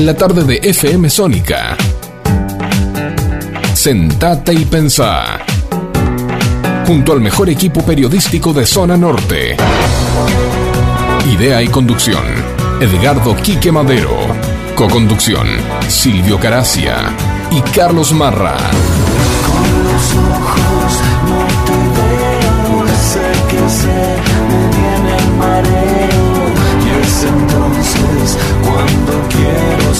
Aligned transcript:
en 0.00 0.06
la 0.06 0.14
tarde 0.14 0.44
de 0.44 0.56
FM 0.62 1.10
Sónica. 1.10 1.76
Sentate 3.74 4.54
y 4.54 4.64
pensá. 4.64 5.40
Junto 6.86 7.12
al 7.12 7.20
mejor 7.20 7.50
equipo 7.50 7.82
periodístico 7.82 8.54
de 8.54 8.64
Zona 8.64 8.96
Norte. 8.96 9.58
Idea 11.30 11.62
y 11.62 11.68
conducción. 11.68 12.24
Edgardo 12.80 13.36
Quique 13.36 13.70
Madero. 13.70 14.16
Coconducción. 14.74 15.46
Silvio 15.86 16.40
Caracia 16.40 17.14
y 17.50 17.60
Carlos 17.60 18.14
Marra. 18.14 18.56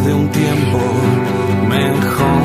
De 0.00 0.14
un 0.14 0.30
tiempo 0.30 0.78
mejor. 1.68 2.42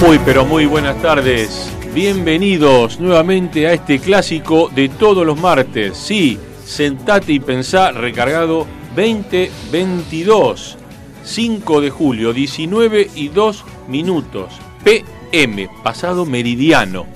Muy 0.00 0.18
pero 0.24 0.44
muy 0.44 0.66
buenas 0.66 1.02
tardes. 1.02 1.72
Bienvenidos 1.92 3.00
nuevamente 3.00 3.66
a 3.66 3.72
este 3.72 3.98
clásico 3.98 4.70
de 4.72 4.88
todos 4.88 5.26
los 5.26 5.40
martes. 5.40 5.96
Sí, 5.96 6.38
sentate 6.64 7.32
y 7.32 7.40
pensá 7.40 7.90
recargado 7.90 8.64
2022. 8.94 10.78
5 11.24 11.80
de 11.80 11.90
julio, 11.90 12.32
19 12.32 13.10
y 13.16 13.28
2 13.30 13.64
minutos. 13.88 14.52
PM, 14.84 15.68
pasado 15.82 16.24
meridiano. 16.24 17.06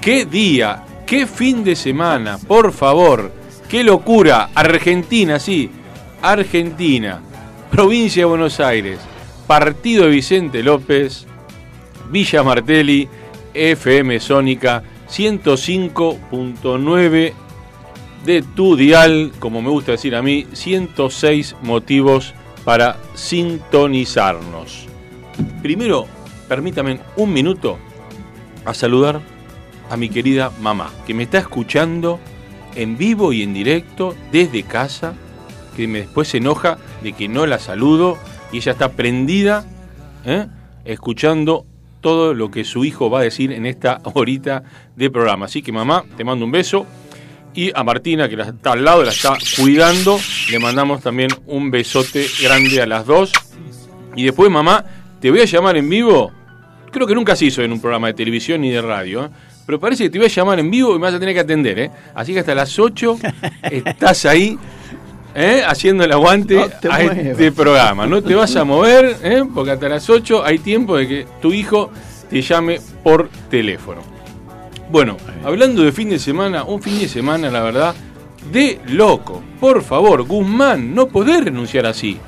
¿Qué 0.00 0.24
día? 0.24 0.84
¿Qué 1.06 1.28
fin 1.28 1.62
de 1.62 1.76
semana? 1.76 2.36
Por 2.36 2.72
favor. 2.72 3.39
¡Qué 3.70 3.84
locura! 3.84 4.50
Argentina, 4.52 5.38
sí. 5.38 5.70
Argentina. 6.20 7.22
Provincia 7.70 8.22
de 8.22 8.26
Buenos 8.26 8.58
Aires. 8.58 8.98
Partido 9.46 10.02
de 10.04 10.10
Vicente 10.10 10.64
López. 10.64 11.28
Villa 12.10 12.42
Martelli, 12.42 13.08
FM 13.54 14.18
Sónica 14.18 14.82
105.9 15.08 17.32
de 18.24 18.42
tu 18.42 18.74
dial, 18.74 19.30
como 19.38 19.62
me 19.62 19.70
gusta 19.70 19.92
decir 19.92 20.16
a 20.16 20.22
mí, 20.22 20.48
106 20.52 21.54
motivos 21.62 22.34
para 22.64 22.96
sintonizarnos. 23.14 24.88
Primero, 25.62 26.08
permítame 26.48 26.98
un 27.16 27.32
minuto 27.32 27.78
a 28.64 28.74
saludar 28.74 29.20
a 29.88 29.96
mi 29.96 30.08
querida 30.08 30.50
mamá, 30.60 30.90
que 31.06 31.14
me 31.14 31.22
está 31.22 31.38
escuchando 31.38 32.18
en 32.74 32.96
vivo 32.96 33.32
y 33.32 33.42
en 33.42 33.54
directo 33.54 34.14
desde 34.32 34.62
casa, 34.62 35.14
que 35.76 35.86
me 35.86 36.00
después 36.00 36.28
se 36.28 36.38
enoja 36.38 36.78
de 37.02 37.12
que 37.12 37.28
no 37.28 37.46
la 37.46 37.58
saludo 37.58 38.18
y 38.52 38.58
ella 38.58 38.72
está 38.72 38.92
prendida, 38.92 39.64
¿eh? 40.24 40.46
escuchando 40.84 41.66
todo 42.00 42.34
lo 42.34 42.50
que 42.50 42.64
su 42.64 42.84
hijo 42.84 43.10
va 43.10 43.20
a 43.20 43.22
decir 43.22 43.52
en 43.52 43.66
esta 43.66 44.00
horita 44.14 44.62
de 44.96 45.10
programa. 45.10 45.46
Así 45.46 45.62
que 45.62 45.72
mamá, 45.72 46.04
te 46.16 46.24
mando 46.24 46.44
un 46.44 46.52
beso. 46.52 46.86
Y 47.52 47.72
a 47.74 47.82
Martina, 47.82 48.28
que 48.28 48.40
está 48.40 48.72
al 48.72 48.84
lado, 48.84 49.02
la 49.02 49.10
está 49.10 49.36
cuidando, 49.56 50.18
le 50.50 50.58
mandamos 50.60 51.02
también 51.02 51.30
un 51.46 51.72
besote 51.72 52.24
grande 52.40 52.80
a 52.80 52.86
las 52.86 53.04
dos. 53.06 53.32
Y 54.14 54.24
después, 54.24 54.48
mamá, 54.50 54.84
te 55.20 55.32
voy 55.32 55.40
a 55.40 55.46
llamar 55.46 55.76
en 55.76 55.88
vivo. 55.88 56.30
Creo 56.92 57.08
que 57.08 57.14
nunca 57.14 57.34
se 57.34 57.46
hizo 57.46 57.62
en 57.62 57.72
un 57.72 57.80
programa 57.80 58.06
de 58.06 58.14
televisión 58.14 58.60
ni 58.60 58.70
de 58.70 58.80
radio. 58.80 59.24
¿eh? 59.24 59.30
Pero 59.70 59.78
parece 59.78 60.02
que 60.02 60.10
te 60.10 60.18
voy 60.18 60.26
a 60.26 60.28
llamar 60.28 60.58
en 60.58 60.68
vivo 60.68 60.90
y 60.90 60.94
me 60.94 61.02
vas 61.02 61.14
a 61.14 61.20
tener 61.20 61.32
que 61.32 61.38
atender. 61.38 61.78
¿eh? 61.78 61.90
Así 62.12 62.32
que 62.32 62.40
hasta 62.40 62.56
las 62.56 62.76
8 62.76 63.18
estás 63.62 64.24
ahí 64.24 64.58
¿eh? 65.32 65.62
haciendo 65.64 66.02
el 66.02 66.10
aguante 66.10 66.56
No 66.56 66.68
te 66.68 66.88
a 66.88 66.90
muevas. 66.90 67.16
este 67.18 67.52
programa. 67.52 68.04
No 68.04 68.20
te 68.20 68.34
vas 68.34 68.56
a 68.56 68.64
mover, 68.64 69.16
¿eh? 69.22 69.44
porque 69.54 69.70
hasta 69.70 69.88
las 69.88 70.10
8 70.10 70.44
hay 70.44 70.58
tiempo 70.58 70.96
de 70.96 71.06
que 71.06 71.26
tu 71.40 71.52
hijo 71.52 71.92
te 72.28 72.42
llame 72.42 72.80
por 73.04 73.28
teléfono. 73.48 74.00
Bueno, 74.90 75.18
hablando 75.44 75.84
de 75.84 75.92
fin 75.92 76.10
de 76.10 76.18
semana, 76.18 76.64
un 76.64 76.82
fin 76.82 76.98
de 76.98 77.06
semana, 77.06 77.48
la 77.48 77.62
verdad, 77.62 77.94
de 78.50 78.80
loco. 78.88 79.40
Por 79.60 79.84
favor, 79.84 80.24
Guzmán, 80.24 80.96
no 80.96 81.06
podés 81.06 81.44
renunciar 81.44 81.86
así. 81.86 82.18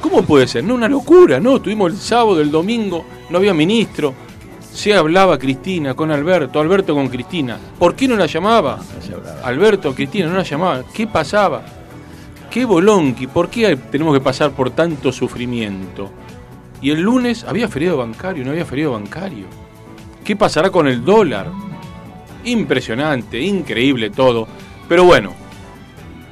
¿Cómo 0.00 0.22
puede 0.22 0.46
ser? 0.46 0.64
No, 0.64 0.76
una 0.76 0.88
locura, 0.88 1.40
¿no? 1.40 1.60
Tuvimos 1.60 1.92
el 1.92 1.98
sábado, 1.98 2.40
el 2.40 2.50
domingo, 2.50 3.04
no 3.28 3.36
había 3.36 3.52
ministro. 3.52 4.14
Se 4.72 4.94
hablaba 4.94 5.38
Cristina 5.38 5.94
con 5.94 6.10
Alberto, 6.10 6.60
Alberto 6.60 6.94
con 6.94 7.08
Cristina. 7.08 7.58
¿Por 7.78 7.94
qué 7.94 8.08
no 8.08 8.16
la 8.16 8.26
llamaba? 8.26 8.78
Alberto, 9.44 9.94
Cristina, 9.94 10.28
no 10.28 10.36
la 10.36 10.42
llamaba. 10.42 10.84
¿Qué 10.94 11.06
pasaba? 11.06 11.62
¿Qué 12.50 12.64
bolonqui? 12.64 13.26
¿Por 13.26 13.48
qué 13.50 13.76
tenemos 13.90 14.14
que 14.14 14.20
pasar 14.20 14.52
por 14.52 14.70
tanto 14.70 15.12
sufrimiento? 15.12 16.10
Y 16.80 16.90
el 16.90 17.00
lunes 17.00 17.44
había 17.44 17.68
feriado 17.68 17.98
bancario, 17.98 18.44
no 18.44 18.52
había 18.52 18.64
feriado 18.64 18.92
bancario. 18.92 19.46
¿Qué 20.24 20.34
pasará 20.36 20.70
con 20.70 20.88
el 20.88 21.04
dólar? 21.04 21.48
Impresionante, 22.44 23.38
increíble 23.40 24.10
todo. 24.10 24.48
Pero 24.88 25.04
bueno, 25.04 25.34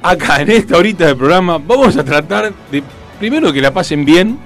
acá 0.01 0.41
en 0.41 0.51
esta 0.51 0.77
horita 0.77 1.05
del 1.05 1.17
programa 1.17 1.57
vamos 1.57 1.95
a 1.97 2.03
tratar 2.03 2.51
de, 2.71 2.83
primero 3.19 3.53
que 3.53 3.61
la 3.61 3.73
pasen 3.73 4.03
bien, 4.03 4.39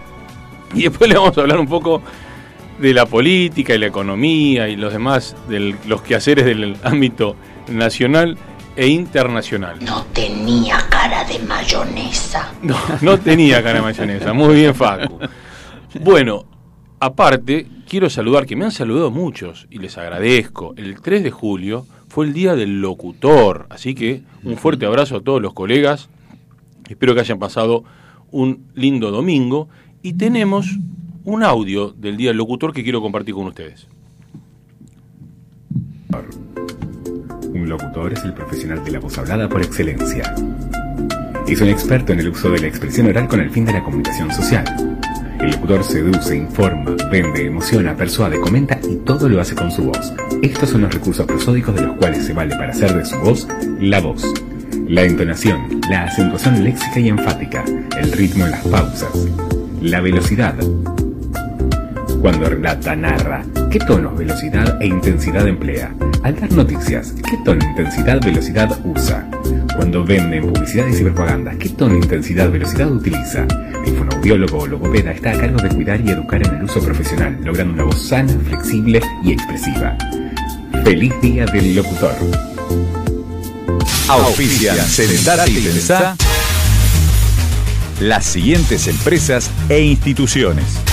y 0.73 0.83
después 0.83 1.09
le 1.09 1.15
vamos 1.15 1.37
a 1.37 1.41
hablar 1.41 1.59
un 1.59 1.67
poco 1.67 2.01
de 2.79 2.93
la 2.93 3.05
política 3.05 3.75
y 3.75 3.77
la 3.77 3.87
economía 3.87 4.67
y 4.69 4.75
los 4.75 4.93
demás, 4.93 5.35
de 5.47 5.75
los 5.87 6.01
quehaceres 6.01 6.45
del 6.45 6.75
ámbito 6.83 7.35
nacional 7.69 8.37
e 8.75 8.87
internacional. 8.87 9.77
No 9.81 10.05
tenía 10.13 10.77
cara 10.89 11.23
de 11.25 11.39
mayonesa. 11.39 12.51
No, 12.63 12.77
no 13.01 13.19
tenía 13.19 13.61
cara 13.61 13.75
de 13.75 13.81
mayonesa. 13.81 14.33
Muy 14.33 14.55
bien, 14.55 14.73
Facu. 14.73 15.19
Bueno, 16.01 16.45
aparte, 16.99 17.67
quiero 17.87 18.09
saludar, 18.09 18.45
que 18.45 18.55
me 18.55 18.65
han 18.65 18.71
saludado 18.71 19.11
muchos 19.11 19.67
y 19.69 19.79
les 19.79 19.97
agradezco. 19.97 20.73
El 20.77 20.99
3 21.01 21.23
de 21.23 21.31
julio 21.31 21.85
fue 22.07 22.25
el 22.25 22.33
día 22.33 22.55
del 22.55 22.81
locutor, 22.81 23.67
así 23.69 23.93
que 23.93 24.23
un 24.43 24.57
fuerte 24.57 24.85
abrazo 24.85 25.17
a 25.17 25.21
todos 25.21 25.41
los 25.41 25.53
colegas. 25.53 26.09
Espero 26.89 27.13
que 27.13 27.21
hayan 27.21 27.39
pasado 27.39 27.83
un 28.31 28.65
lindo 28.73 29.11
domingo 29.11 29.69
y 30.01 30.13
tenemos 30.13 30.67
un 31.25 31.43
audio 31.43 31.91
del 31.91 32.17
día 32.17 32.29
del 32.29 32.37
locutor 32.37 32.73
que 32.73 32.83
quiero 32.83 33.01
compartir 33.01 33.33
con 33.33 33.47
ustedes. 33.47 33.87
Un 37.53 37.69
locutor 37.69 38.13
es 38.13 38.23
el 38.23 38.33
profesional 38.33 38.83
de 38.83 38.91
la 38.91 38.99
voz 38.99 39.17
hablada 39.17 39.47
por 39.47 39.61
excelencia. 39.61 40.35
Es 41.47 41.61
un 41.61 41.69
experto 41.69 42.13
en 42.13 42.19
el 42.19 42.29
uso 42.29 42.49
de 42.49 42.59
la 42.59 42.67
expresión 42.67 43.07
oral 43.07 43.27
con 43.27 43.39
el 43.39 43.51
fin 43.51 43.65
de 43.65 43.73
la 43.73 43.83
comunicación 43.83 44.31
social. 44.31 44.65
El 45.39 45.51
locutor 45.51 45.83
seduce, 45.83 46.35
informa, 46.35 46.95
vende, 47.11 47.45
emociona, 47.45 47.95
persuade, 47.95 48.39
comenta 48.39 48.79
y 48.89 48.95
todo 48.97 49.29
lo 49.29 49.39
hace 49.39 49.55
con 49.55 49.71
su 49.71 49.83
voz. 49.83 50.13
Estos 50.41 50.69
son 50.69 50.81
los 50.81 50.93
recursos 50.93 51.25
prosódicos 51.25 51.75
de 51.75 51.81
los 51.83 51.97
cuales 51.97 52.25
se 52.25 52.33
vale 52.33 52.55
para 52.55 52.71
hacer 52.71 52.93
de 52.93 53.05
su 53.05 53.17
voz 53.19 53.47
la 53.79 54.01
voz. 54.01 54.25
La 54.87 55.03
entonación, 55.03 55.81
la 55.89 56.03
acentuación 56.03 56.63
léxica 56.63 56.99
y 56.99 57.09
enfática, 57.09 57.63
el 57.97 58.11
ritmo 58.11 58.45
en 58.45 58.51
las 58.51 58.67
pausas, 58.67 59.11
la 59.81 60.01
velocidad. 60.01 60.55
Cuando 62.23 62.49
relata, 62.49 62.95
narra, 62.95 63.43
¿qué 63.69 63.79
tonos, 63.79 64.17
velocidad 64.17 64.81
e 64.81 64.87
intensidad 64.87 65.45
emplea? 65.45 65.93
Al 66.23 66.39
dar 66.39 66.49
noticias, 66.53 67.13
¿qué 67.29 67.37
tono, 67.43 67.59
intensidad, 67.65 68.21
velocidad 68.21 68.79
usa? 68.85 69.29
Cuando 69.75 70.05
vende 70.05 70.37
en 70.37 70.53
publicidades 70.53 71.01
y 71.01 71.03
propaganda, 71.03 71.51
¿qué 71.59 71.67
tono, 71.67 71.95
intensidad, 71.95 72.49
velocidad 72.49 72.89
utiliza? 72.89 73.45
El 73.85 73.97
fonoaudiólogo 73.97 74.59
o 74.59 74.67
logopeda 74.67 75.11
está 75.11 75.31
a 75.31 75.37
cargo 75.37 75.61
de 75.61 75.67
cuidar 75.75 75.99
y 75.99 76.11
educar 76.11 76.41
en 76.47 76.55
el 76.55 76.63
uso 76.63 76.79
profesional, 76.79 77.37
logrando 77.43 77.73
una 77.73 77.83
voz 77.83 78.01
sana, 78.01 78.33
flexible 78.47 79.01
y 79.21 79.33
expresiva. 79.33 79.97
Feliz 80.85 81.13
Día 81.21 81.45
del 81.47 81.75
Locutor. 81.75 82.15
Auspician 84.07 84.77
Sentate 84.77 85.51
y 85.51 85.69
las 87.99 88.23
siguientes 88.23 88.87
empresas 88.87 89.51
e 89.67 89.81
instituciones. 89.81 90.92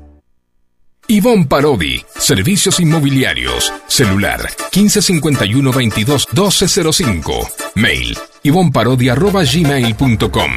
Ivonne 1.11 1.45
Parodi, 1.45 2.03
Servicios 2.17 2.79
Inmobiliarios, 2.79 3.71
celular 3.85 4.49
1551 4.73 5.71
22 5.73 6.27
1205, 6.31 7.49
mail 7.75 8.17
ivonparodi.gmail.com, 8.43 10.51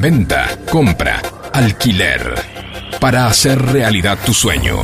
venta, 0.00 0.58
compra, 0.70 1.20
alquiler, 1.52 2.34
para 2.98 3.26
hacer 3.26 3.60
realidad 3.60 4.18
tu 4.24 4.32
sueño. 4.32 4.78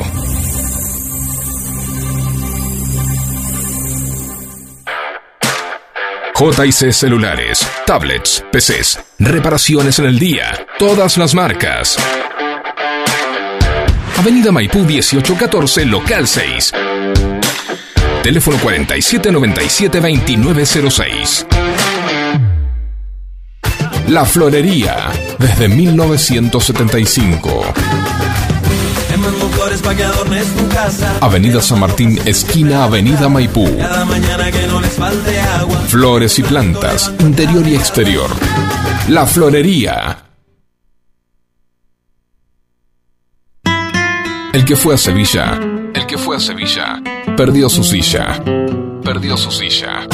JC 6.38 6.92
Celulares, 6.92 7.66
tablets, 7.86 8.44
PCs, 8.52 9.00
reparaciones 9.20 9.98
en 10.00 10.04
el 10.04 10.18
día, 10.18 10.66
todas 10.78 11.16
las 11.16 11.34
marcas. 11.34 11.96
Avenida 14.18 14.50
Maipú 14.52 14.80
1814, 14.80 15.86
local 15.86 16.26
6. 16.26 16.72
Teléfono 18.22 18.58
4797-2906. 18.58 21.46
La 24.08 24.24
Florería, 24.24 25.10
desde 25.38 25.68
1975. 25.68 27.62
Avenida 31.20 31.60
San 31.60 31.80
Martín, 31.80 32.18
esquina 32.24 32.84
Avenida 32.84 33.28
Maipú. 33.28 33.68
Flores 35.88 36.38
y 36.38 36.42
plantas, 36.42 37.12
interior 37.20 37.66
y 37.66 37.74
exterior. 37.74 38.30
La 39.08 39.26
Florería. 39.26 40.23
El 44.54 44.64
que 44.64 44.76
fue 44.76 44.94
a 44.94 44.96
Sevilla, 44.96 45.58
el 45.92 46.06
que 46.06 46.16
fue 46.16 46.36
a 46.36 46.38
Sevilla, 46.38 47.02
perdió 47.36 47.68
su 47.68 47.82
silla. 47.82 48.40
Perdió 49.02 49.36
su 49.36 49.50
silla. 49.50 50.06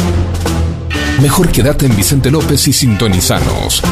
Mejor 1.21 1.53
quédate 1.53 1.85
en 1.85 1.95
Vicente 1.95 2.31
López 2.31 2.67
y 2.67 2.73
sintonizanos. 2.73 3.83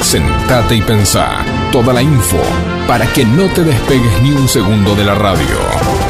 Sentate 0.00 0.76
y 0.76 0.80
pensá 0.80 1.44
toda 1.70 1.92
la 1.92 2.00
info 2.00 2.40
para 2.88 3.06
que 3.12 3.26
no 3.26 3.48
te 3.48 3.64
despegues 3.64 4.22
ni 4.22 4.30
un 4.30 4.48
segundo 4.48 4.94
de 4.94 5.04
la 5.04 5.14
radio. 5.14 6.03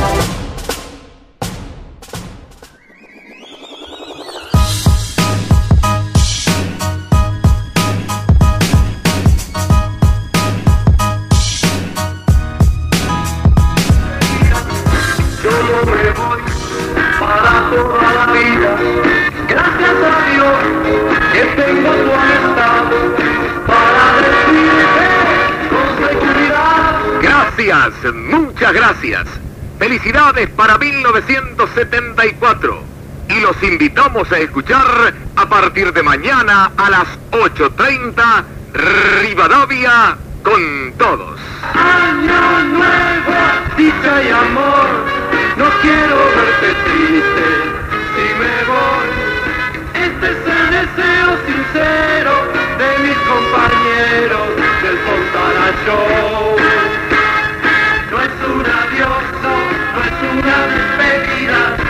Invitamos 33.84 34.32
a 34.32 34.38
escuchar 34.38 35.12
a 35.36 35.46
partir 35.46 35.92
de 35.92 36.02
mañana 36.02 36.72
a 36.74 36.88
las 36.88 37.06
8.30 37.32 38.44
Rivadavia 39.20 40.16
con 40.42 40.94
todos. 40.96 41.38
Año 41.74 42.64
nuevo, 42.64 43.36
dicha 43.76 44.22
y 44.22 44.30
amor. 44.30 44.88
No 45.58 45.66
quiero 45.82 46.16
verte 46.16 46.68
triste 46.86 47.46
si 48.14 48.26
me 48.40 48.54
voy. 48.72 49.08
Este 50.02 50.26
es 50.32 50.40
el 50.56 50.70
deseo 50.70 51.28
sincero 51.44 52.32
de 52.80 52.88
mis 53.06 53.18
compañeros 53.18 54.48
del 54.82 54.96
Fontana 55.04 55.66
Show. 55.84 56.56
No 58.10 58.16
es 58.22 58.34
un 58.48 58.64
adiós, 58.64 59.24
no, 59.42 60.00
es 60.00 60.16
una 60.32 60.56
despedida. 60.72 61.83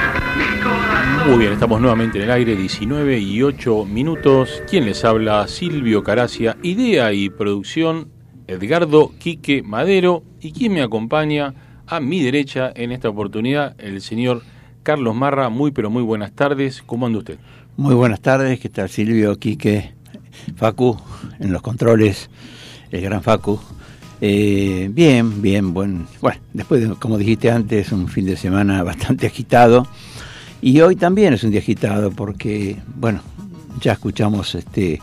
Muy 1.27 1.39
bien, 1.39 1.55
estamos 1.55 1.81
nuevamente 1.81 2.19
en 2.19 2.25
el 2.25 2.31
aire, 2.31 2.55
19 2.55 3.19
y 3.19 3.43
8 3.43 3.87
minutos. 3.87 4.63
¿Quién 4.69 4.85
les 4.85 5.07
habla? 5.07 5.49
Silvio 5.49 6.03
Caracia, 6.03 6.59
idea 6.63 7.15
y 7.15 7.31
producción, 7.31 8.11
Edgardo 8.47 9.11
Quique 9.19 9.63
Madero. 9.63 10.23
¿Y 10.43 10.53
quién 10.53 10.75
me 10.75 10.83
acompaña? 10.83 11.55
A 11.87 11.99
mi 11.99 12.23
derecha, 12.23 12.71
en 12.75 12.93
esta 12.93 13.09
oportunidad, 13.09 13.75
el 13.81 14.03
señor 14.03 14.43
Carlos 14.83 15.15
Marra. 15.15 15.49
Muy, 15.49 15.71
pero 15.71 15.89
muy 15.89 16.03
buenas 16.03 16.33
tardes. 16.33 16.83
¿Cómo 16.85 17.07
anda 17.07 17.21
usted? 17.21 17.39
Muy 17.79 17.95
buenas 17.95 18.21
tardes, 18.21 18.61
¿qué 18.61 18.69
tal 18.69 18.91
Silvio, 18.91 19.39
Quique, 19.39 19.95
Facu, 20.57 21.01
en 21.41 21.53
los 21.53 21.63
controles, 21.63 22.29
el 22.91 23.01
gran 23.01 23.23
Facu. 23.23 23.59
Eh, 24.21 24.91
bien, 24.93 25.41
bien, 25.41 25.73
buen, 25.73 26.07
bueno, 26.21 26.41
después, 26.53 26.87
de, 26.87 26.95
como 26.97 27.17
dijiste 27.17 27.51
antes, 27.51 27.93
un 27.93 28.09
fin 28.09 28.27
de 28.27 28.37
semana 28.37 28.83
bastante 28.83 29.27
agitado. 29.27 29.89
Y 30.67 30.81
hoy 30.81 30.97
también 30.97 31.35
es 31.35 31.45
un 31.45 31.51
día 31.51 31.61
agitado 31.61 32.11
porque, 32.11 32.79
bueno, 32.97 33.21
ya 33.83 33.93
escuchamos 33.93 34.55
este 34.55 34.99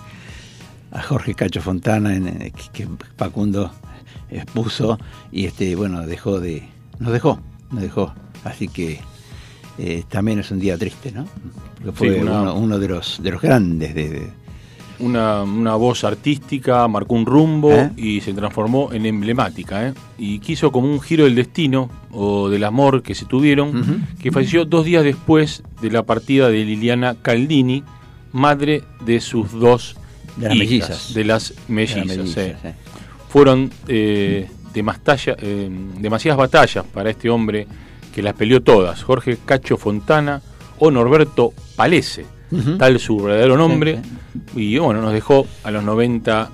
a 0.92 1.04
Jorge 1.04 1.36
Cacho 1.36 1.62
Fontana 1.62 2.16
en, 2.16 2.52
que, 2.74 2.88
Facundo 3.16 3.70
expuso 4.32 4.98
y 5.32 5.46
este, 5.46 5.76
bueno, 5.76 6.02
dejó 6.08 6.40
de, 6.40 6.68
nos 6.98 7.14
dejó, 7.14 7.40
nos 7.70 7.84
dejó. 7.84 8.12
Así 8.44 8.70
que 8.70 9.02
eh, 9.78 10.04
también 10.10 10.40
es 10.40 10.50
un 10.50 10.60
día 10.60 10.80
triste, 10.80 11.12
¿no? 11.12 11.28
Porque 11.76 11.92
fue 11.92 12.16
Sí, 12.16 12.20
uno, 12.22 12.56
uno 12.56 12.80
de 12.80 12.88
los 12.88 13.22
de 13.22 13.30
los 13.30 13.40
grandes 13.40 13.94
de, 13.94 14.10
de- 14.10 14.41
Una, 15.02 15.44
una 15.44 15.76
voz 15.76 16.04
artística, 16.04 16.88
marcó 16.88 17.16
un 17.16 17.26
rumbo 17.26 17.72
¿Eh? 17.72 17.90
y 17.98 18.22
se 18.22 18.34
transformó 18.34 18.94
en 18.94 19.06
emblemática. 19.06 19.88
¿eh? 19.88 19.94
Y 20.18 20.40
quiso 20.40 20.72
como 20.72 20.88
un 20.88 21.02
giro 21.02 21.26
del 21.26 21.36
destino 21.36 21.90
o 22.12 22.50
del 22.50 22.64
amor 22.64 23.02
que 23.02 23.16
se 23.16 23.26
tuvieron, 23.26 24.06
que 24.22 24.32
falleció 24.32 24.66
dos 24.66 24.86
días 24.86 25.04
después 25.04 25.64
de 25.82 25.90
la 25.92 26.04
partida 26.04 26.50
de 26.50 26.64
Liliana 26.66 27.16
Caldini, 27.22 27.84
madre 28.32 28.84
de 29.04 29.20
sus 29.20 29.52
dos 29.52 29.96
De 30.38 30.48
las 30.50 30.56
hijas, 30.56 30.60
mellizas. 30.90 31.14
de 31.14 31.24
las 31.26 31.50
de 31.50 31.74
mellizas. 31.74 31.98
las 32.08 32.18
mellizas, 32.18 32.46
sí. 32.62 32.68
sí. 32.68 32.74
Fueron 33.30 33.72
eh, 33.88 34.48
demastalla- 34.74 35.36
eh, 35.40 35.70
demasiadas 36.00 36.38
batallas 36.38 36.86
para 36.94 37.10
este 37.10 37.30
hombre 37.30 37.66
que 38.14 38.22
las 38.22 38.34
peleó 38.34 38.62
todas. 38.62 39.04
Jorge 39.04 39.38
Cacho 39.46 39.78
Fontana 39.78 40.42
o 40.80 40.92
Norberto 40.92 41.54
Palese, 41.76 42.26
Tal 42.78 43.00
su 43.00 43.18
verdadero 43.18 43.58
nombre. 43.58 44.02
Y 44.56 44.78
bueno, 44.78 45.02
nos 45.02 45.14
dejó 45.14 45.48
a 45.64 45.72
los 45.72 45.84
90 45.84 46.50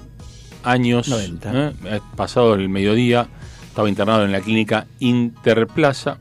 años. 0.64 1.08
90. 1.08 1.52
¿eh? 1.54 1.74
Eh, 1.86 2.00
Pasado 2.16 2.54
el 2.56 2.70
mediodía, 2.70 3.28
estaba 3.68 3.90
internado 3.90 4.24
en 4.26 4.32
la 4.32 4.42
clínica 4.42 4.88
Interplaza, 5.00 6.20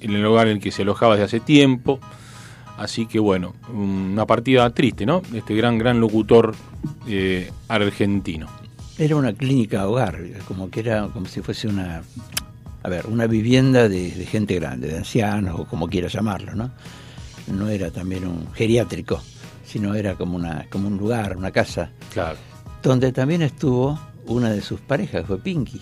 en 0.00 0.12
el 0.12 0.22
lugar 0.22 0.48
en 0.48 0.56
el 0.56 0.62
que 0.62 0.70
se 0.70 0.82
alojaba 0.82 1.14
desde 1.14 1.24
hace 1.24 1.40
tiempo. 1.40 2.00
Así 2.76 3.06
que 3.06 3.18
bueno, 3.18 3.54
una 3.74 4.24
partida 4.24 4.70
triste, 4.70 5.04
¿no? 5.04 5.22
Este 5.34 5.54
gran, 5.54 5.78
gran 5.78 6.00
locutor 6.00 6.54
eh, 7.08 7.50
argentino. 7.66 8.46
Era 8.96 9.16
una 9.16 9.32
clínica 9.32 9.88
hogar, 9.88 10.18
como 10.46 10.70
que 10.70 10.80
era 10.80 11.08
como 11.08 11.26
si 11.26 11.40
fuese 11.40 11.66
una, 11.68 12.02
a 12.82 12.88
ver, 12.88 13.06
una 13.06 13.26
vivienda 13.26 13.88
de, 13.88 14.10
de 14.10 14.26
gente 14.26 14.54
grande, 14.54 14.88
de 14.88 14.98
ancianos 14.98 15.58
o 15.58 15.64
como 15.64 15.88
quiera 15.88 16.08
llamarlo, 16.08 16.54
¿no? 16.54 16.70
No 17.52 17.68
era 17.68 17.90
también 17.90 18.26
un 18.26 18.52
geriátrico, 18.52 19.20
sino 19.64 19.94
era 19.94 20.14
como 20.14 20.36
una, 20.36 20.66
como 20.70 20.88
un 20.88 20.96
lugar, 20.98 21.36
una 21.36 21.50
casa, 21.50 21.90
Claro. 22.12 22.36
donde 22.82 23.12
también 23.12 23.42
estuvo 23.42 23.98
una 24.26 24.50
de 24.50 24.60
sus 24.60 24.80
parejas, 24.80 25.22
que 25.22 25.26
fue 25.26 25.38
Pinky. 25.38 25.80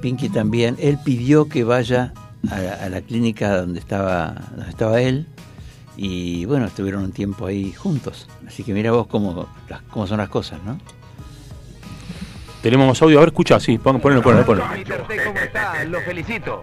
Pinky 0.00 0.28
también, 0.28 0.76
él 0.78 0.98
pidió 1.02 1.48
que 1.48 1.64
vaya 1.64 2.12
a 2.50 2.58
la, 2.58 2.72
a 2.74 2.88
la 2.90 3.00
clínica 3.00 3.56
donde 3.58 3.78
estaba, 3.80 4.34
donde 4.54 4.70
estaba 4.70 5.00
él, 5.00 5.26
y 5.96 6.44
bueno, 6.46 6.66
estuvieron 6.66 7.02
un 7.04 7.12
tiempo 7.12 7.46
ahí 7.46 7.72
juntos. 7.72 8.26
Así 8.46 8.64
que 8.64 8.72
mira 8.74 8.92
vos 8.92 9.06
cómo, 9.06 9.46
cómo 9.90 10.06
son 10.06 10.18
las 10.18 10.28
cosas, 10.28 10.58
¿no? 10.64 10.78
Tenemos 12.62 13.02
audio, 13.02 13.18
a 13.18 13.20
ver, 13.22 13.30
escucha, 13.30 13.58
sí, 13.58 13.76
pon- 13.78 14.00
ponelo, 14.00 14.22
ponelo, 14.22 14.44
ponelo. 14.46 14.66
¿Cómo 15.24 15.38
está? 15.40 15.82
Lo 15.84 16.00
felicito. 16.02 16.62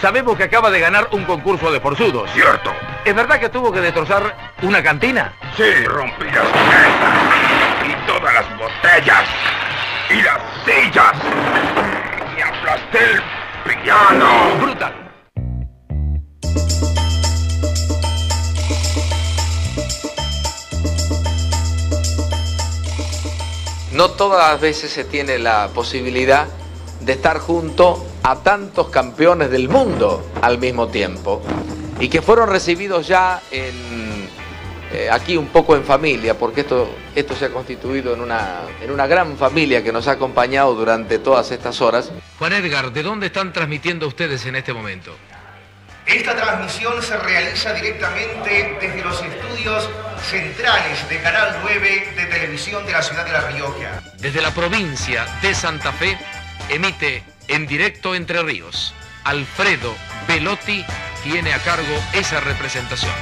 Sabemos 0.00 0.36
que 0.36 0.42
acaba 0.44 0.70
de 0.70 0.80
ganar 0.80 1.08
un 1.12 1.24
concurso 1.24 1.70
de 1.70 1.80
forzudos. 1.80 2.28
Cierto. 2.32 2.72
¿Es 3.04 3.14
verdad 3.14 3.38
que 3.38 3.48
tuvo 3.48 3.70
que 3.72 3.80
destrozar 3.80 4.36
una 4.62 4.82
cantina? 4.82 5.32
Sí, 5.56 5.84
rompí 5.86 6.24
las 6.24 6.44
mesas 6.44 7.86
y 7.86 8.06
todas 8.08 8.34
las 8.34 8.58
botellas 8.58 9.24
y 10.10 10.22
las 10.22 10.40
sillas 10.64 11.12
y 12.36 12.40
aplasté 12.42 12.98
el 13.12 13.76
piano. 13.82 14.56
Brutal. 14.60 15.05
No 23.96 24.10
todas 24.10 24.52
las 24.52 24.60
veces 24.60 24.90
se 24.90 25.04
tiene 25.04 25.38
la 25.38 25.68
posibilidad 25.68 26.46
de 27.00 27.12
estar 27.12 27.38
junto 27.38 28.06
a 28.22 28.36
tantos 28.42 28.90
campeones 28.90 29.50
del 29.50 29.70
mundo 29.70 30.32
al 30.42 30.58
mismo 30.58 30.88
tiempo 30.88 31.42
y 31.98 32.10
que 32.10 32.20
fueron 32.20 32.50
recibidos 32.50 33.08
ya 33.08 33.40
en, 33.50 34.28
eh, 34.92 35.08
aquí 35.10 35.38
un 35.38 35.46
poco 35.46 35.74
en 35.76 35.82
familia, 35.82 36.38
porque 36.38 36.60
esto, 36.60 36.90
esto 37.14 37.34
se 37.34 37.46
ha 37.46 37.48
constituido 37.48 38.12
en 38.12 38.20
una, 38.20 38.64
en 38.82 38.90
una 38.90 39.06
gran 39.06 39.38
familia 39.38 39.82
que 39.82 39.92
nos 39.92 40.08
ha 40.08 40.12
acompañado 40.12 40.74
durante 40.74 41.18
todas 41.18 41.50
estas 41.50 41.80
horas. 41.80 42.12
Juan 42.38 42.52
Edgar, 42.52 42.92
¿de 42.92 43.02
dónde 43.02 43.28
están 43.28 43.50
transmitiendo 43.50 44.06
ustedes 44.08 44.44
en 44.44 44.56
este 44.56 44.74
momento? 44.74 45.16
Esta 46.04 46.36
transmisión 46.36 47.02
se 47.02 47.16
realiza 47.16 47.72
directamente 47.72 48.76
desde 48.78 49.02
los 49.02 49.22
estudios 49.22 49.88
centrales 50.22 51.08
de 51.08 51.20
Canal 51.20 51.58
9 51.62 52.12
de 52.16 52.26
televisión 52.26 52.84
de 52.86 52.92
la 52.92 53.02
ciudad 53.02 53.24
de 53.24 53.32
La 53.32 53.40
Rioja. 53.42 54.02
Desde 54.18 54.42
la 54.42 54.52
provincia 54.52 55.26
de 55.42 55.54
Santa 55.54 55.92
Fe, 55.92 56.18
emite 56.68 57.22
en 57.48 57.66
directo 57.66 58.14
Entre 58.14 58.42
Ríos. 58.42 58.94
Alfredo 59.24 59.94
Velotti 60.28 60.84
tiene 61.22 61.52
a 61.52 61.58
cargo 61.58 62.02
esa 62.12 62.40
representación. 62.40 63.12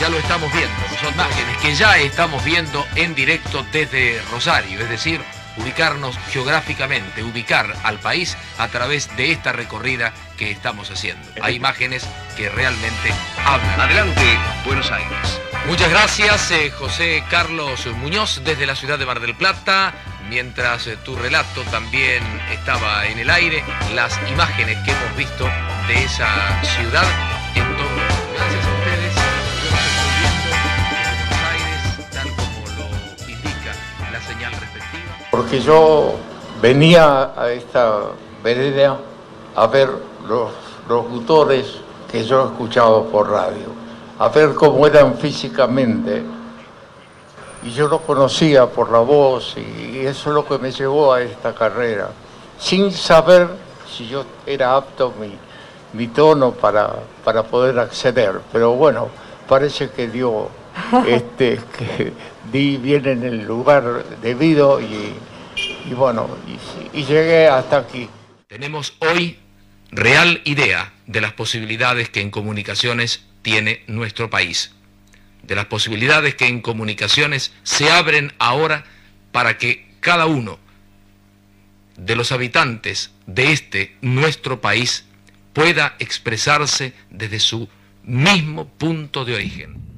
Ya 0.00 0.08
lo 0.08 0.18
estamos 0.18 0.52
viendo, 0.52 0.74
son 1.00 1.12
imágenes 1.14 1.56
que 1.58 1.74
ya 1.74 1.98
estamos 1.98 2.42
viendo 2.44 2.86
en 2.96 3.14
directo 3.14 3.64
desde 3.72 4.20
Rosario, 4.30 4.80
es 4.80 4.88
decir, 4.88 5.20
ubicarnos 5.60 6.18
geográficamente, 6.30 7.22
ubicar 7.22 7.74
al 7.82 7.98
país 7.98 8.36
a 8.58 8.68
través 8.68 9.14
de 9.16 9.32
esta 9.32 9.52
recorrida 9.52 10.12
que 10.36 10.50
estamos 10.50 10.90
haciendo. 10.90 11.26
Hay 11.42 11.56
imágenes 11.56 12.06
que 12.36 12.48
realmente 12.48 13.12
hablan. 13.44 13.80
Adelante, 13.80 14.38
Buenos 14.64 14.90
Aires. 14.90 15.40
Muchas 15.66 15.90
gracias, 15.90 16.50
eh, 16.50 16.70
José 16.70 17.22
Carlos 17.30 17.86
Muñoz, 17.98 18.40
desde 18.44 18.66
la 18.66 18.74
ciudad 18.74 18.98
de 18.98 19.06
Mar 19.06 19.20
del 19.20 19.34
Plata. 19.34 19.94
Mientras 20.28 20.86
eh, 20.86 20.96
tu 21.04 21.16
relato 21.16 21.62
también 21.64 22.22
estaba 22.50 23.06
en 23.06 23.18
el 23.18 23.30
aire, 23.30 23.62
las 23.94 24.18
imágenes 24.30 24.78
que 24.84 24.92
hemos 24.92 25.16
visto 25.16 25.48
de 25.86 26.04
esa 26.04 26.62
ciudad 26.62 27.06
en 27.54 27.76
todo. 27.76 27.88
Gracias 28.34 28.66
a 28.66 28.72
ustedes. 28.72 29.14
Buenos 29.70 31.42
Aires, 31.52 32.10
tal 32.10 32.28
como 32.36 32.66
lo 32.76 33.28
indica 33.28 33.74
la 34.10 34.20
señal. 34.22 34.52
Porque 35.30 35.60
yo 35.60 36.14
venía 36.60 37.32
a 37.36 37.50
esta 37.50 38.00
vereda 38.42 38.98
a 39.54 39.66
ver 39.66 39.90
los 40.26 40.50
locutores 40.88 41.76
que 42.10 42.24
yo 42.24 42.42
he 42.42 42.46
escuchado 42.46 43.04
por 43.04 43.30
radio, 43.30 43.66
a 44.18 44.28
ver 44.28 44.54
cómo 44.54 44.86
eran 44.86 45.14
físicamente. 45.14 46.22
Y 47.62 47.70
yo 47.70 47.88
los 47.88 48.00
conocía 48.00 48.66
por 48.66 48.90
la 48.90 49.00
voz 49.00 49.56
y 49.56 49.98
eso 49.98 50.30
es 50.30 50.34
lo 50.34 50.46
que 50.46 50.58
me 50.58 50.72
llevó 50.72 51.12
a 51.12 51.22
esta 51.22 51.54
carrera, 51.54 52.08
sin 52.58 52.90
saber 52.90 53.48
si 53.86 54.08
yo 54.08 54.24
era 54.46 54.76
apto 54.76 55.12
mi, 55.20 55.36
mi 55.92 56.08
tono 56.08 56.52
para, 56.52 56.90
para 57.24 57.42
poder 57.42 57.78
acceder. 57.78 58.40
Pero 58.52 58.72
bueno, 58.72 59.08
parece 59.46 59.90
que 59.90 60.08
dio 60.08 60.48
este, 61.06 61.58
que 61.78 62.12
di 62.52 62.76
bien 62.76 63.06
en 63.06 63.22
el 63.22 63.44
lugar 63.44 64.04
debido 64.22 64.80
y, 64.80 65.14
bueno, 65.94 66.28
y 66.92 67.04
llegué 67.04 67.48
hasta 67.48 67.78
aquí. 67.78 68.08
Tenemos 68.46 68.94
hoy 69.00 69.38
real 69.90 70.40
idea 70.44 70.92
de 71.06 71.20
las 71.20 71.32
posibilidades 71.32 72.08
que 72.08 72.20
en 72.20 72.30
comunicaciones 72.30 73.24
tiene 73.42 73.82
nuestro 73.86 74.30
país, 74.30 74.72
de 75.42 75.54
las 75.54 75.66
posibilidades 75.66 76.34
que 76.34 76.46
en 76.46 76.60
comunicaciones 76.60 77.52
se 77.62 77.90
abren 77.90 78.32
ahora 78.38 78.84
para 79.32 79.58
que 79.58 79.88
cada 80.00 80.26
uno 80.26 80.58
de 81.96 82.16
los 82.16 82.32
habitantes 82.32 83.12
de 83.26 83.52
este 83.52 83.96
nuestro 84.00 84.60
país 84.60 85.04
pueda 85.52 85.96
expresarse 85.98 86.92
desde 87.10 87.38
su 87.38 87.68
mismo 88.04 88.66
punto 88.68 89.24
de 89.24 89.34
origen. 89.34 89.89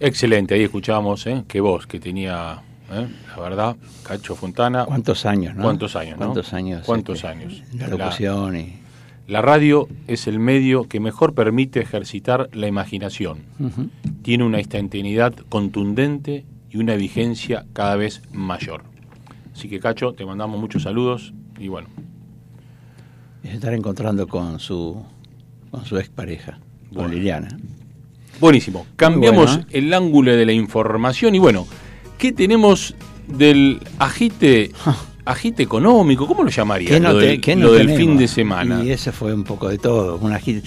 Excelente, 0.00 0.54
ahí 0.54 0.62
escuchamos, 0.62 1.26
¿eh? 1.26 1.44
Qué 1.48 1.60
voz 1.60 1.86
que 1.86 1.98
tenía, 1.98 2.60
¿eh? 2.92 3.08
la 3.28 3.42
verdad, 3.42 3.76
Cacho 4.04 4.36
Fontana. 4.36 4.84
¿Cuántos 4.84 5.26
años, 5.26 5.56
no? 5.56 5.62
¿Cuántos 5.62 5.96
años, 5.96 6.12
no? 6.18 6.26
¿Cuántos 6.26 6.52
años, 6.52 6.82
¿Cuántos 6.86 7.16
este, 7.16 7.28
años? 7.28 7.62
la 7.74 7.88
locución 7.88 8.56
y- 8.56 8.78
La 9.26 9.42
radio 9.42 9.88
es 10.06 10.26
el 10.26 10.38
medio 10.38 10.84
que 10.84 11.00
mejor 11.00 11.34
permite 11.34 11.80
ejercitar 11.80 12.48
la 12.54 12.66
imaginación. 12.68 13.40
Tiene 14.22 14.44
una 14.44 14.58
instantaneidad 14.58 15.34
contundente 15.48 16.46
y 16.70 16.78
una 16.78 16.94
vigencia 16.94 17.66
cada 17.72 17.96
vez 17.96 18.22
mayor. 18.32 18.84
Así 19.52 19.68
que, 19.68 19.80
Cacho, 19.80 20.12
te 20.12 20.24
mandamos 20.24 20.60
muchos 20.60 20.84
saludos 20.84 21.34
y 21.58 21.68
bueno, 21.68 21.88
y 23.42 23.48
se 23.48 23.54
estar 23.54 23.74
encontrando 23.74 24.26
con 24.28 24.60
su 24.60 25.04
con 25.70 25.84
su 25.84 25.98
expareja, 25.98 26.58
con 26.94 27.10
Liliana. 27.10 27.48
Buenísimo. 28.40 28.86
Cambiamos 28.96 29.50
bueno, 29.56 29.66
el 29.70 29.92
ángulo 29.94 30.34
de 30.36 30.46
la 30.46 30.52
información 30.52 31.34
y 31.34 31.38
bueno, 31.38 31.66
¿qué 32.18 32.32
tenemos 32.32 32.94
del 33.26 33.80
agite 33.98 34.70
agite 35.24 35.62
económico? 35.62 36.26
¿Cómo 36.26 36.42
lo 36.44 36.50
llamaría? 36.50 36.88
¿Qué 36.88 37.00
no 37.00 37.12
lo 37.12 37.18
te- 37.18 37.26
del, 37.26 37.40
qué 37.40 37.54
lo 37.56 37.68
no 37.68 37.72
del 37.72 37.90
fin 37.96 38.16
de 38.16 38.26
semana. 38.28 38.82
Y 38.82 38.90
ese 38.92 39.12
fue 39.12 39.34
un 39.34 39.44
poco 39.44 39.68
de 39.68 39.78
todo. 39.78 40.16
Una 40.18 40.38
gira- 40.40 40.62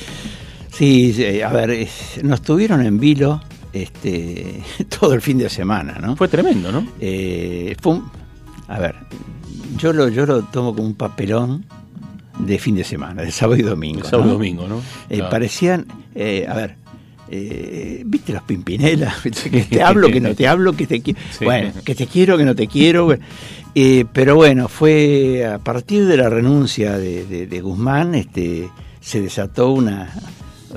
Sí, 0.71 1.13
sí, 1.13 1.41
a 1.41 1.49
ver, 1.49 1.71
es- 1.71 2.19
nos 2.23 2.41
tuvieron 2.41 2.85
en 2.85 2.99
vilo 2.99 3.41
este, 3.73 4.61
todo 4.99 5.13
el 5.13 5.21
fin 5.21 5.37
de 5.39 5.49
semana, 5.49 5.97
¿no? 6.01 6.15
Fue 6.15 6.27
tremendo, 6.27 6.71
¿no? 6.71 6.85
Eh, 6.99 7.75
un- 7.85 8.09
a 8.67 8.79
ver, 8.79 8.95
yo 9.77 9.91
lo, 9.93 10.07
yo 10.09 10.25
lo 10.25 10.43
tomo 10.43 10.75
como 10.75 10.87
un 10.87 10.93
papelón 10.95 11.65
de 12.39 12.57
fin 12.59 12.75
de 12.75 12.83
semana, 12.83 13.21
de 13.23 13.31
sábado 13.31 13.59
y 13.59 13.63
domingo. 13.63 14.01
De 14.03 14.09
sábado 14.09 14.29
y 14.29 14.33
domingo, 14.33 14.67
¿no? 14.67 14.77
Eh, 15.09 15.15
Claro. 15.17 15.29
Parecían, 15.29 15.85
eh, 16.15 16.45
a 16.47 16.53
ver, 16.53 16.75
eh, 17.33 18.03
¿viste 18.05 18.33
los 18.33 18.43
Pimpinelas? 18.43 19.23
¿Viste 19.23 19.50
que 19.50 19.63
te 19.63 19.81
hablo, 19.81 20.09
que 20.09 20.19
no 20.19 20.35
te 20.35 20.47
hablo, 20.47 20.73
que 20.73 20.85
te 20.88 21.01
quiero? 21.01 21.19
Sí. 21.38 21.45
Bueno, 21.45 21.71
que 21.83 21.95
te 21.95 22.05
quiero, 22.07 22.38
que 22.38 22.45
no 22.45 22.55
te 22.55 22.67
quiero. 22.67 23.05
bueno. 23.05 23.23
Eh, 23.73 24.03
pero 24.11 24.35
bueno, 24.35 24.67
fue 24.67 25.45
a 25.45 25.57
partir 25.59 26.05
de 26.05 26.17
la 26.17 26.29
renuncia 26.29 26.97
de, 26.97 27.25
de- 27.25 27.47
de 27.47 27.61
Guzmán, 27.61 28.15
este, 28.15 28.69
se 29.00 29.21
desató 29.21 29.71
una... 29.71 30.13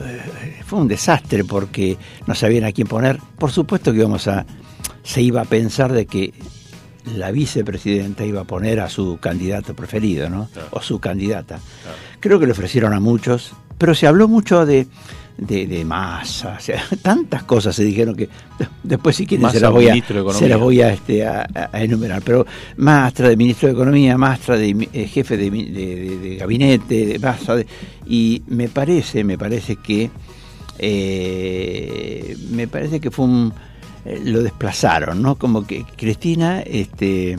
eh, 0.00 0.61
fue 0.64 0.78
un 0.78 0.87
desastre 0.88 1.42
porque 1.44 1.96
no 2.28 2.34
sabían 2.37 2.64
a 2.64 2.73
quién 2.73 2.87
poner. 2.87 3.18
Por 3.38 3.50
supuesto 3.50 3.90
que 3.92 3.99
íbamos 3.99 4.28
a... 4.28 4.46
Se 5.02 5.20
iba 5.20 5.40
a 5.42 5.44
pensar 5.44 5.92
de 5.92 6.06
que 6.06 6.32
la 7.16 7.30
vicepresidenta 7.32 8.25
iba 8.25 8.42
a 8.42 8.44
poner 8.44 8.78
a 8.80 8.88
su 8.88 9.18
candidato 9.20 9.75
preferido, 9.75 10.30
¿no? 10.30 10.49
O 10.70 10.80
su 10.80 11.00
candidata. 11.00 11.58
Creo 12.20 12.38
que 12.40 12.46
le 12.46 12.52
ofrecieron 12.52 12.92
a 12.94 13.00
muchos, 13.00 13.52
pero 13.76 13.94
se 13.94 14.06
habló 14.06 14.28
mucho 14.28 14.64
de, 14.64 14.87
de, 15.37 15.67
de 15.67 15.85
masa, 15.85 16.57
o 16.59 16.61
sea, 16.61 16.83
tantas 17.03 17.43
cosas 17.43 17.75
se 17.75 17.83
dijeron 17.85 18.14
que 18.14 18.29
después 18.83 19.17
si 19.17 19.26
quieren 19.26 19.43
se 19.50 19.61
las 19.61 19.71
voy 19.73 19.88
a, 19.88 19.93
se 20.38 20.49
las 20.49 20.61
voy 20.61 20.81
a, 20.81 20.93
este, 20.93 21.26
a, 21.26 21.47
a 21.73 21.83
enumerar, 21.83 22.23
pero 22.23 22.47
Mastra 22.76 23.29
de 23.29 23.37
ministro 23.37 23.67
de 23.69 23.75
Economía, 23.75 24.17
Mastra 24.17 24.57
de 24.57 24.88
eh, 24.93 25.07
jefe 25.09 25.37
de, 25.37 25.50
de- 25.50 26.19
de- 26.19 26.37
gabinete, 26.37 27.07
de 27.07 27.19
Massa, 27.19 27.57
de- 27.57 27.67
y 28.07 28.43
me 28.47 28.69
parece, 28.69 29.25
me 29.25 29.37
parece 29.37 29.76
que 29.76 30.11
eh, 31.09 32.37
me 32.50 32.69
parece 32.69 33.00
que 33.00 33.11
fue 33.11 33.25
un 33.25 33.53
eh, 34.05 34.21
lo 34.25 34.43
desplazaron, 34.43 35.23
¿no? 35.23 35.37
Como 35.37 35.67
que 35.67 35.85
Cristina 35.97 36.61
este 36.61 37.38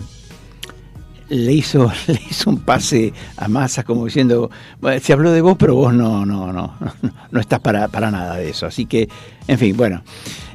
le 1.29 1.53
hizo 1.53 1.91
le 2.07 2.19
hizo 2.29 2.49
un 2.49 2.59
pase 2.59 3.13
a 3.37 3.47
Massa 3.47 3.83
como 3.83 4.05
diciendo 4.05 4.49
"Bueno, 4.79 4.99
se 5.01 5.13
habló 5.13 5.31
de 5.31 5.41
vos 5.41 5.55
pero 5.57 5.75
vos 5.75 5.93
no 5.93 6.25
no 6.25 6.51
no 6.53 6.73
no, 6.79 6.91
no 7.31 7.39
estás 7.39 7.59
para, 7.59 7.87
para 7.87 8.11
nada 8.11 8.35
de 8.37 8.49
eso 8.49 8.65
así 8.65 8.85
que 8.85 9.07
en 9.47 9.57
fin 9.57 9.75
bueno 9.75 10.01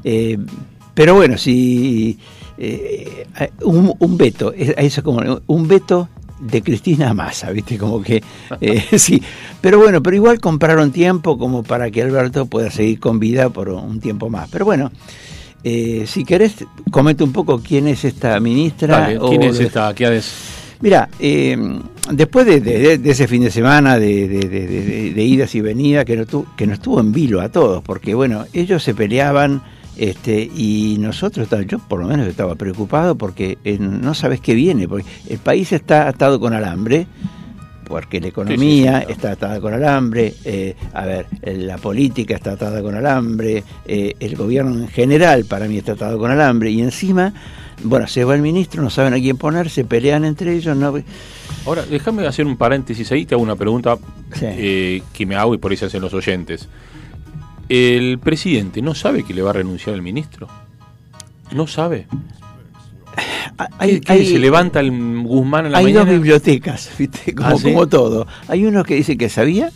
eh, 0.05 0.39
pero 0.95 1.15
bueno 1.15 1.37
si 1.39 2.19
eh, 2.59 3.27
un, 3.63 3.95
un 3.99 4.17
veto 4.17 4.53
es- 4.53 4.75
eso 4.77 5.03
como 5.03 5.41
un 5.47 5.67
veto 5.69 6.09
de 6.41 6.63
Cristina 6.63 7.13
Massa, 7.13 7.51
¿viste? 7.51 7.77
Como 7.77 8.01
que, 8.01 8.23
eh, 8.63 8.83
sí. 8.99 9.23
Pero 9.61 9.79
bueno, 9.79 10.03
pero 10.03 10.17
igual 10.17 10.41
compraron 10.41 10.91
tiempo 10.91 11.37
como 11.37 11.63
para 11.63 11.91
que 11.91 12.01
Alberto 12.01 12.47
pueda 12.47 12.71
seguir 12.71 12.99
con 12.99 13.19
vida 13.21 13.51
por 13.51 13.69
un 13.69 14.01
tiempo 14.01 14.31
más. 14.31 14.49
Pero 14.51 14.65
bueno, 14.65 14.91
eh, 15.65 16.05
si 16.07 16.25
querés, 16.25 16.55
comente 16.91 17.25
un 17.25 17.33
poco 17.33 17.61
quién 17.61 17.87
es 17.89 18.07
esta 18.07 18.41
ministra. 18.41 19.01
Dale, 19.01 19.19
o 19.19 19.29
¿Quién 19.29 19.43
es 19.43 19.61
esta? 19.61 19.95
¿Qué 19.95 20.07
haces? 20.07 20.33
Mira, 20.81 21.09
eh, 21.19 21.57
después 22.11 22.47
de, 22.47 22.61
de- 22.61 22.99
de 22.99 23.11
ese 23.11 23.29
fin 23.29 23.43
de 23.43 23.51
semana 23.51 23.99
de, 23.99 25.15
idas 25.17 25.55
y 25.55 25.61
venidas, 25.61 26.05
que 26.07 26.17
no, 26.17 26.27
tu- 26.27 26.47
que 26.57 26.67
nos 26.67 26.81
tuvo 26.81 27.01
en 27.01 27.13
vilo 27.13 27.41
a 27.41 27.51
todos, 27.51 27.83
porque 27.83 28.15
bueno, 28.15 28.47
ellos 28.53 28.83
se 28.83 28.95
peleaban 28.95 29.63
este, 29.99 30.41
y 30.57 30.97
nosotros, 30.99 31.49
yo 31.67 31.79
por 31.81 32.01
lo 32.01 32.09
menos 32.09 32.27
estaba 32.27 32.55
preocupado 32.55 33.17
porque 33.17 33.59
eh, 33.65 33.77
no 33.79 34.15
sabes 34.15 34.41
qué 34.41 34.55
viene, 34.55 34.89
porque 34.89 35.05
el 35.29 35.39
país 35.39 35.73
está 35.73 36.09
atado 36.09 36.41
con 36.41 36.55
alambre, 36.55 37.07
porque 37.87 38.21
la 38.21 38.29
economía 38.29 39.01
está 39.01 39.33
atada 39.33 39.61
con 39.61 39.75
alambre, 39.75 40.33
eh, 40.47 40.77
a 40.95 41.05
ver, 41.05 41.27
eh, 41.43 41.57
la 41.59 41.77
política 41.77 42.37
está 42.37 42.53
atada 42.53 42.81
con 42.81 42.95
alambre, 42.95 43.65
eh, 43.85 44.15
el 44.21 44.37
gobierno 44.37 44.75
en 44.81 44.89
general 44.89 45.45
para 45.45 45.67
mí 45.67 45.77
está 45.77 45.93
atado 45.93 46.17
con 46.19 46.31
alambre, 46.31 46.71
y 46.71 46.81
encima, 46.81 47.35
bueno, 47.85 48.07
se 48.07 48.25
va 48.25 48.35
el 48.35 48.43
ministro, 48.43 48.83
no 48.83 48.91
saben 48.91 49.15
a 49.15 49.17
quién 49.19 49.37
poner, 49.37 49.71
se 49.71 49.85
pelean 49.85 50.25
entre 50.25 50.55
ellos, 50.55 50.77
no 50.77 50.95
Ahora, 51.67 51.85
déjame 51.85 52.27
hacer 52.27 52.47
un 52.47 52.57
paréntesis 52.57 53.11
ahí, 53.13 53.27
te 53.27 53.35
hago 53.35 53.43
una 53.43 53.57
pregunta 53.57 53.99
eh, 54.41 55.03
que 55.13 55.27
me 55.27 55.37
hago 55.37 55.55
y 55.55 55.59
por 55.59 55.71
ahí 55.71 55.77
se 55.77 55.87
hacen 55.87 56.01
los 56.03 56.15
oyentes. 56.15 56.69
¿El 57.69 58.19
presidente 58.19 58.83
no 58.83 58.95
sabe 58.95 59.23
que 59.25 59.33
le 59.35 59.43
va 59.43 59.51
a 59.51 59.55
renunciar 59.55 59.95
el 59.95 60.03
ministro? 60.03 60.49
¿No 61.53 61.67
sabe? 61.67 62.07
hay- 63.79 63.95
¿Qué- 63.95 64.01
qué 64.01 64.13
hay- 64.13 64.27
se 64.27 64.39
levanta 64.39 64.81
el 64.81 64.91
Guzmán 65.23 65.67
en 65.67 65.73
la 65.73 65.79
Hay 65.79 65.85
mañana? 65.85 66.01
dos 66.05 66.11
bibliotecas, 66.11 66.91
¿viste? 66.99 67.35
Como, 67.35 67.49
¿Ah, 67.49 67.57
sí? 67.57 67.65
como 67.65 67.87
todo. 67.89 68.27
Hay 68.49 68.65
uno 68.65 68.85
que 68.85 68.95
dice 68.95 69.17
que 69.19 69.29
sabía 69.29 69.71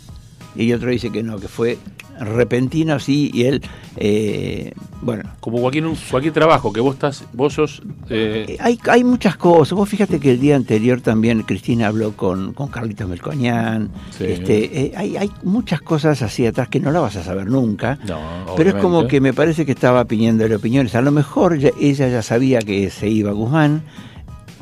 y 0.55 0.71
otro 0.73 0.89
dice 0.89 1.11
que 1.11 1.21
no, 1.23 1.37
que 1.39 1.47
fue 1.47 1.77
repentino, 2.19 2.99
sí, 2.99 3.29
y 3.33 3.43
él, 3.43 3.61
eh, 3.97 4.71
bueno. 5.01 5.23
Como 5.39 5.59
cualquier, 5.59 5.85
cualquier 6.09 6.33
trabajo 6.33 6.71
que 6.73 6.79
vos 6.79 6.93
estás, 6.95 7.23
vos 7.33 7.53
sos... 7.53 7.81
eh, 8.09 8.57
Hay, 8.59 8.79
hay 8.89 9.03
muchas 9.03 9.37
cosas. 9.37 9.75
Vos 9.77 9.87
fíjate 9.89 10.19
que 10.19 10.31
el 10.31 10.39
día 10.39 10.55
anterior 10.55 11.01
también 11.01 11.43
Cristina 11.43 11.87
habló 11.87 12.13
con, 12.13 12.53
con 12.53 12.67
Carlitos 12.69 13.07
Melcoñán. 13.07 13.89
Sí. 14.17 14.25
Este, 14.25 14.81
eh, 14.85 14.93
hay, 14.95 15.17
hay 15.17 15.31
muchas 15.43 15.81
cosas 15.81 16.21
así 16.21 16.45
atrás 16.45 16.69
que 16.69 16.79
no 16.79 16.91
la 16.91 16.99
vas 16.99 17.15
a 17.17 17.23
saber 17.23 17.47
nunca. 17.47 17.99
No, 18.07 18.19
pero 18.55 18.69
es 18.71 18.75
como 18.75 19.07
que 19.07 19.21
me 19.21 19.33
parece 19.33 19.65
que 19.65 19.71
estaba 19.73 20.05
pidiéndole 20.05 20.55
opiniones. 20.55 20.95
A 20.95 21.01
lo 21.01 21.11
mejor 21.11 21.57
ya- 21.59 21.71
ella 21.79 22.07
ya 22.07 22.21
sabía 22.21 22.59
que 22.59 22.89
se 22.89 23.07
iba 23.09 23.31
Guzmán 23.31 23.83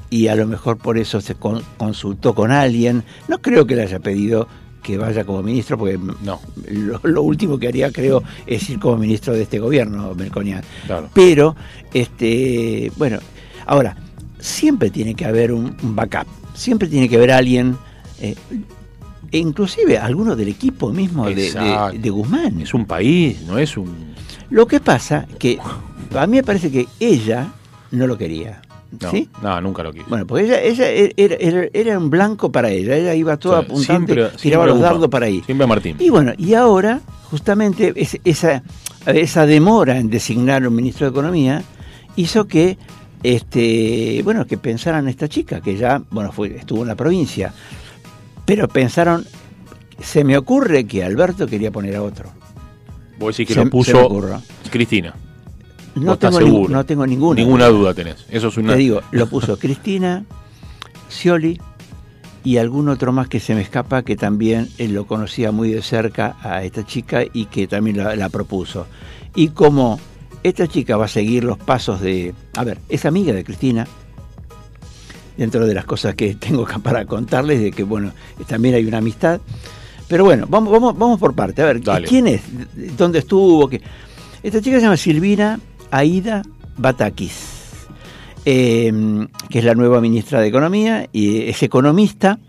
y 0.09 0.27
a 0.27 0.35
lo 0.35 0.45
mejor 0.47 0.77
por 0.77 0.97
eso 0.97 1.21
se 1.21 1.35
con- 1.35 1.63
consultó 1.77 2.35
con 2.35 2.51
alguien. 2.51 3.03
No 3.27 3.39
creo 3.41 3.65
que 3.65 3.75
le 3.75 3.83
haya 3.83 3.99
pedido 3.99 4.47
que 4.83 4.97
vaya 4.97 5.23
como 5.23 5.41
ministro, 5.41 5.77
porque 5.77 5.97
no. 5.97 6.39
lo, 6.69 6.99
lo 7.03 7.21
último 7.23 7.57
que 7.57 7.69
haría, 7.69 7.91
creo, 7.91 8.21
es 8.45 8.69
ir 8.69 8.79
como 8.79 8.97
ministro 8.97 9.33
de 9.33 9.43
este 9.43 9.57
gobierno, 9.59 10.13
Melconian. 10.13 10.61
Claro. 10.85 11.09
Pero, 11.13 11.55
este, 11.93 12.91
bueno, 12.97 13.17
ahora, 13.65 13.95
siempre 14.39 14.89
tiene 14.89 15.15
que 15.15 15.25
haber 15.25 15.51
un, 15.53 15.75
un 15.81 15.95
backup, 15.95 16.27
siempre 16.53 16.87
tiene 16.89 17.07
que 17.09 17.15
haber 17.15 17.31
alguien, 17.31 17.77
eh, 18.19 18.35
e 19.31 19.37
inclusive 19.39 19.97
alguno 19.97 20.35
del 20.35 20.49
equipo 20.49 20.91
mismo 20.91 21.25
de, 21.27 21.35
de- 21.35 21.47
Exacto. 21.47 21.97
de 21.97 22.09
Guzmán. 22.09 22.61
Es 22.61 22.73
un 22.73 22.85
país, 22.85 23.41
no 23.47 23.57
es 23.57 23.77
un... 23.77 24.13
Lo 24.49 24.67
que 24.67 24.79
pasa 24.79 25.25
que 25.39 25.57
a 26.15 26.27
mí 26.27 26.37
me 26.37 26.43
parece 26.43 26.69
que 26.69 26.85
ella 26.99 27.51
no 27.91 28.05
lo 28.05 28.17
quería. 28.17 28.61
No, 29.01 29.11
¿sí? 29.11 29.27
no, 29.41 29.59
nunca 29.61 29.81
lo 29.83 29.91
quiso. 29.91 30.05
Bueno, 30.07 30.27
porque 30.27 30.45
ella, 30.45 30.61
ella 30.61 30.89
era, 31.17 31.35
era- 31.35 31.67
era 31.73 31.97
un 31.97 32.09
blanco 32.09 32.51
para 32.51 32.69
ella, 32.69 32.95
ella 32.95 33.15
iba 33.15 33.37
toda 33.37 33.63
siempre- 33.75 34.15
tiraba 34.15 34.37
siempre 34.37 34.67
los 34.67 34.79
dardos 34.79 35.09
para 35.09 35.25
ahí. 35.25 35.41
Siempre 35.45 35.65
Martín. 35.67 35.97
Y 35.99 36.09
bueno, 36.09 36.33
y 36.37 36.53
ahora, 36.53 37.01
justamente, 37.31 37.93
es- 37.95 38.19
esa, 38.23 38.61
esa 39.05 39.45
demora 39.45 39.97
en 39.97 40.09
designar 40.09 40.67
un 40.67 40.75
ministro 40.75 41.07
de 41.07 41.11
Economía 41.11 41.63
hizo 42.15 42.45
que, 42.47 42.77
este, 43.23 44.21
bueno, 44.23 44.45
que 44.45 44.57
pensaran 44.57 45.05
en 45.05 45.09
esta 45.09 45.27
chica, 45.27 45.59
que 45.61 45.75
ya, 45.75 46.01
bueno, 46.11 46.31
fue, 46.31 46.55
estuvo 46.55 46.83
en 46.83 46.87
la 46.89 46.95
provincia, 46.95 47.53
pero 48.45 48.67
pensaron, 48.67 49.25
se 49.99 50.23
me 50.23 50.37
ocurre 50.37 50.85
que 50.85 51.03
Alberto 51.03 51.47
quería 51.47 51.71
poner 51.71 51.95
a 51.95 52.03
otro. 52.03 52.29
Vos 53.17 53.35
decís 53.37 53.47
que 53.47 53.53
Se- 53.53 53.63
lo 53.63 53.69
puso. 53.69 53.91
Cristina. 54.69 55.13
No 55.95 56.17
tengo, 56.17 56.39
no 56.39 57.05
ninguna. 57.05 57.39
Ninguna 57.39 57.67
duda 57.67 57.93
tenés. 57.93 58.25
Eso 58.29 58.47
es 58.47 58.57
una... 58.57 58.73
Te 58.73 58.79
digo, 58.79 59.01
lo 59.11 59.27
puso 59.27 59.57
Cristina, 59.59 60.25
Scioli 61.09 61.59
y 62.43 62.57
algún 62.57 62.89
otro 62.89 63.13
más 63.13 63.27
que 63.27 63.39
se 63.39 63.55
me 63.55 63.61
escapa 63.61 64.03
que 64.03 64.15
también 64.15 64.69
él 64.77 64.93
lo 64.93 65.05
conocía 65.05 65.51
muy 65.51 65.71
de 65.71 65.81
cerca 65.81 66.35
a 66.41 66.63
esta 66.63 66.85
chica 66.85 67.23
y 67.31 67.45
que 67.45 67.67
también 67.67 67.97
la, 67.97 68.15
la 68.15 68.29
propuso. 68.29 68.87
Y 69.35 69.49
como 69.49 69.99
esta 70.43 70.67
chica 70.67 70.97
va 70.97 71.05
a 71.05 71.09
seguir 71.09 71.43
los 71.43 71.57
pasos 71.57 72.01
de... 72.01 72.33
A 72.55 72.63
ver, 72.63 72.79
es 72.89 73.05
amiga 73.05 73.33
de 73.33 73.43
Cristina, 73.43 73.87
dentro 75.37 75.65
de 75.65 75.73
las 75.73 75.85
cosas 75.85 76.15
que 76.15 76.35
tengo 76.39 76.65
para 76.81 77.05
contarles, 77.05 77.61
de 77.61 77.71
que, 77.71 77.83
bueno, 77.83 78.11
también 78.47 78.75
hay 78.75 78.85
una 78.85 78.97
amistad. 78.97 79.39
Pero 80.07 80.25
bueno, 80.25 80.45
vamos, 80.49 80.71
vamos, 80.71 80.97
vamos 80.97 81.19
por 81.19 81.33
parte. 81.33 81.61
A 81.61 81.65
ver, 81.65 81.81
Dale. 81.81 82.07
¿quién 82.07 82.27
es? 82.27 82.41
¿Dónde 82.97 83.19
estuvo? 83.19 83.67
¿Qué? 83.69 83.81
Esta 84.43 84.61
chica 84.61 84.77
se 84.77 84.83
llama 84.83 84.97
Silvina 84.97 85.59
Aida 85.97 86.41
Batakis, 86.77 87.33
eh, 88.45 88.91
que 89.49 89.59
es 89.59 89.65
la 89.65 89.75
nueva 89.75 90.01
ministra 90.01 90.41
de 90.41 90.47
Economía 90.47 91.07
y 91.13 91.43
es 91.43 91.61
economista. 91.63 92.39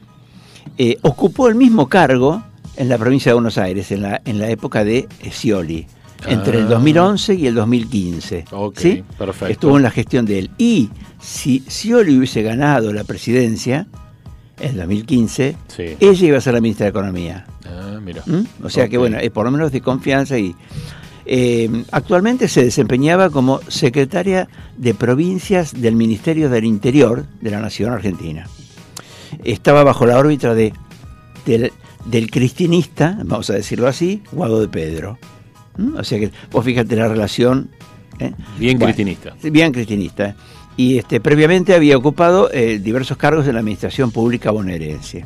Eh, 0.79 0.97
ocupó 1.03 1.49
el 1.49 1.55
mismo 1.55 1.89
cargo 1.89 2.43
en 2.77 2.89
la 2.89 2.97
provincia 2.99 3.31
de 3.31 3.35
Buenos 3.35 3.59
Aires, 3.59 3.93
en 3.93 4.03
la, 4.03 4.21
en 4.25 4.39
la 4.39 4.49
época 4.49 4.83
de 4.83 5.07
Scioli, 5.31 5.87
entre 6.27 6.59
el 6.61 6.65
Ah. 6.65 6.71
2011 6.71 7.35
y 7.35 7.47
el 7.47 7.55
2015. 7.55 8.47
Ok, 8.51 8.79
¿sí? 8.79 9.05
perfecto. 9.19 9.53
Estuvo 9.53 9.77
en 9.77 9.83
la 9.83 9.91
gestión 9.91 10.25
de 10.25 10.39
él. 10.39 10.51
Y 10.57 10.89
si 11.21 11.63
Scioli 11.69 12.17
hubiese 12.17 12.43
ganado 12.43 12.93
la 12.95 13.05
presidencia 13.05 13.87
en 14.59 14.71
el 14.71 14.77
2015, 14.79 15.55
Sí. 15.69 15.83
ella 16.01 16.27
iba 16.27 16.39
a 16.39 16.41
ser 16.41 16.55
la 16.55 16.61
ministra 16.63 16.85
de 16.85 16.91
Economía. 16.91 17.45
Ah, 17.67 17.99
mira. 18.03 18.23
¿Mm? 18.27 18.65
O 18.65 18.71
sea 18.71 18.89
que 18.89 18.97
bueno, 18.97 19.19
es 19.19 19.31
por 19.31 19.45
lo 19.45 19.51
menos 19.51 19.71
de 19.71 19.83
confianza 19.83 20.39
y 20.39 20.55
eh, 21.27 21.85
actualmente 21.91 22.49
se 22.49 22.65
desempeñaba 22.65 23.31
como 23.31 23.61
secretaria 23.69 24.49
de 24.77 24.95
provincias 24.95 25.81
del 25.81 25.97
Ministerio 25.97 26.51
del 26.51 26.65
Interior 26.65 27.27
de 27.41 27.51
la 27.51 27.61
Nación 27.61 27.93
Argentina. 27.93 28.47
Estaba 29.43 29.85
bajo 29.85 30.07
la 30.07 30.19
órbita 30.19 30.55
de, 30.55 30.73
del, 31.47 31.73
del 32.05 32.31
cristinista, 32.31 33.19
vamos 33.25 33.51
a 33.51 33.55
decirlo 33.55 33.89
así, 33.89 34.23
Guado 34.33 34.61
de 34.61 34.69
Pedro. 34.69 35.19
¿Mm? 35.77 35.97
O 35.97 36.05
sea 36.05 36.19
que 36.19 36.31
vos 36.51 36.65
fíjate 36.65 36.97
la 36.97 37.09
relación. 37.09 37.71
¿eh? 38.19 38.33
Bien 38.59 38.79
Bueno, 38.79 38.95
cristinista. 38.95 39.35
Bien 39.43 39.73
cristinista. 39.73 40.37
Y 40.77 40.99
este, 40.99 41.21
previamente 41.21 41.75
había 41.75 41.97
ocupado 41.97 42.51
eh, 42.53 42.79
diversos 42.79 43.17
cargos 43.17 43.47
en 43.47 43.55
la 43.55 43.61
administración 43.61 44.11
pública 44.11 44.51
bonaerense. 44.51 45.25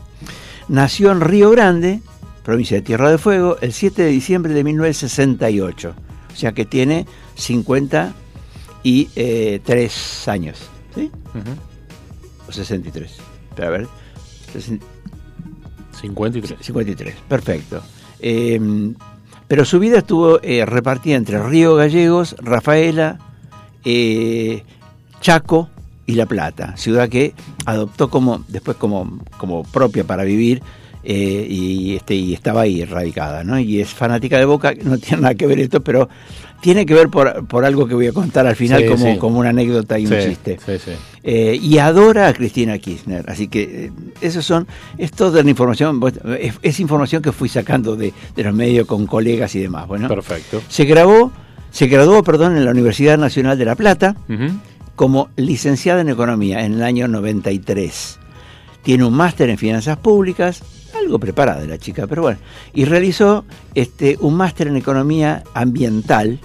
Nació 0.69 1.11
en 1.11 1.21
Río 1.23 1.51
Grande, 1.51 2.01
provincia 2.49 2.79
de 2.79 2.83
Tierra 2.83 3.11
del 3.11 3.19
Fuego, 3.19 3.59
el 3.61 3.75
7 3.75 4.05
de 4.05 4.09
diciembre 4.09 4.55
de 4.55 4.65
1968. 4.65 5.95
O 6.33 6.35
sea 6.35 6.53
que 6.53 6.65
tiene 6.65 7.05
53 7.35 10.29
años. 10.29 10.59
¿Sí? 10.95 11.11
O 12.49 12.53
63. 12.53 13.19
Pero 13.55 13.69
a 13.69 13.71
ver. 13.71 13.87
60 14.55 14.83
53. 16.01 16.59
53, 16.63 17.17
perfecto. 17.29 17.83
Eh, 18.19 18.95
pero 19.47 19.67
su 19.67 19.79
vida 19.79 19.99
estuvo 19.99 20.41
eh, 20.43 20.65
repartida 20.65 21.17
entre 21.17 21.43
Río 21.43 21.75
Gallegos, 21.75 22.35
Rafaela, 22.39 23.19
eh, 23.85 24.63
Chaco 25.21 25.69
y 26.07 26.15
La 26.15 26.25
Plata, 26.25 26.79
ciudad 26.79 27.11
que 27.11 27.35
adoptó 27.67 28.09
como 28.09 28.43
después 28.49 28.79
como, 28.79 29.19
como 29.37 29.65
propia 29.65 30.05
para 30.05 30.25
vivir 30.25 30.63
eh, 31.11 31.47
y, 31.49 31.97
este, 31.97 32.14
y 32.14 32.35
estaba 32.35 32.61
ahí 32.61 32.85
radicada, 32.85 33.42
¿no? 33.42 33.59
Y 33.59 33.81
es 33.81 33.88
fanática 33.88 34.38
de 34.38 34.44
Boca, 34.44 34.75
no 34.85 34.99
tiene 34.99 35.23
nada 35.23 35.35
que 35.35 35.47
ver 35.47 35.59
esto, 35.59 35.81
pero 35.83 36.07
tiene 36.61 36.85
que 36.85 36.92
ver 36.92 37.09
por, 37.09 37.47
por 37.47 37.64
algo 37.64 37.87
que 37.88 37.94
voy 37.94 38.09
a 38.09 38.12
contar 38.12 38.47
al 38.47 38.57
final 38.57 38.83
Sí, 38.83 38.88
como, 38.88 39.05
sí. 39.12 39.16
como 39.18 39.38
una 39.38 39.49
anécdota 39.49 39.99
y 39.99 40.05
un 40.07 40.12
chiste. 40.21 40.59
sí, 40.66 40.73
sí. 40.85 40.90
Eh, 41.23 41.59
y 41.62 41.79
adora 41.79 42.29
a 42.29 42.35
Cristina 42.35 42.77
Kirchner. 42.79 43.25
Así 43.31 43.49
que 43.49 43.62
eh, 43.87 43.92
esos 44.21 44.44
son, 44.44 44.66
es 44.99 45.11
toda 45.12 45.42
la 45.42 45.49
información, 45.49 45.99
es, 46.38 46.55
es 46.61 46.81
información 46.81 47.23
que 47.23 47.33
fui 47.33 47.49
sacando 47.49 47.97
de, 47.97 48.12
de 48.37 48.42
los 48.44 48.53
medios 48.55 48.87
con 48.87 49.07
colegas 49.07 49.55
y 49.55 49.61
demás. 49.61 49.87
Bueno, 49.88 50.09
Perfecto. 50.09 50.61
se 50.68 50.85
grabó, 50.85 51.33
se 51.71 51.87
graduó, 51.87 52.23
perdón, 52.23 52.57
en 52.57 52.64
la 52.66 52.71
Universidad 52.73 53.16
Nacional 53.16 53.57
de 53.57 53.64
La 53.64 53.77
Plata 53.77 54.14
como 54.94 55.29
licenciada 55.37 56.01
en 56.03 56.09
Economía 56.11 56.66
en 56.66 56.75
el 56.75 56.83
año 56.83 57.09
93. 57.09 58.18
Tiene 58.83 59.05
un 59.05 59.14
máster 59.14 59.49
en 59.49 59.57
Finanzas 59.59 59.97
Públicas, 59.99 60.62
algo 60.99 61.19
preparada 61.19 61.67
la 61.67 61.79
chica, 61.79 62.07
pero 62.07 62.23
bueno. 62.23 62.39
Y 62.75 62.85
realizó 62.85 63.45
este, 63.75 64.17
un 64.21 64.35
máster 64.35 64.69
en 64.69 64.77
Economía 64.77 65.43
Ambiental 65.55 66.39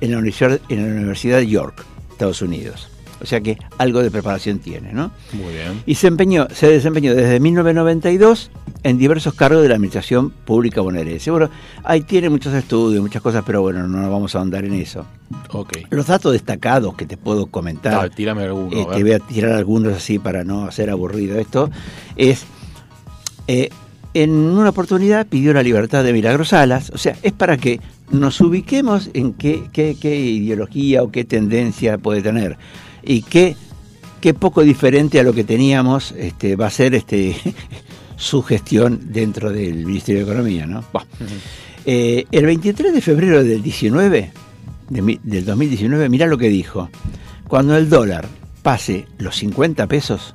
en 0.00 0.12
la, 0.12 0.18
Universidad, 0.18 0.60
en 0.68 0.82
la 0.82 0.96
Universidad 0.96 1.38
de 1.38 1.46
York, 1.46 1.84
Estados 2.10 2.42
Unidos. 2.42 2.88
O 3.20 3.26
sea 3.26 3.40
que 3.40 3.58
algo 3.78 4.00
de 4.02 4.10
preparación 4.10 4.60
tiene, 4.60 4.92
¿no? 4.92 5.10
Muy 5.32 5.52
bien. 5.52 5.82
Y 5.86 5.96
se, 5.96 6.06
empeñó, 6.06 6.46
se 6.52 6.68
desempeñó 6.68 7.14
desde 7.14 7.40
1992 7.40 8.50
en 8.84 8.98
diversos 8.98 9.34
cargos 9.34 9.62
de 9.62 9.68
la 9.68 9.74
Administración 9.74 10.30
Pública 10.30 10.80
bonaerense. 10.80 11.30
Bueno, 11.30 11.50
ahí 11.82 12.02
tiene 12.02 12.30
muchos 12.30 12.54
estudios, 12.54 13.02
muchas 13.02 13.20
cosas, 13.20 13.42
pero 13.44 13.60
bueno, 13.60 13.88
no 13.88 14.00
nos 14.00 14.10
vamos 14.10 14.34
a 14.34 14.38
ahondar 14.38 14.64
en 14.64 14.74
eso. 14.74 15.04
Ok. 15.50 15.78
Los 15.90 16.06
datos 16.06 16.32
destacados 16.32 16.94
que 16.94 17.06
te 17.06 17.16
puedo 17.16 17.46
comentar, 17.46 17.92
Dale, 17.92 18.10
tírame 18.10 18.44
alguno. 18.44 18.76
eh, 18.76 18.86
te 18.94 19.02
voy 19.02 19.12
a 19.12 19.18
tirar 19.18 19.52
algunos 19.52 19.96
así 19.96 20.18
para 20.18 20.44
no 20.44 20.64
hacer 20.64 20.88
aburrido 20.88 21.38
esto, 21.38 21.70
es, 22.16 22.44
eh, 23.48 23.70
en 24.14 24.30
una 24.30 24.70
oportunidad 24.70 25.26
pidió 25.26 25.52
la 25.52 25.62
libertad 25.62 26.04
de 26.04 26.12
Milagros 26.12 26.48
Salas, 26.48 26.90
o 26.90 26.98
sea, 26.98 27.16
es 27.22 27.32
para 27.32 27.56
que 27.56 27.80
nos 28.10 28.40
ubiquemos 28.40 29.10
en 29.14 29.34
qué, 29.34 29.64
qué, 29.72 29.96
qué 30.00 30.18
ideología 30.18 31.02
o 31.02 31.10
qué 31.10 31.24
tendencia 31.24 31.98
puede 31.98 32.22
tener 32.22 32.56
y 33.02 33.22
qué, 33.22 33.56
qué 34.20 34.34
poco 34.34 34.62
diferente 34.62 35.20
a 35.20 35.22
lo 35.22 35.32
que 35.32 35.44
teníamos 35.44 36.12
este, 36.12 36.56
va 36.56 36.66
a 36.66 36.70
ser 36.70 36.94
este, 36.94 37.36
su 38.16 38.42
gestión 38.42 39.12
dentro 39.12 39.50
del 39.50 39.86
Ministerio 39.86 40.24
de 40.24 40.30
Economía. 40.30 40.66
¿no? 40.66 40.84
Eh, 41.84 42.26
el 42.30 42.46
23 42.46 42.92
de 42.92 43.00
febrero 43.00 43.44
del 43.44 43.62
19, 43.62 44.32
de 44.90 45.18
del 45.22 45.44
2019, 45.44 46.08
mirá 46.08 46.26
lo 46.26 46.38
que 46.38 46.48
dijo. 46.48 46.90
Cuando 47.46 47.76
el 47.76 47.88
dólar 47.88 48.28
pase 48.62 49.06
los 49.18 49.36
50 49.36 49.86
pesos, 49.86 50.34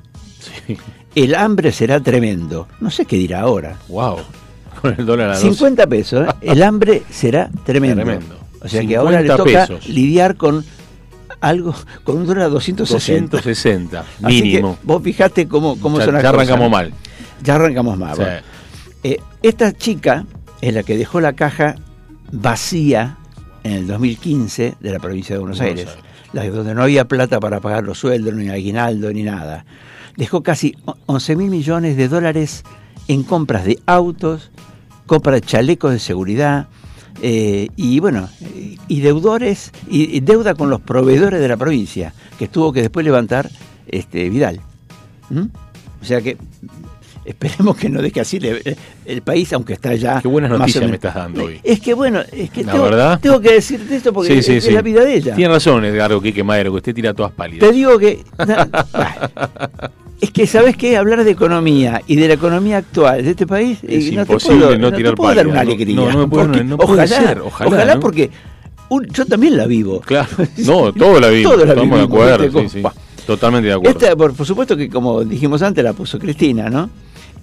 el 1.14 1.34
hambre 1.34 1.72
será 1.72 2.00
tremendo. 2.00 2.68
No 2.80 2.90
sé 2.90 3.04
qué 3.06 3.16
dirá 3.16 3.40
ahora. 3.40 3.76
Wow. 3.88 4.18
Con 4.82 4.94
el 4.98 5.06
dólar 5.06 5.30
a 5.30 5.36
50 5.36 5.86
pesos, 5.86 6.28
¿eh? 6.28 6.32
el 6.42 6.62
hambre 6.62 7.02
será 7.10 7.50
tremendo. 7.64 8.02
Tremendo. 8.02 8.36
O 8.60 8.68
sea 8.68 8.84
que 8.86 8.96
ahora 8.96 9.20
le 9.20 9.28
50 9.28 9.36
toca 9.36 9.66
pesos. 9.66 9.88
lidiar 9.88 10.36
con 10.36 10.64
algo, 11.40 11.74
con 12.02 12.16
un 12.18 12.26
dólar 12.26 12.44
a 12.46 12.48
260. 12.48 13.36
260, 13.36 14.00
Así 14.00 14.36
que 14.38 14.42
mínimo. 14.42 14.78
vos 14.82 15.02
fijate 15.02 15.46
cómo, 15.46 15.78
cómo 15.78 15.98
Ya- 15.98 16.04
son 16.06 16.14
las 16.14 16.22
ya 16.22 16.28
arrancamos 16.30 16.70
mal. 16.70 16.92
Ya 17.42 17.54
arrancamos 17.56 17.98
mal. 17.98 18.16
Sí. 18.16 18.22
bueno. 18.22 18.38
Eh, 19.02 19.18
esta 19.42 19.72
chica 19.72 20.24
es 20.62 20.72
la 20.74 20.82
que 20.82 20.96
dejó 20.96 21.20
la 21.20 21.34
caja 21.34 21.74
vacía 22.32 23.18
en 23.62 23.72
el 23.72 23.86
2015 23.86 24.74
de 24.80 24.92
la 24.92 24.98
provincia 24.98 25.34
de 25.34 25.40
Buenos 25.40 25.58
Buenos 25.58 25.78
Aires, 25.78 25.94
la 26.32 26.44
donde 26.48 26.74
no 26.74 26.82
había 26.82 27.04
plata 27.06 27.38
para 27.40 27.60
pagar 27.60 27.84
los 27.84 27.98
sueldos, 27.98 28.34
ni 28.34 28.48
aguinaldo, 28.48 29.12
ni 29.12 29.22
nada. 29.22 29.64
Dejó 30.16 30.42
casi 30.42 30.76
11 31.06 31.36
mil 31.36 31.50
millones 31.50 31.96
de 31.96 32.08
dólares 32.08 32.62
en 33.08 33.22
compras 33.24 33.64
de 33.64 33.80
autos, 33.86 34.50
compra 35.06 35.32
de 35.34 35.40
chalecos 35.40 35.92
de 35.92 35.98
seguridad, 35.98 36.68
eh, 37.22 37.68
y 37.76 38.00
bueno, 38.00 38.28
y- 38.88 39.00
deudores, 39.00 39.72
y, 39.88 40.16
y 40.16 40.20
deuda 40.20 40.54
con 40.54 40.70
los 40.70 40.80
proveedores 40.80 41.40
de 41.40 41.48
la 41.48 41.56
provincia, 41.56 42.12
que 42.38 42.48
tuvo 42.48 42.72
que 42.72 42.80
después 42.80 43.04
levantar 43.04 43.50
este 43.88 44.28
Vidal. 44.30 44.60
¿Mm? 45.30 45.42
O 46.00 46.04
sea 46.04 46.20
que 46.20 46.36
esperemos 47.24 47.76
que 47.76 47.88
no 47.88 48.02
deje 48.02 48.20
así 48.20 48.36
el, 48.36 48.76
el 49.06 49.22
país, 49.22 49.52
aunque 49.52 49.72
está 49.74 49.94
ya. 49.94 50.20
Qué 50.20 50.28
buenas 50.28 50.50
noticias 50.50 50.86
me 50.88 50.94
estás 50.96 51.14
dando 51.14 51.44
hoy. 51.44 51.60
Es 51.64 51.80
que 51.80 51.94
bueno, 51.94 52.20
es 52.32 52.50
que 52.50 52.64
tengo, 52.64 52.82
verdad. 52.84 53.18
tengo 53.20 53.40
que 53.40 53.52
decirte 53.54 53.96
esto 53.96 54.12
porque 54.12 54.38
es, 54.38 54.70
la 54.72 54.82
vida 54.82 55.04
de 55.04 55.14
ella. 55.16 55.34
Tiene 55.34 55.52
razón, 55.54 55.84
Edgardo 55.84 56.20
Quique 56.20 56.44
Madero, 56.44 56.70
que 56.72 56.76
usted 56.76 56.94
tira 56.94 57.14
todas 57.14 57.32
pálidas. 57.32 57.68
Te 57.68 57.74
digo 57.74 57.98
que. 57.98 58.22
na- 58.46 58.68
es 60.24 60.30
que, 60.30 60.46
¿sabes 60.46 60.76
qué? 60.76 60.96
Hablar 60.96 61.24
de 61.24 61.30
economía 61.30 62.02
y 62.06 62.16
de 62.16 62.28
la 62.28 62.34
economía 62.34 62.78
actual 62.78 63.24
de 63.24 63.30
este 63.30 63.46
país. 63.46 63.78
Es 63.82 64.06
eh, 64.06 64.12
no 64.12 64.26
te 64.26 64.32
imposible 64.32 64.64
puedo, 64.66 64.78
no 64.78 64.90
te 64.90 64.96
tirar 64.96 65.14
puedo 65.14 65.34
dar 65.34 65.46
una 65.46 65.54
no- 65.56 65.60
alegría. 65.60 65.96
no, 65.96 66.10
no 66.12 66.18
me 66.18 66.26
puede- 66.28 66.46
porque 66.46 66.64
no 66.64 66.76
puede 66.76 66.92
ojalá, 66.92 67.06
ser, 67.06 67.40
ojalá, 67.40 67.94
¿no? 67.94 68.00
porque 68.00 68.30
un- 68.88 69.06
yo 69.06 69.24
también 69.26 69.56
la 69.56 69.66
vivo. 69.66 70.00
Claro. 70.00 70.28
No, 70.58 70.92
todo 70.92 71.20
la. 71.20 71.28
Todo 71.42 71.64
la 71.64 71.72
Estamos 71.72 71.98
de 71.98 72.04
acuerdo. 72.04 72.60
Sí, 72.62 72.68
sí. 72.68 72.82
Totalmente 73.26 73.68
de 73.68 73.74
acuerdo. 73.74 73.98
Esta, 73.98 74.16
por, 74.16 74.34
por 74.34 74.46
supuesto 74.46 74.76
que 74.76 74.88
como 74.90 75.24
dijimos 75.24 75.62
antes, 75.62 75.82
la 75.82 75.92
puso 75.94 76.18
Cristina, 76.18 76.68
¿no? 76.68 76.90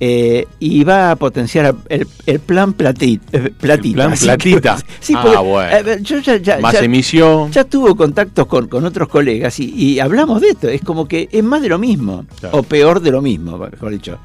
Eh, 0.04 0.48
y 0.60 0.84
va 0.84 1.12
a 1.12 1.16
potenciar 1.16 1.76
el, 1.88 2.08
el 2.26 2.40
plan 2.40 2.74
platit, 2.74 3.22
eh, 3.34 3.52
platita. 3.56 3.94
plan 3.96 4.12
Así 4.14 4.26
platita. 4.26 4.78
que- 4.78 4.84
sí, 5.00 5.14
Ah, 5.16 5.22
porque, 5.22 5.38
bueno. 5.38 5.84
ver, 5.86 6.02
yo 6.02 6.18
ya, 6.18 6.38
ya- 6.38 6.58
Más 6.60 6.74
ya- 6.74 6.80
emisión. 6.80 7.52
Ya 7.52 7.64
tuvo 7.66 7.96
contactos 7.96 8.48
con, 8.48 8.68
con 8.68 8.84
otros 8.84 9.08
colegas 9.10 9.60
y, 9.60 9.66
y 9.76 10.00
hablamos 10.00 10.42
de 10.42 10.50
esto. 10.50 10.68
Es 10.70 10.82
como 10.82 11.08
que 11.08 11.30
es 11.32 11.44
más 11.44 11.62
de 11.62 11.70
lo 11.70 11.78
mismo, 11.78 12.26
Claro. 12.40 12.58
o 12.58 12.64
peor 12.64 13.00
de 13.00 13.12
lo 13.12 13.22
mismo, 13.22 13.60
mejor 13.60 13.92
dicho. 13.92 14.18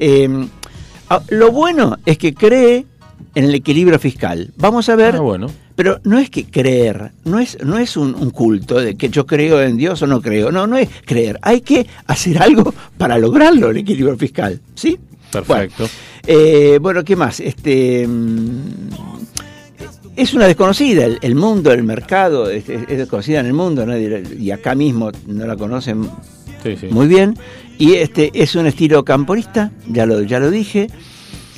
Eh, 0.00 0.28
ah, 1.08 1.22
lo 1.28 1.52
bueno 1.52 1.98
es 2.04 2.18
que 2.18 2.34
cree 2.34 2.84
en 3.36 3.44
el 3.44 3.54
equilibrio 3.54 4.00
fiscal. 4.00 4.52
Vamos 4.56 4.88
a 4.88 4.96
ver. 4.96 5.14
Ah, 5.14 5.20
bueno. 5.20 5.46
Pero 5.76 6.00
no 6.02 6.18
es 6.18 6.30
que 6.30 6.44
creer, 6.46 7.12
no 7.24 7.38
es, 7.38 7.56
no 7.64 7.78
es 7.78 7.96
un, 7.96 8.14
un 8.16 8.30
culto 8.30 8.80
de 8.80 8.96
que 8.96 9.08
yo 9.08 9.24
creo 9.24 9.62
en 9.62 9.76
Dios 9.76 10.02
o 10.02 10.06
no 10.08 10.20
creo. 10.20 10.50
No, 10.50 10.66
no 10.66 10.76
es 10.76 10.88
creer. 11.06 11.38
Hay 11.42 11.60
que 11.60 11.86
hacer 12.06 12.42
algo 12.42 12.74
para 12.98 13.16
lograrlo, 13.18 13.70
el 13.70 13.76
equilibrio 13.78 14.16
fiscal. 14.18 14.60
¿Sí? 14.74 14.98
Perfecto. 15.32 15.88
Eh, 16.26 16.78
bueno, 16.80 17.02
¿qué 17.04 17.16
más? 17.16 17.40
Este 17.40 18.06
mm, 18.06 18.60
es 20.16 20.34
una 20.34 20.46
desconocida, 20.46 21.04
el, 21.06 21.18
el 21.22 21.34
mundo, 21.34 21.72
el 21.72 21.82
mercado, 21.82 22.50
es, 22.50 22.68
es- 22.68 22.82
es 22.88 22.98
desconocida 22.98 23.40
en 23.40 23.46
el 23.46 23.54
mundo, 23.54 23.84
la- 23.86 23.98
y 23.98 24.50
acá 24.50 24.74
mismo 24.74 25.10
no 25.26 25.46
la 25.46 25.56
conocen 25.56 26.08
Sí, 26.62 26.76
sí. 26.78 26.86
muy 26.90 27.08
bien. 27.08 27.36
Y 27.78 27.94
este 27.94 28.30
es 28.34 28.54
un 28.54 28.66
estilo 28.66 29.04
camporista, 29.04 29.72
ya 29.88 30.06
lo, 30.06 30.22
ya 30.22 30.38
lo 30.38 30.50
dije. 30.50 30.88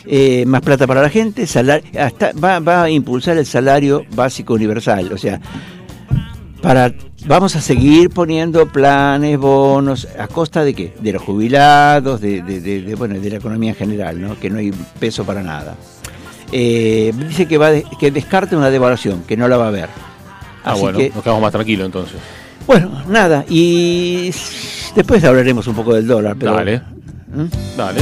Eh, 0.06 0.44
más 0.46 0.60
plata 0.60 0.86
para 0.86 1.02
la 1.02 1.08
gente, 1.10 1.46
salar- 1.46 1.82
hasta, 1.98 2.32
va, 2.32 2.60
va 2.60 2.84
a 2.84 2.90
impulsar 2.90 3.36
el 3.38 3.46
salario 3.46 4.04
básico 4.14 4.54
universal. 4.54 5.10
O 5.12 5.18
sea, 5.18 5.40
para 6.64 6.90
vamos 7.26 7.54
a 7.56 7.60
seguir 7.60 8.08
poniendo 8.08 8.66
planes, 8.66 9.38
bonos, 9.38 10.08
a 10.18 10.26
costa 10.28 10.64
de 10.64 10.72
qué? 10.72 10.94
De 10.98 11.12
los 11.12 11.20
jubilados, 11.22 12.22
de, 12.22 12.40
de- 12.40 12.60
de- 12.60 12.80
de, 12.80 12.94
bueno, 12.94 13.20
de 13.20 13.28
la 13.30 13.36
economía 13.36 13.70
en 13.72 13.76
general, 13.76 14.18
¿no? 14.18 14.40
que 14.40 14.48
no 14.48 14.58
hay 14.58 14.72
peso 14.98 15.24
para 15.24 15.42
nada. 15.42 15.76
Eh, 16.52 17.12
dice 17.28 17.46
que 17.46 17.58
va 17.58 17.68
que 18.00 18.10
descarta 18.10 18.56
una 18.56 18.70
devaluación, 18.70 19.24
que 19.28 19.36
no 19.36 19.46
la 19.46 19.58
va 19.58 19.66
a 19.66 19.68
haber. 19.68 19.88
Ah, 20.64 20.72
Así 20.72 20.80
bueno, 20.80 20.98
que- 20.98 21.10
nos 21.10 21.22
quedamos 21.22 21.42
más 21.42 21.52
tranquilos 21.52 21.84
entonces. 21.84 22.16
bueno, 22.66 23.02
nada, 23.08 23.44
y 23.46 24.30
después 24.96 25.22
hablaremos 25.22 25.66
un 25.66 25.74
poco 25.74 25.92
del 25.94 26.06
dólar. 26.06 26.34
Pero, 26.38 26.54
Dale. 26.54 26.78
¿Mm? 27.34 27.76
Dale. 27.76 28.00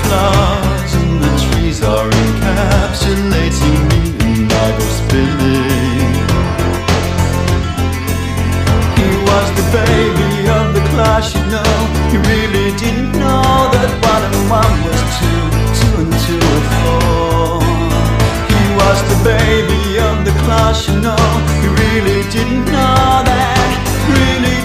flowers 0.06 0.92
and 1.00 1.14
the 1.22 1.32
trees 1.44 1.82
are 1.82 2.08
encapsulating 2.22 3.78
me, 3.90 4.00
and 4.26 4.52
I 4.52 4.68
go 4.78 4.86
spilling. 5.00 6.14
He 8.98 9.08
was 9.28 9.46
the 9.58 9.66
baby 9.80 10.32
of 10.58 10.66
the 10.76 10.84
class, 10.92 11.34
you 11.34 11.44
know. 11.54 11.74
He 12.12 12.16
really 12.32 12.68
didn't 12.82 13.12
know 13.22 13.68
that 13.74 13.92
one 14.12 14.24
and 14.28 14.38
one 14.62 14.74
was 14.86 15.02
two, 15.18 15.42
two 15.78 15.94
and 16.02 16.14
two 16.26 16.46
are 16.56 16.66
four. 16.80 17.60
He 18.52 18.62
was 18.80 18.98
the 19.12 19.18
baby 19.32 19.82
of 20.08 20.16
the 20.28 20.34
class, 20.44 20.88
you 20.88 20.96
know. 21.06 21.26
He 21.62 21.68
really 21.82 22.20
didn't 22.34 22.64
know 22.74 23.22
that. 23.30 23.70
Really 24.16 24.55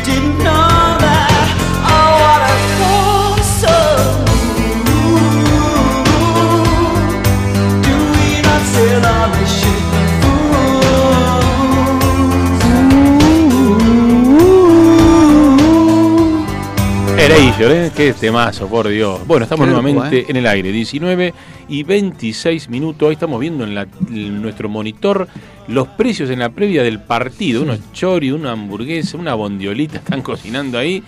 ¿eh? 17.59 17.91
Qué 17.95 18.13
temazo, 18.13 18.67
por 18.67 18.87
Dios. 18.87 19.25
Bueno, 19.27 19.43
estamos 19.43 19.65
Qué 19.67 19.71
loco, 19.71 19.81
nuevamente 19.83 20.19
¿eh? 20.19 20.25
en 20.29 20.35
el 20.37 20.47
aire, 20.47 20.71
19 20.71 21.33
y 21.69 21.83
26 21.83 22.69
minutos. 22.69 23.07
Ahí 23.07 23.13
estamos 23.13 23.39
viendo 23.39 23.63
en, 23.63 23.75
la- 23.75 23.87
en 24.09 24.41
nuestro 24.41 24.69
monitor 24.69 25.27
los 25.67 25.87
precios 25.89 26.29
en 26.29 26.39
la 26.39 26.49
previa 26.49 26.83
del 26.83 26.99
partido. 26.99 27.61
Unos 27.61 27.79
chori, 27.93 28.31
una 28.31 28.51
hamburguesa, 28.53 29.17
una 29.17 29.33
bondiolita 29.35 29.97
están 29.97 30.21
cocinando 30.21 30.77
ahí. 30.77 31.03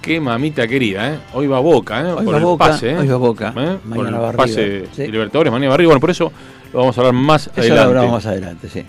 Qué 0.00 0.20
mamita 0.20 0.66
querida, 0.66 1.14
¿eh? 1.14 1.18
Hoy 1.32 1.46
va 1.46 1.60
Boca, 1.60 2.00
¿eh? 2.00 2.12
Hoy 2.12 2.24
por 2.24 2.34
va 2.34 2.38
el 2.38 2.44
Boca, 2.44 2.64
pase, 2.66 2.90
¿eh? 2.90 2.98
hoy 2.98 3.06
va 3.06 3.16
Boca. 3.16 3.48
¿Eh? 3.56 3.76
Por 3.88 3.98
Mañana 3.98 4.08
el 4.16 4.22
va 4.24 4.32
pase 4.32 4.64
River, 4.66 4.88
sí. 4.92 5.02
de 5.02 5.08
Libertadores, 5.08 5.52
mañana 5.52 5.70
va 5.70 5.76
River. 5.76 5.86
Bueno, 5.86 6.00
por 6.00 6.10
eso 6.10 6.32
lo 6.72 6.78
vamos 6.80 6.96
a 6.96 7.00
hablar 7.00 7.14
más 7.14 7.46
Eso 7.48 7.52
lo 7.56 7.60
adelante. 7.62 7.82
hablamos 7.88 8.12
más 8.12 8.26
adelante, 8.26 8.68
sí. 8.68 8.82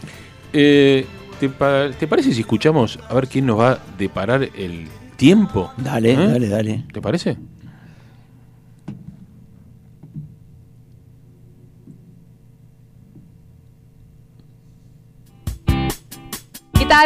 Eh, 0.53 1.05
¿te, 1.39 1.49
pa- 1.49 1.89
te 1.97 2.07
parece 2.07 2.33
si 2.33 2.41
escuchamos 2.41 2.99
a 3.09 3.13
ver 3.13 3.27
quién 3.27 3.45
nos 3.45 3.59
va 3.59 3.71
a 3.73 3.79
deparar 3.97 4.43
el 4.55 4.87
tiempo? 5.15 5.71
Dale, 5.77 6.13
¿Eh? 6.13 6.15
dale, 6.27 6.47
dale. 6.49 6.85
¿Te 6.91 7.01
parece? 7.01 7.37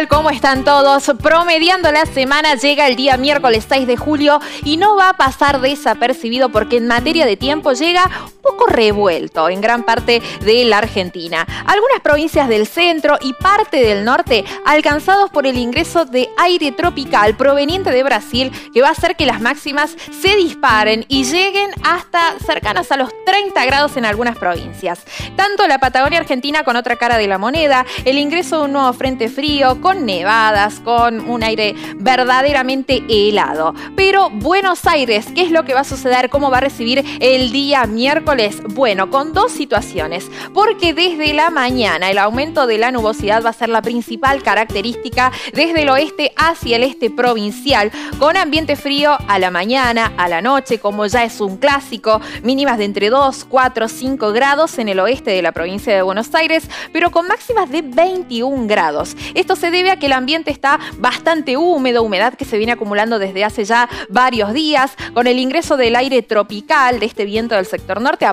¿Cómo 0.10 0.30
están 0.30 0.66
todos? 0.66 1.10
Promediando 1.24 1.92
la 1.94 2.06
semana 2.06 2.56
llega 2.56 2.88
el 2.88 2.98
día 2.98 3.16
miércoles 3.16 3.66
6 3.70 3.88
de 3.88 3.96
julio 3.96 4.40
y 4.66 4.76
no 4.76 4.98
va 4.98 5.10
a 5.10 5.14
pasar 5.18 5.62
desapercibido 5.62 6.50
porque 6.50 6.78
en 6.78 6.88
materia 6.88 7.26
de 7.26 7.38
tiempo 7.38 7.72
llega 7.72 8.12
un 8.26 8.42
poco 8.42 8.68
revuelto 8.68 9.50
en 9.50 9.62
gran 9.62 9.84
parte 9.84 10.22
de 10.42 10.66
la 10.66 10.80
Argentina. 10.80 11.48
Algunas 11.66 12.02
provincias 12.02 12.50
del 12.50 12.68
centro 12.68 13.18
y 13.22 13.34
parte 13.34 13.78
del 13.78 14.04
norte 14.04 14.44
alcanzados 14.66 15.30
por 15.30 15.48
el 15.48 15.58
ingreso 15.58 16.04
de 16.06 16.30
aire 16.38 16.74
tropical 16.74 17.36
proveniente 17.38 17.90
de 17.90 18.04
Brasil 18.04 18.52
que 18.74 18.82
va 18.82 18.90
a 18.90 18.92
hacer 18.92 19.16
que 19.16 19.26
las 19.26 19.40
máximas 19.40 19.96
se 20.22 20.36
disparen 20.36 21.06
y 21.08 21.24
lleguen 21.24 21.72
hasta 21.84 22.38
cercanas 22.46 22.92
a 22.92 22.98
los 22.98 23.10
30 23.26 23.66
grados 23.66 23.98
en 23.98 24.06
algunas 24.06 24.38
provincias. 24.38 25.06
Tanto 25.36 25.66
la 25.66 25.80
Patagonia 25.80 26.20
Argentina 26.20 26.64
con 26.64 26.76
otra 26.76 26.98
cara 26.98 27.18
de 27.18 27.28
la 27.28 27.38
moneda, 27.38 27.86
el 28.06 28.18
ingreso 28.18 28.60
de 28.60 28.66
un 28.66 28.74
nuevo 28.74 28.94
frente 28.94 29.30
frío 29.30 29.77
con 29.80 30.06
nevadas, 30.06 30.80
con 30.80 31.30
un 31.30 31.44
aire 31.44 31.76
verdaderamente 31.98 33.04
helado. 33.10 33.74
Pero 33.96 34.30
Buenos 34.30 34.86
Aires, 34.86 35.28
¿qué 35.34 35.42
es 35.42 35.52
lo 35.52 35.64
que 35.64 35.74
va 35.74 35.82
a 35.82 35.84
suceder? 35.84 36.30
¿Cómo 36.30 36.52
va 36.52 36.58
a 36.58 36.62
recibir 36.62 37.04
el 37.20 37.52
día 37.52 37.86
miércoles? 37.86 38.62
Bueno, 38.70 39.10
con 39.10 39.34
dos 39.34 39.52
situaciones, 39.52 40.30
porque 40.54 40.94
desde 40.94 41.34
la 41.34 41.50
mañana 41.50 42.10
el 42.10 42.18
aumento 42.18 42.68
de 42.68 42.78
la 42.78 42.92
nubosidad 42.92 43.44
va 43.44 43.50
a 43.50 43.54
ser 43.54 43.70
la 43.70 43.82
principal 43.82 44.44
característica 44.44 45.32
desde 45.54 45.82
el 45.84 45.90
oeste 45.90 46.32
hacia 46.36 46.78
el 46.78 46.84
este 46.84 47.10
provincial, 47.10 47.92
con 48.20 48.38
ambiente 48.38 48.76
frío 48.76 49.18
a 49.28 49.40
la 49.40 49.52
mañana, 49.52 50.14
a 50.18 50.28
la 50.28 50.42
noche, 50.42 50.80
como 50.80 51.06
ya 51.06 51.24
es 51.24 51.42
un 51.42 51.58
clásico, 51.58 52.22
mínimas 52.44 52.78
de 52.78 52.86
entre 52.86 53.10
2, 53.10 53.46
4, 53.46 53.88
5 53.88 54.32
grados 54.32 54.78
en 54.78 54.90
el 54.90 55.00
oeste 55.00 55.32
de 55.32 55.42
la 55.42 55.52
provincia 55.52 55.96
de 55.96 56.02
Buenos 56.02 56.34
Aires, 56.34 56.70
pero 56.92 57.12
con 57.12 57.28
máximas 57.28 57.70
de 57.70 57.82
21 57.82 58.68
grados. 58.68 59.16
Esto 59.34 59.56
se 59.56 59.67
debe 59.72 59.92
a 59.92 59.98
que 59.98 60.08
el 60.08 60.14
ambiente 60.14 60.52
está 60.52 60.80
bastante 60.98 61.58
húmedo, 61.58 62.04
humedad 62.04 62.34
que 62.34 62.46
se 62.46 62.58
viene 62.58 62.74
acumulando 62.74 63.20
desde 63.20 63.44
hace 63.44 63.66
ya 63.66 63.90
varios 64.10 64.54
días, 64.54 64.96
con 65.14 65.28
el 65.28 65.40
ingreso 65.40 65.78
del 65.78 65.96
aire 65.96 66.22
tropical 66.22 67.00
de 67.00 67.06
este 67.06 67.26
viento 67.26 67.56
del 67.56 67.66
sector 67.66 68.02
norte 68.02 68.26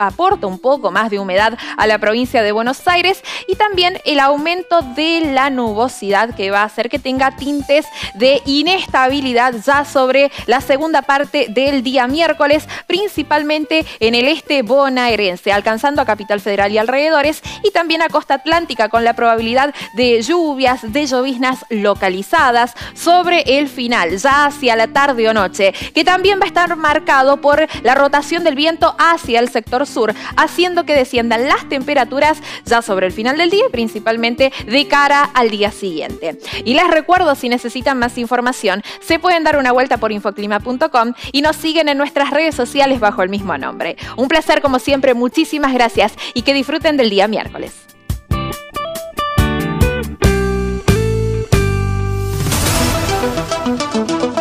aporta 0.00 0.46
un 0.46 0.58
poco 0.58 0.90
más 0.90 1.10
de 1.10 1.18
humedad 1.18 1.56
a 1.76 1.86
la 1.86 1.98
provincia 1.98 2.42
de 2.42 2.52
Buenos 2.52 2.88
Aires 2.88 3.22
y 3.46 3.54
también 3.54 3.98
el 4.04 4.18
aumento 4.18 4.80
de 4.96 5.20
la 5.32 5.50
nubosidad 5.50 6.34
que 6.34 6.50
va 6.50 6.62
a 6.62 6.64
hacer 6.64 6.88
que 6.88 6.98
tenga 6.98 7.36
tintes 7.36 7.86
de 8.14 8.40
inestabilidad 8.46 9.54
ya 9.64 9.84
sobre 9.84 10.32
la 10.46 10.60
segunda 10.60 11.02
parte 11.02 11.46
del 11.50 11.82
día 11.82 12.06
miércoles, 12.06 12.66
principalmente 12.86 13.84
en 14.00 14.14
el 14.14 14.26
este 14.26 14.62
bonaerense, 14.62 15.52
alcanzando 15.52 16.00
a 16.00 16.06
Capital 16.06 16.40
Federal 16.40 16.72
y 16.72 16.78
alrededores 16.78 17.42
y 17.62 17.70
también 17.70 18.00
a 18.00 18.08
Costa 18.08 18.34
Atlántica 18.34 18.88
con 18.88 19.04
la 19.04 19.14
probabilidad 19.14 19.74
de 19.94 20.22
lluvias, 20.22 20.80
de 20.92 21.06
lloviznas 21.06 21.66
localizadas 21.68 22.72
sobre 22.94 23.58
el 23.58 23.68
final, 23.68 24.16
ya 24.16 24.46
hacia 24.46 24.76
la 24.76 24.88
tarde 24.88 25.28
o 25.28 25.34
noche, 25.34 25.74
que 25.94 26.04
también 26.04 26.40
va 26.40 26.44
a 26.44 26.48
estar 26.48 26.74
marcado 26.76 27.42
por 27.42 27.66
la 27.82 27.94
rotación 27.94 28.44
del 28.44 28.54
viento 28.54 28.94
hacia 28.98 29.40
el 29.40 29.50
sector 29.50 29.86
sur, 29.90 30.14
haciendo 30.36 30.84
que 30.84 30.94
desciendan 30.94 31.46
las 31.46 31.68
temperaturas 31.68 32.38
ya 32.64 32.82
sobre 32.82 33.06
el 33.06 33.12
final 33.12 33.36
del 33.36 33.50
día 33.50 33.64
y 33.68 33.70
principalmente 33.70 34.52
de 34.66 34.88
cara 34.88 35.24
al 35.34 35.50
día 35.50 35.70
siguiente. 35.70 36.38
Y 36.64 36.74
les 36.74 36.88
recuerdo, 36.88 37.34
si 37.34 37.48
necesitan 37.48 37.98
más 37.98 38.16
información, 38.18 38.82
se 39.00 39.18
pueden 39.18 39.44
dar 39.44 39.58
una 39.58 39.72
vuelta 39.72 39.98
por 39.98 40.12
infoclima.com 40.12 41.12
y 41.32 41.42
nos 41.42 41.56
siguen 41.56 41.88
en 41.88 41.98
nuestras 41.98 42.30
redes 42.30 42.54
sociales 42.54 43.00
bajo 43.00 43.22
el 43.22 43.28
mismo 43.28 43.56
nombre. 43.58 43.96
Un 44.16 44.28
placer 44.28 44.62
como 44.62 44.78
siempre, 44.78 45.14
muchísimas 45.14 45.74
gracias 45.74 46.14
y 46.34 46.42
que 46.42 46.54
disfruten 46.54 46.96
del 46.96 47.10
día 47.10 47.28
miércoles. 47.28 47.72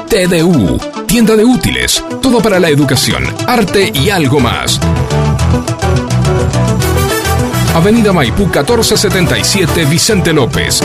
TDU, 0.10 0.80
tienda 1.06 1.36
de 1.36 1.46
útiles, 1.46 2.04
todo 2.20 2.42
para 2.42 2.60
la 2.60 2.70
educación, 2.70 3.24
arte 3.48 3.92
y 3.94 4.10
algo 4.10 4.40
más. 4.40 4.80
Avenida 7.76 8.12
Maipú 8.12 8.44
1477 8.44 9.86
Vicente 9.86 10.34
López. 10.34 10.82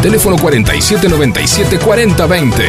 Teléfono 0.00 0.36
4797 0.36 1.78
4020. 1.78 2.62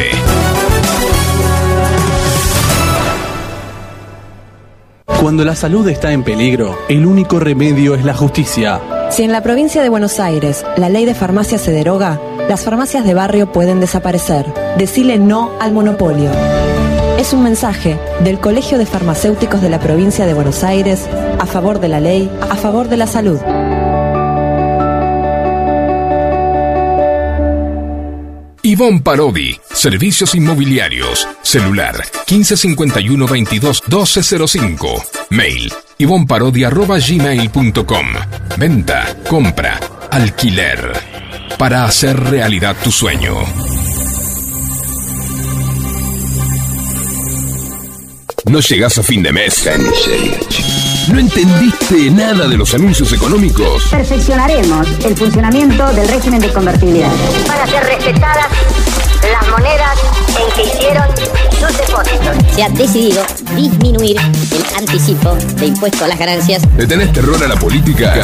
Cuando 5.24 5.44
la 5.44 5.56
salud 5.56 5.88
está 5.88 6.12
en 6.12 6.22
peligro, 6.22 6.78
el 6.88 7.06
único 7.06 7.40
remedio 7.40 7.94
es 7.94 8.04
la 8.04 8.14
justicia. 8.14 8.80
Si 9.10 9.22
en 9.22 9.32
la 9.32 9.42
provincia 9.42 9.82
de 9.82 9.88
Buenos 9.88 10.20
Aires 10.20 10.66
la 10.76 10.90
ley 10.90 11.06
de 11.06 11.14
farmacia 11.14 11.56
se 11.56 11.72
deroga, 11.72 12.20
las 12.48 12.62
farmacias 12.62 13.06
de 13.06 13.14
barrio 13.14 13.50
pueden 13.50 13.80
desaparecer. 13.80 14.44
Decile 14.76 15.18
no 15.18 15.52
al 15.60 15.72
monopolio. 15.72 16.30
Es 17.24 17.32
un 17.32 17.42
mensaje 17.42 17.98
del 18.22 18.38
Colegio 18.38 18.76
de 18.76 18.84
Farmacéuticos 18.84 19.62
de 19.62 19.70
la 19.70 19.80
provincia 19.80 20.26
de 20.26 20.34
Buenos 20.34 20.62
Aires 20.62 21.08
a 21.38 21.46
favor 21.46 21.80
de 21.80 21.88
la 21.88 21.98
ley, 21.98 22.30
a 22.50 22.54
favor 22.54 22.90
de 22.90 22.98
la 22.98 23.06
salud. 23.06 23.40
Ivonne 28.62 29.00
Parodi, 29.00 29.58
Servicios 29.72 30.34
Inmobiliarios, 30.34 31.26
celular 31.40 31.96
1551 32.28 33.26
22 33.26 33.82
1205, 33.88 35.04
mail 35.30 35.72
ivonparodi.gmail.com, 35.96 38.06
venta, 38.58 39.16
compra, 39.30 39.80
alquiler, 40.10 40.92
para 41.56 41.86
hacer 41.86 42.20
realidad 42.20 42.76
tu 42.84 42.92
sueño. 42.92 43.34
¿No 48.46 48.60
llegas 48.60 48.98
a 48.98 49.02
fin 49.02 49.22
de 49.22 49.32
mes? 49.32 49.68
¿No 51.08 51.18
entendiste 51.18 52.10
nada 52.10 52.46
de 52.46 52.56
los 52.56 52.74
anuncios 52.74 53.12
económicos? 53.12 53.84
Perfeccionaremos 53.90 54.86
el 55.04 55.16
funcionamiento 55.16 55.86
del 55.92 56.08
régimen 56.08 56.40
de 56.40 56.52
convertibilidad. 56.52 57.10
Para 57.46 57.66
ser 57.66 57.84
respetadas 57.84 58.48
las 59.32 59.48
monedas 59.48 59.98
en 60.28 60.54
que 60.54 60.62
hicieron 60.62 61.06
sus 61.58 61.78
depósitos. 61.78 62.03
Se 62.54 62.62
ha 62.62 62.68
decidido 62.68 63.24
disminuir 63.56 64.16
el 64.16 64.78
anticipo 64.78 65.34
de 65.58 65.66
impuesto 65.66 66.04
a 66.04 66.08
las 66.08 66.16
ganancias. 66.16 66.62
¿Le 66.76 66.86
tenés 66.86 67.12
terror 67.12 67.42
a 67.42 67.48
la 67.48 67.56
política? 67.56 68.14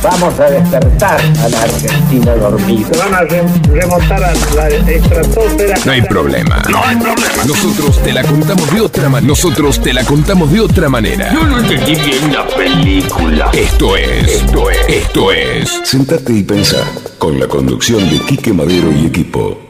Vamos 0.00 0.38
a 0.38 0.44
despertar 0.44 1.20
a 1.20 1.48
la 1.48 1.62
Argentina 1.62 2.34
dormida. 2.36 2.88
Se 2.92 2.98
van 2.98 3.14
a 3.14 3.20
remontar 3.22 4.22
a 4.22 4.32
la 4.54 4.68
estratosfera. 4.68 5.76
No 5.84 5.90
hay 5.90 6.02
problema. 6.02 6.62
No 6.70 6.84
hay 6.84 6.96
problema. 6.98 7.44
Nosotros 7.44 8.00
te 8.00 8.12
la 8.12 8.22
contamos 8.22 8.72
de 8.72 8.80
otra 8.80 9.08
manera. 9.08 9.28
Nosotros 9.28 9.80
te 9.80 9.92
la 9.92 10.04
contamos 10.04 10.52
de 10.52 10.60
otra 10.60 10.88
manera. 10.88 11.32
Yo 11.32 11.42
no 11.42 11.58
entendí 11.58 11.96
bien 11.96 12.32
la 12.32 12.46
película. 12.46 13.50
Esto 13.52 13.96
es, 13.96 14.28
esto 14.28 14.70
es, 14.70 14.78
esto 14.88 15.32
es. 15.32 15.80
Sentate 15.82 16.32
y 16.32 16.44
pensá 16.44 16.84
con 17.18 17.40
la 17.40 17.48
conducción 17.48 18.08
de 18.08 18.20
Quique 18.20 18.52
Madero 18.52 18.92
y 18.92 19.06
equipo. 19.06 19.69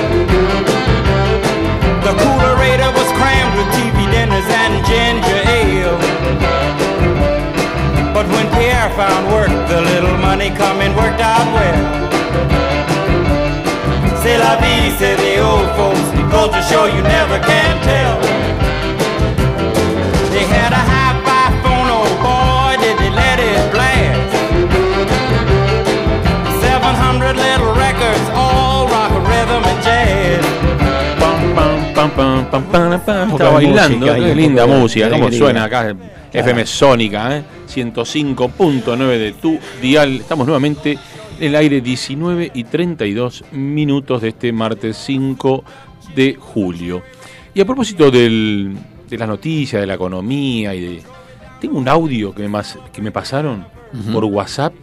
Was 3.61 3.75
TV 3.75 4.09
dinners 4.11 4.49
and 4.61 4.73
ginger 4.85 5.41
ale. 5.59 5.97
But 8.13 8.25
when 8.33 8.47
Pierre 8.55 8.89
found 8.95 9.27
work, 9.31 9.51
the 9.69 9.81
little 9.81 10.17
money 10.17 10.49
coming 10.49 10.95
worked 10.95 11.21
out 11.21 11.47
well. 11.53 11.81
C'est 14.21 14.37
la 14.37 14.55
vie, 14.61 14.91
say 14.97 15.15
the 15.15 15.39
old 15.39 15.69
folks. 15.75 16.09
To 16.41 16.61
show 16.63 16.85
you 16.85 17.01
never 17.03 17.39
can 17.39 17.81
tell. 17.83 18.30
Pam, 32.51 32.71
bailando, 33.53 33.97
música 34.07 34.15
qué 34.15 34.35
linda 34.35 34.65
música, 34.67 35.09
cómo 35.09 35.23
alegría. 35.27 35.39
suena 35.39 35.63
acá 35.65 35.95
FM 36.33 36.65
Sónica, 36.65 37.37
¿eh? 37.37 37.43
105.9 37.67 38.97
de 39.17 39.31
tu 39.33 39.59
dial. 39.81 40.17
Estamos 40.17 40.45
nuevamente 40.47 40.97
en 41.39 41.47
el 41.47 41.55
aire 41.55 41.81
19 41.81 42.51
y 42.53 42.63
32 42.65 43.43
minutos 43.51 44.21
de 44.21 44.29
este 44.29 44.51
martes 44.53 44.97
5 45.05 45.63
de 46.15 46.35
julio. 46.39 47.01
Y 47.53 47.61
a 47.61 47.65
propósito 47.65 48.09
del- 48.11 48.75
de 49.09 49.17
las 49.17 49.27
noticias, 49.27 49.81
de 49.81 49.87
la 49.87 49.95
economía 49.95 50.73
y 50.73 50.79
de... 50.81 51.01
Tengo 51.59 51.77
un 51.77 51.87
audio 51.89 52.33
que 52.33 52.41
me, 52.43 52.47
mas- 52.47 52.77
que 52.93 53.01
me 53.01 53.11
pasaron 53.11 53.65
por 54.13 54.23
WhatsApp. 54.25 54.73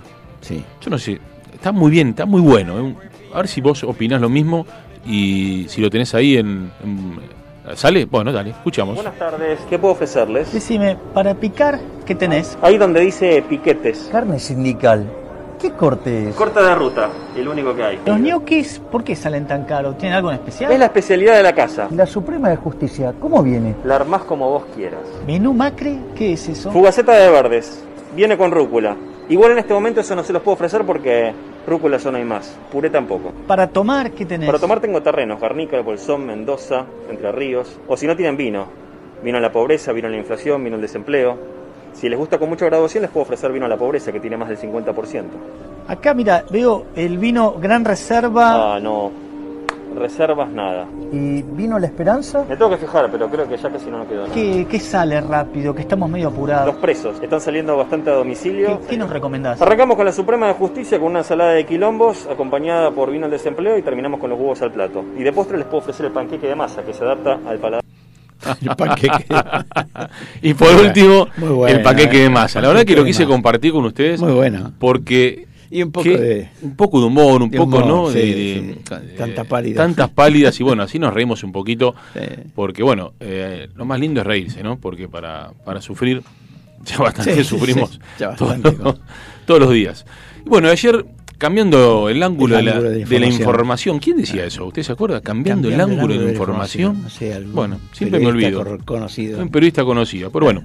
Sí. 0.42 0.62
Yo 0.82 0.90
no 0.90 0.98
sé, 0.98 1.18
está 1.54 1.72
muy 1.72 1.90
bien, 1.90 2.10
está 2.10 2.26
muy 2.26 2.40
bueno. 2.42 2.78
¿eh? 2.88 2.94
A 3.32 3.38
ver 3.38 3.48
si 3.48 3.60
vos 3.62 3.82
opinás 3.84 4.20
lo 4.20 4.28
mismo 4.28 4.66
y 5.06 5.66
si 5.68 5.80
lo 5.80 5.90
tenés 5.90 6.14
ahí 6.14 6.36
en... 6.36 6.70
en- 6.82 7.38
¿Sale? 7.74 8.06
Bueno, 8.06 8.32
dale, 8.32 8.50
escuchamos. 8.50 8.94
Buenas 8.94 9.18
tardes, 9.18 9.60
¿qué 9.68 9.78
puedo 9.78 9.92
ofrecerles? 9.92 10.50
Decime, 10.54 10.96
para 11.12 11.34
picar, 11.34 11.78
¿qué 12.06 12.14
tenés? 12.14 12.56
Ahí 12.62 12.78
donde 12.78 13.00
dice 13.00 13.44
piquetes. 13.46 14.08
Carne 14.10 14.38
sindical. 14.38 15.04
¿Qué 15.60 15.72
corte 15.72 16.30
es? 16.30 16.34
Corta 16.34 16.62
de 16.62 16.74
ruta, 16.74 17.10
el 17.36 17.46
único 17.46 17.74
que 17.74 17.82
hay. 17.84 17.98
Los 18.06 18.18
ñoquis, 18.20 18.78
¿por 18.90 19.04
qué 19.04 19.14
salen 19.14 19.46
tan 19.46 19.64
caros? 19.64 19.98
¿Tienen 19.98 20.16
algo 20.16 20.30
en 20.30 20.36
especial? 20.36 20.72
Es 20.72 20.78
la 20.78 20.86
especialidad 20.86 21.36
de 21.36 21.42
la 21.42 21.52
casa. 21.54 21.88
¿Y 21.90 21.94
la 21.96 22.06
Suprema 22.06 22.48
de 22.48 22.56
Justicia, 22.56 23.12
¿cómo 23.20 23.42
viene? 23.42 23.74
La 23.84 23.96
armás 23.96 24.22
como 24.22 24.48
vos 24.48 24.64
quieras. 24.74 25.00
¿Menú 25.26 25.52
Macri? 25.52 26.00
¿Qué 26.16 26.32
es 26.34 26.48
eso? 26.48 26.70
Fugaceta 26.70 27.12
de 27.12 27.28
verdes. 27.30 27.84
Viene 28.16 28.38
con 28.38 28.50
rúcula. 28.50 28.96
Igual 29.28 29.52
en 29.52 29.58
este 29.58 29.74
momento 29.74 30.00
eso 30.00 30.14
no 30.16 30.22
se 30.24 30.32
los 30.32 30.40
puedo 30.40 30.54
ofrecer 30.54 30.84
porque 30.86 31.34
rúcula 31.68 31.98
ya 31.98 32.10
no 32.10 32.16
hay 32.18 32.24
más. 32.24 32.56
Puré 32.72 32.90
tampoco. 32.90 33.32
Para 33.46 33.68
tomar, 33.68 34.10
¿qué 34.12 34.24
tenés? 34.26 34.46
Para 34.46 34.58
tomar 34.58 34.80
tengo 34.80 35.00
terrenos, 35.02 35.40
Garnica, 35.40 35.80
Bolsón, 35.80 36.26
Mendoza, 36.26 36.84
Entre 37.10 37.30
Ríos. 37.32 37.78
O 37.86 37.96
si 37.96 38.06
no 38.06 38.16
tienen 38.16 38.36
vino. 38.36 38.66
Vino 39.22 39.38
a 39.38 39.40
la 39.40 39.50
pobreza, 39.52 39.92
vino 39.92 40.08
a 40.08 40.10
la 40.10 40.16
inflación, 40.16 40.62
vino 40.64 40.76
al 40.76 40.82
desempleo. 40.82 41.36
Si 41.92 42.08
les 42.08 42.18
gusta 42.18 42.38
con 42.38 42.48
mucha 42.48 42.66
graduación 42.66 43.02
les 43.02 43.10
puedo 43.10 43.22
ofrecer 43.22 43.50
vino 43.52 43.66
a 43.66 43.68
la 43.68 43.76
pobreza 43.76 44.12
que 44.12 44.20
tiene 44.20 44.36
más 44.36 44.48
del 44.48 44.58
50%. 44.58 45.24
Acá, 45.88 46.14
mira, 46.14 46.44
veo 46.50 46.86
el 46.94 47.18
vino 47.18 47.54
Gran 47.60 47.84
Reserva 47.84 48.74
Ah, 48.74 48.80
no. 48.80 49.10
Reservas 49.98 50.50
nada. 50.50 50.86
y 51.12 51.42
vino 51.42 51.78
La 51.78 51.86
Esperanza. 51.86 52.44
Me 52.48 52.56
tengo 52.56 52.70
que 52.70 52.76
fijar, 52.78 53.08
pero 53.10 53.28
creo 53.28 53.48
que 53.48 53.56
ya 53.56 53.70
casi 53.70 53.90
no 53.90 53.98
nos 53.98 54.06
quedó 54.08 54.22
nada. 54.22 54.34
¿Qué, 54.34 54.66
qué 54.70 54.78
sale 54.80 55.20
rápido? 55.20 55.74
Que 55.74 55.82
estamos 55.82 56.08
medio 56.08 56.28
apurados. 56.28 56.66
Los 56.66 56.76
presos 56.76 57.20
están 57.22 57.40
saliendo 57.40 57.76
bastante 57.76 58.10
a 58.10 58.14
domicilio. 58.14 58.80
¿Qué, 58.82 58.86
qué 58.90 58.96
nos 58.98 59.10
recomendás? 59.10 59.60
Arrancamos 59.60 59.96
con 59.96 60.06
la 60.06 60.12
Suprema 60.12 60.46
de 60.48 60.54
Justicia 60.54 60.98
con 60.98 61.08
una 61.08 61.20
ensalada 61.20 61.52
de 61.52 61.66
quilombos 61.66 62.26
acompañada 62.30 62.90
por 62.90 63.10
vino 63.10 63.24
al 63.26 63.30
desempleo 63.30 63.76
y 63.78 63.82
terminamos 63.82 64.20
con 64.20 64.30
los 64.30 64.38
huevos 64.38 64.62
al 64.62 64.72
plato. 64.72 65.04
Y 65.16 65.22
de 65.22 65.32
postre 65.32 65.56
les 65.58 65.66
puedo 65.66 65.78
ofrecer 65.78 66.06
el 66.06 66.12
panqueque 66.12 66.46
de 66.46 66.54
masa 66.54 66.82
que 66.82 66.92
se 66.94 67.04
adapta 67.04 67.38
al 67.46 67.58
paladar. 67.58 67.84
El 68.62 68.76
panqueque. 68.76 69.26
y 70.42 70.54
por 70.54 70.68
último, 70.76 71.26
el 71.66 71.82
paquete 71.82 72.18
de 72.18 72.30
masa. 72.30 72.60
La 72.60 72.68
verdad 72.68 72.84
que 72.84 72.92
lo 72.92 72.98
Panqueque 72.98 73.18
quise 73.18 73.26
compartir 73.26 73.72
con 73.72 73.84
ustedes. 73.84 74.20
Muy 74.20 74.32
bueno. 74.32 74.72
Porque. 74.78 75.47
Y 75.70 75.82
un 75.82 75.92
poco 75.92 76.04
que- 76.04 76.16
de- 76.18 76.48
Un 76.62 76.76
poco 76.76 77.00
de 77.00 77.06
humor, 77.06 77.42
un 77.42 77.50
de 77.50 77.58
poco, 77.58 77.76
humor, 77.78 77.86
¿no? 77.86 78.10
sí, 78.10 78.18
de, 78.18 78.24
sí. 78.24 78.60
de- 78.96 79.12
Tanta 79.16 79.42
eh, 79.42 79.44
pálida. 79.44 79.76
Tantas 79.82 80.08
pálidas 80.10 80.58
y 80.60 80.62
bueno, 80.62 80.82
así 80.82 80.98
nos 80.98 81.12
reímos 81.12 81.42
un 81.44 81.52
poquito. 81.52 81.94
Sí. 82.14 82.20
Porque 82.54 82.82
bueno, 82.82 83.12
eh, 83.20 83.68
lo 83.74 83.84
más 83.84 84.00
lindo 84.00 84.20
es 84.20 84.26
reírse, 84.26 84.62
¿no? 84.62 84.78
Porque 84.78 85.08
para, 85.08 85.52
para 85.64 85.80
sufrir, 85.80 86.22
ya 86.84 86.98
bastante 86.98 87.44
sufrimos 87.44 88.00
ya 88.18 88.28
bastante, 88.28 88.70
todos, 88.72 89.00
todos 89.46 89.60
los 89.60 89.72
días. 89.72 90.04
Y 90.44 90.48
bueno, 90.48 90.68
ayer. 90.68 91.04
Cambiando 91.38 92.08
el 92.08 92.20
ángulo, 92.24 92.58
El 92.58 92.64
de, 92.64 92.70
la, 92.72 92.80
de 92.80 93.26
información. 93.28 94.00
¿Quién 94.00 94.16
decía 94.16 94.44
eso? 94.44 94.66
¿Usted 94.66 94.82
se 94.82 94.90
acuerda? 94.90 95.20
Cambiando, 95.20 95.68
el 95.68 95.80
ángulo 95.80 96.12
de 96.14 96.24
la 96.24 96.30
información. 96.32 97.02
No 97.04 97.08
sé, 97.10 97.32
algún 97.32 97.52
bueno, 97.54 97.78
siempre 97.92 98.18
me 98.18 98.26
olvido. 98.26 98.78
Conocido. 98.84 99.40
Un 99.40 99.48
periodista 99.48 99.84
conocido. 99.84 100.32
Pero 100.32 100.46
bueno, 100.46 100.64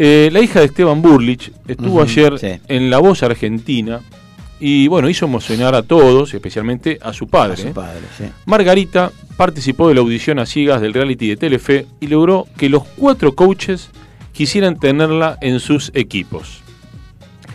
eh, 0.00 0.30
la 0.32 0.40
hija 0.40 0.60
de 0.60 0.66
Esteban 0.66 1.02
Burlich 1.02 1.50
estuvo 1.66 2.00
ayer 2.00 2.38
sí. 2.38 2.60
en 2.68 2.88
La 2.88 2.98
Voz 2.98 3.24
Argentina 3.24 4.00
y 4.60 4.86
bueno, 4.86 5.08
hizo 5.08 5.26
emocionar 5.26 5.74
a 5.74 5.82
todos, 5.82 6.32
especialmente 6.34 7.00
a 7.02 7.12
su 7.12 7.26
padre. 7.26 7.54
A 7.54 7.56
su 7.56 7.68
¿eh? 7.68 7.72
padre, 7.72 8.00
sí. 8.16 8.24
Margarita 8.46 9.10
participó 9.36 9.88
de 9.88 9.94
la 9.94 10.00
audición 10.00 10.38
a 10.38 10.46
ciegas 10.46 10.80
del 10.80 10.94
reality 10.94 11.28
de 11.28 11.36
Telefe 11.36 11.86
y 11.98 12.06
logró 12.06 12.46
que 12.56 12.68
los 12.68 12.84
cuatro 12.84 13.34
coaches 13.34 13.90
quisieran 14.32 14.78
tenerla 14.78 15.36
en 15.40 15.58
sus 15.58 15.90
equipos. 15.94 16.60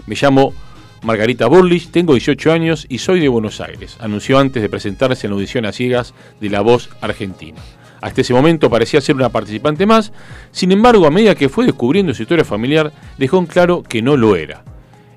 Me 0.06 0.16
llamo 0.22 0.54
Margarita 1.02 1.48
Burlich, 1.48 1.92
tengo 1.92 2.12
18 2.12 2.52
años 2.52 2.86
y 2.90 2.98
soy 2.98 3.22
de 3.22 3.30
Buenos 3.30 3.62
Aires, 3.62 3.96
anunció 4.02 4.38
antes 4.38 4.62
de 4.62 4.68
presentarse 4.68 5.28
en 5.28 5.32
la 5.32 5.36
audición 5.36 5.66
a 5.66 5.72
ciegas 5.72 6.14
de 6.42 6.50
La 6.50 6.60
Voz 6.60 6.90
Argentina. 7.00 7.62
Hasta 8.04 8.20
ese 8.20 8.34
momento 8.34 8.70
parecía 8.70 9.00
ser 9.00 9.16
una 9.16 9.30
participante 9.30 9.86
más, 9.86 10.12
sin 10.52 10.74
embargo, 10.74 11.08
a 11.08 11.10
medida 11.10 11.36
que 11.36 11.48
fue 11.48 11.64
descubriendo 11.66 12.14
su 12.14 12.24
historia 12.24 12.44
familiar, 12.44 12.92
dejó 13.18 13.38
en 13.38 13.46
claro 13.46 13.82
que 13.82 14.02
no 14.02 14.18
lo 14.18 14.36
era. 14.36 14.66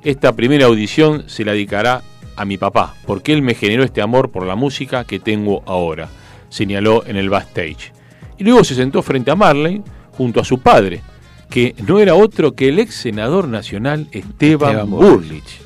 esta 0.05 0.37
primera 0.37 0.66
audición 0.66 1.24
se 1.26 1.45
la 1.45 1.51
dedicará 1.51 2.03
a 2.37 2.45
mi 2.45 2.59
papá, 2.59 2.95
porque 3.05 3.32
él 3.32 3.43
me 3.43 3.55
generó 3.55 3.82
este 3.82 4.03
amor 4.03 4.30
por 4.30 4.47
la 4.47 4.55
música 4.55 5.03
que 5.03 5.18
tengo 5.18 5.64
ahora, 5.66 6.11
señaló 6.49 7.05
en 7.05 7.16
el 7.16 7.28
backstage. 7.28 7.93
Y 8.39 8.45
luego 8.45 8.62
se 8.62 8.76
sentó 8.76 9.03
frente 9.03 9.32
a 9.32 9.34
Marley 9.34 9.82
junto 10.12 10.39
a 10.41 10.45
su 10.45 10.61
padre, 10.61 11.03
que 11.51 11.74
no 11.89 11.99
era 11.99 12.14
otro 12.14 12.53
que 12.53 12.68
el 12.68 12.78
ex 12.78 12.95
senador 12.95 13.49
nacional 13.49 14.07
Esteban, 14.12 14.76
Esteban 14.76 14.91
Burlich. 14.91 15.59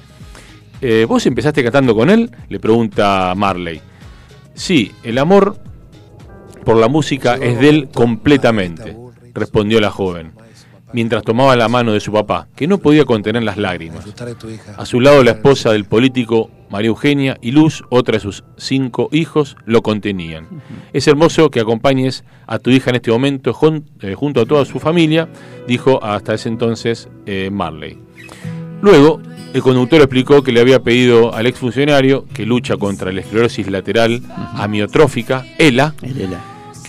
Eh, 0.80 1.04
¿Vos 1.06 1.26
empezaste 1.26 1.62
cantando 1.62 1.94
con 1.94 2.08
él? 2.08 2.30
Le 2.48 2.58
pregunta 2.58 3.34
Marley. 3.36 3.78
Sí, 4.54 4.90
el 5.02 5.18
amor 5.18 5.58
por 6.70 6.78
la 6.78 6.86
música 6.86 7.34
es 7.34 7.58
de 7.58 7.68
él 7.68 7.88
completamente, 7.92 8.96
respondió 9.34 9.80
la 9.80 9.90
joven, 9.90 10.30
mientras 10.92 11.24
tomaba 11.24 11.56
la 11.56 11.68
mano 11.68 11.92
de 11.92 11.98
su 11.98 12.12
papá, 12.12 12.46
que 12.54 12.68
no 12.68 12.78
podía 12.78 13.04
contener 13.04 13.42
las 13.42 13.56
lágrimas. 13.56 14.04
A 14.76 14.86
su 14.86 15.00
lado 15.00 15.24
la 15.24 15.32
esposa 15.32 15.72
del 15.72 15.84
político 15.84 16.48
María 16.70 16.90
Eugenia 16.90 17.36
y 17.40 17.50
Luz, 17.50 17.82
otra 17.88 18.18
de 18.18 18.20
sus 18.20 18.44
cinco 18.56 19.08
hijos, 19.10 19.56
lo 19.64 19.82
contenían. 19.82 20.46
Es 20.92 21.08
hermoso 21.08 21.50
que 21.50 21.58
acompañes 21.58 22.22
a 22.46 22.60
tu 22.60 22.70
hija 22.70 22.90
en 22.90 22.96
este 22.96 23.10
momento 23.10 23.50
eh, 24.02 24.14
junto 24.14 24.40
a 24.40 24.46
toda 24.46 24.64
su 24.64 24.78
familia, 24.78 25.28
dijo 25.66 25.98
hasta 26.04 26.34
ese 26.34 26.50
entonces 26.50 27.08
eh, 27.26 27.50
Marley. 27.50 27.98
Luego, 28.80 29.20
el 29.52 29.62
conductor 29.62 30.00
explicó 30.00 30.44
que 30.44 30.52
le 30.52 30.60
había 30.60 30.80
pedido 30.80 31.34
al 31.34 31.46
exfuncionario 31.46 32.24
que 32.32 32.46
lucha 32.46 32.76
contra 32.76 33.10
la 33.10 33.20
esclerosis 33.20 33.68
lateral 33.68 34.22
amiotrófica, 34.54 35.44
ELA, 35.58 35.94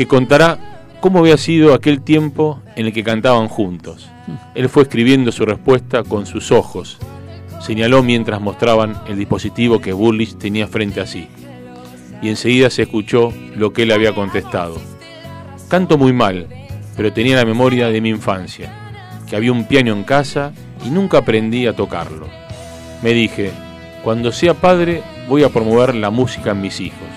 que 0.01 0.07
contará 0.07 0.57
cómo 0.99 1.19
había 1.19 1.37
sido 1.37 1.75
aquel 1.75 2.01
tiempo 2.01 2.59
en 2.75 2.87
el 2.87 2.91
que 2.91 3.03
cantaban 3.03 3.47
juntos. 3.47 4.09
Él 4.55 4.67
fue 4.67 4.81
escribiendo 4.81 5.31
su 5.31 5.45
respuesta 5.45 6.01
con 6.01 6.25
sus 6.25 6.51
ojos, 6.51 6.97
señaló 7.59 8.01
mientras 8.01 8.41
mostraban 8.41 8.99
el 9.07 9.19
dispositivo 9.19 9.79
que 9.79 9.93
Burlich 9.93 10.39
tenía 10.39 10.65
frente 10.65 11.01
a 11.01 11.05
sí. 11.05 11.27
Y 12.19 12.29
enseguida 12.29 12.71
se 12.71 12.81
escuchó 12.81 13.31
lo 13.55 13.73
que 13.73 13.83
él 13.83 13.91
había 13.91 14.15
contestado. 14.15 14.81
Canto 15.69 15.99
muy 15.99 16.13
mal, 16.13 16.47
pero 16.97 17.13
tenía 17.13 17.35
la 17.35 17.45
memoria 17.45 17.89
de 17.89 18.01
mi 18.01 18.09
infancia, 18.09 18.73
que 19.29 19.35
había 19.35 19.51
un 19.51 19.65
piano 19.65 19.93
en 19.93 20.03
casa 20.03 20.51
y 20.83 20.89
nunca 20.89 21.19
aprendí 21.19 21.67
a 21.67 21.75
tocarlo. 21.75 22.25
Me 23.03 23.13
dije, 23.13 23.51
cuando 24.03 24.31
sea 24.31 24.55
padre 24.55 25.03
voy 25.29 25.43
a 25.43 25.49
promover 25.49 25.93
la 25.93 26.09
música 26.09 26.53
en 26.53 26.61
mis 26.61 26.79
hijos. 26.79 27.07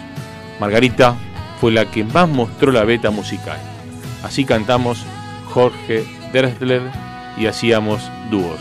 Margarita 0.61 1.16
fue 1.64 1.72
la 1.72 1.90
que 1.90 2.04
más 2.04 2.28
mostró 2.28 2.72
la 2.72 2.84
beta 2.84 3.10
musical. 3.10 3.56
Así 4.22 4.44
cantamos 4.44 5.02
Jorge 5.48 6.04
Drexler 6.30 6.82
y 7.38 7.46
hacíamos 7.46 8.02
dúos. 8.30 8.60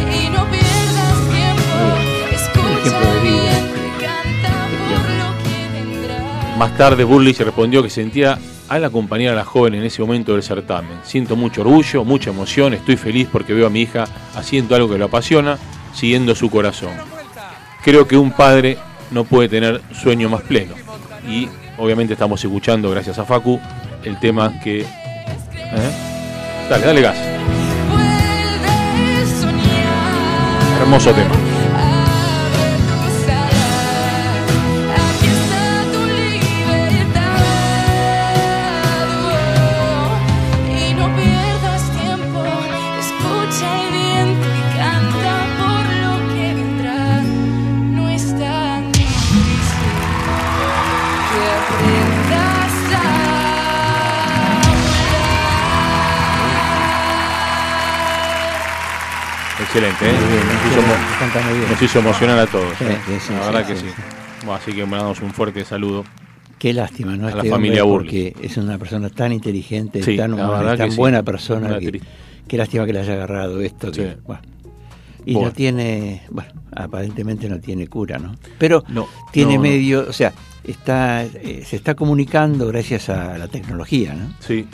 Y 0.00 0.30
no 0.30 0.42
pierdas 0.50 1.20
tiempo, 1.28 2.32
escucha 2.32 3.22
bien, 3.22 3.70
canta 4.00 4.68
por 4.88 5.10
lo 5.10 5.44
que 5.44 5.70
vendrá. 5.70 6.56
Más 6.56 6.74
tarde 6.78 7.04
Burlich 7.04 7.38
respondió 7.40 7.82
que 7.82 7.90
sentía 7.90 8.38
al 8.70 8.82
acompañar 8.82 9.34
a 9.34 9.36
la 9.36 9.44
joven 9.44 9.74
en 9.74 9.84
ese 9.84 10.00
momento 10.00 10.32
del 10.32 10.42
certamen. 10.42 10.98
Siento 11.02 11.36
mucho 11.36 11.60
orgullo, 11.60 12.06
mucha 12.06 12.30
emoción, 12.30 12.72
estoy 12.72 12.96
feliz 12.96 13.28
porque 13.30 13.52
veo 13.52 13.66
a 13.66 13.70
mi 13.70 13.82
hija 13.82 14.06
haciendo 14.34 14.76
algo 14.76 14.88
que 14.88 14.96
lo 14.96 15.04
apasiona, 15.04 15.58
siguiendo 15.92 16.34
su 16.34 16.48
corazón. 16.48 16.94
Creo 17.84 18.08
que 18.08 18.16
un 18.16 18.30
padre 18.30 18.78
no 19.10 19.24
puede 19.24 19.50
tener 19.50 19.82
sueño 19.92 20.30
más 20.30 20.40
pleno. 20.40 20.83
Y 21.28 21.48
obviamente 21.78 22.12
estamos 22.12 22.42
escuchando, 22.44 22.90
gracias 22.90 23.18
a 23.18 23.24
Facu, 23.24 23.60
el 24.04 24.18
tema 24.18 24.52
que... 24.62 24.80
¿eh? 24.82 25.90
Dale, 26.68 26.86
dale 26.86 27.00
gas. 27.00 27.16
Hermoso 30.80 31.12
tema. 31.12 31.43
Excelente, 59.74 60.08
¿eh? 60.08 60.12
Muy 60.12 60.32
bien, 60.32 60.46
Nos 60.46 60.66
hizo 60.66 60.80
bien, 60.80 60.86
emo- 60.86 61.18
canta 61.18 61.40
muy 61.48 61.58
bien. 61.58 61.70
Nos 61.70 61.82
hizo 61.82 61.98
emocionar 61.98 62.38
a 62.38 62.46
todos. 62.46 62.78
Sí, 62.78 62.84
¿eh? 62.84 62.98
sí, 63.06 63.12
la 63.12 63.20
sí, 63.20 63.32
verdad 63.46 63.66
que 63.66 63.76
sí. 63.76 63.86
Bueno, 64.44 64.54
así 64.54 64.72
que 64.72 64.86
mandamos 64.86 65.20
un 65.22 65.32
fuerte 65.32 65.64
saludo. 65.64 66.04
Qué 66.58 66.72
lástima, 66.72 67.16
¿no? 67.16 67.26
A 67.26 67.30
la 67.32 67.36
Este 67.38 67.50
familia 67.50 67.82
Burlich. 67.82 68.32
Porque 68.34 68.46
es 68.46 68.56
una 68.56 68.78
persona 68.78 69.08
tan 69.10 69.32
inteligente, 69.32 70.00
tan 70.16 70.34
humana, 70.34 70.76
tan 70.76 70.94
buena 70.94 71.22
persona. 71.22 71.78
Que- 71.78 72.00
qué 72.46 72.56
lástima 72.56 72.86
que 72.86 72.92
le 72.92 73.00
haya 73.00 73.14
agarrado 73.14 73.60
esto. 73.60 73.90
que, 73.90 74.10
Sí. 74.12 74.16
bueno. 74.24 74.42
Y 75.26 75.34
no 75.36 75.50
tiene, 75.52 76.22
bueno, 76.30 76.50
aparentemente 76.76 77.48
no 77.48 77.58
tiene 77.58 77.86
cura, 77.88 78.18
¿no? 78.18 78.36
Pero 78.58 78.84
No, 78.88 79.08
tiene 79.32 79.54
no. 79.56 79.62
medio, 79.62 80.06
o 80.08 80.12
sea, 80.12 80.32
está, 80.62 81.24
eh, 81.24 81.64
se 81.66 81.76
está 81.76 81.94
comunicando 81.94 82.66
gracias 82.68 83.08
a 83.08 83.38
la 83.38 83.48
tecnología, 83.48 84.12
¿no? 84.14 84.34
Sí. 84.40 84.66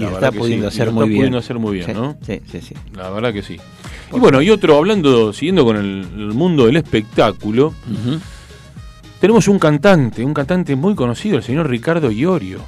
Y 0.00 0.10
lo 0.10 0.14
está 0.14 0.32
pudiendo 0.32 0.70
sí, 0.70 0.76
hacer 0.76 0.86
lo 0.86 0.92
muy 0.92 1.02
está 1.02 1.08
bien. 1.08 1.18
pudiendo 1.20 1.38
hacer 1.38 1.58
muy 1.58 1.74
bien, 1.74 1.86
Sí, 1.86 1.92
¿no? 1.92 2.16
Sí, 2.26 2.40
sí, 2.50 2.60
sí. 2.60 2.74
La 2.94 3.10
verdad 3.10 3.32
que 3.32 3.42
sí. 3.42 3.56
Y 4.14 4.18
bueno, 4.18 4.40
y 4.42 4.50
otro, 4.50 4.76
hablando, 4.76 5.32
siguiendo 5.32 5.64
con 5.64 5.76
el, 5.76 5.84
el 6.16 6.32
mundo 6.34 6.66
del 6.66 6.76
espectáculo, 6.76 7.74
tenemos 9.20 9.48
un 9.48 9.58
cantante, 9.58 10.24
un 10.24 10.32
cantante 10.34 10.74
muy 10.76 10.94
conocido, 10.94 11.36
el 11.36 11.42
señor 11.42 11.68
Ricardo 11.68 12.10
Iorio. 12.10 12.60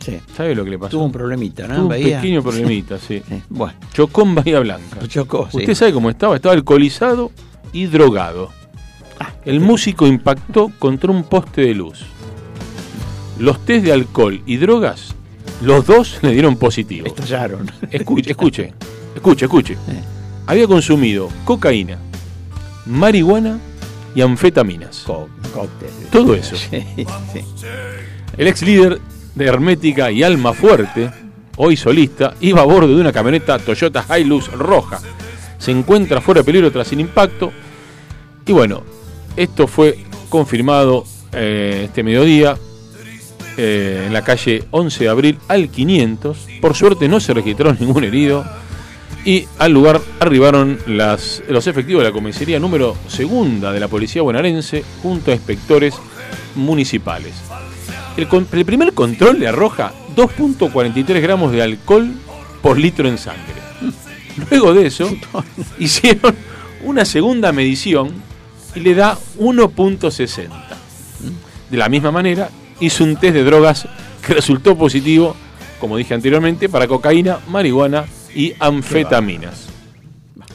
Sí. 0.00 0.18
¿Sabe 0.34 0.54
lo 0.54 0.64
que 0.64 0.70
le 0.70 0.78
pasó? 0.78 0.90
Tuvo 0.92 1.04
un 1.04 1.12
problemita, 1.12 1.66
¿no? 1.68 1.74
Tuvo 1.74 1.82
un 1.84 1.88
Bahía. 1.90 2.20
pequeño 2.20 2.42
problemita, 2.42 2.98
sí. 3.08 3.22
Bueno. 3.50 3.74
Chocó 3.92 4.22
en 4.22 4.34
Bahía 4.36 4.60
Blanca. 4.60 5.00
Chocó, 5.08 5.48
sí. 5.50 5.58
¿Usted 5.58 5.74
sabe 5.74 5.92
cómo 5.92 6.08
estaba? 6.08 6.36
Estaba 6.36 6.54
alcoholizado 6.54 7.30
y 7.72 7.86
drogado. 7.86 8.50
Ah, 9.20 9.32
El 9.44 9.60
músico 9.60 10.06
impactó 10.06 10.70
contra 10.78 11.10
un 11.10 11.24
poste 11.24 11.60
de 11.62 11.74
luz. 11.74 12.04
Los 13.38 13.64
test 13.64 13.84
de 13.84 13.92
alcohol 13.92 14.40
y 14.46 14.56
drogas, 14.56 15.14
los 15.60 15.86
dos 15.86 16.18
le 16.22 16.32
dieron 16.32 16.56
positivo. 16.56 17.06
Estallaron. 17.06 17.70
Escuche, 17.90 18.30
escuche, 18.30 18.74
escuche, 19.14 19.44
escuche. 19.46 19.76
Había 20.46 20.66
consumido 20.66 21.28
cocaína, 21.44 21.98
marihuana 22.86 23.58
y 24.14 24.20
anfetaminas. 24.20 25.04
Cóctel. 25.06 25.90
Todo 26.10 26.34
eso. 26.34 26.56
Sí, 26.70 26.84
sí. 27.32 27.66
El 28.36 28.46
ex 28.46 28.62
líder 28.62 29.00
de 29.34 29.46
Hermética 29.46 30.10
y 30.10 30.22
Alma 30.22 30.52
Fuerte, 30.52 31.10
hoy 31.56 31.76
solista, 31.76 32.34
iba 32.40 32.60
a 32.60 32.64
bordo 32.64 32.94
de 32.94 33.00
una 33.00 33.12
camioneta 33.12 33.58
Toyota 33.58 34.04
Hilux 34.16 34.52
roja. 34.52 35.00
Se 35.58 35.72
encuentra 35.72 36.20
fuera 36.20 36.40
de 36.40 36.44
peligro 36.44 36.70
tras 36.70 36.92
el 36.92 37.00
impacto. 37.00 37.52
Y 38.46 38.52
bueno, 38.52 38.82
esto 39.36 39.66
fue 39.66 39.98
confirmado 40.28 41.04
eh, 41.32 41.82
este 41.86 42.02
mediodía 42.02 42.56
eh, 43.60 44.04
en 44.06 44.12
la 44.12 44.22
calle 44.22 44.62
11 44.70 45.04
de 45.04 45.10
abril 45.10 45.38
al 45.48 45.68
500. 45.68 46.46
Por 46.60 46.76
suerte 46.76 47.08
no 47.08 47.18
se 47.18 47.34
registró 47.34 47.74
ningún 47.74 48.04
herido. 48.04 48.44
Y 49.24 49.46
al 49.58 49.72
lugar 49.72 50.00
arribaron 50.20 50.78
las, 50.86 51.42
los 51.48 51.66
efectivos 51.66 52.04
de 52.04 52.08
la 52.08 52.14
comisaría 52.14 52.60
número 52.60 52.96
segunda 53.08 53.72
de 53.72 53.80
la 53.80 53.88
policía 53.88 54.22
bonaerense 54.22 54.84
junto 55.02 55.32
a 55.32 55.34
inspectores 55.34 55.94
municipales. 56.54 57.34
El, 58.16 58.28
el 58.52 58.64
primer 58.64 58.92
control 58.94 59.40
le 59.40 59.48
arroja 59.48 59.92
2.43 60.14 61.20
gramos 61.20 61.50
de 61.50 61.60
alcohol 61.60 62.12
por 62.62 62.78
litro 62.78 63.08
en 63.08 63.18
sangre. 63.18 63.54
Luego 64.50 64.72
de 64.72 64.86
eso, 64.86 65.10
hicieron 65.80 66.34
una 66.84 67.04
segunda 67.04 67.50
medición 67.50 68.12
y 68.76 68.80
le 68.80 68.94
da 68.94 69.18
1.60. 69.38 70.48
De 71.70 71.76
la 71.76 71.88
misma 71.88 72.12
manera, 72.12 72.50
hizo 72.80 73.04
un 73.04 73.16
test 73.16 73.34
de 73.34 73.44
drogas 73.44 73.86
que 74.26 74.34
resultó 74.34 74.76
positivo, 74.76 75.34
como 75.80 75.96
dije 75.96 76.14
anteriormente, 76.14 76.68
para 76.68 76.86
cocaína, 76.86 77.38
marihuana 77.48 78.04
y 78.34 78.54
anfetaminas. 78.58 79.68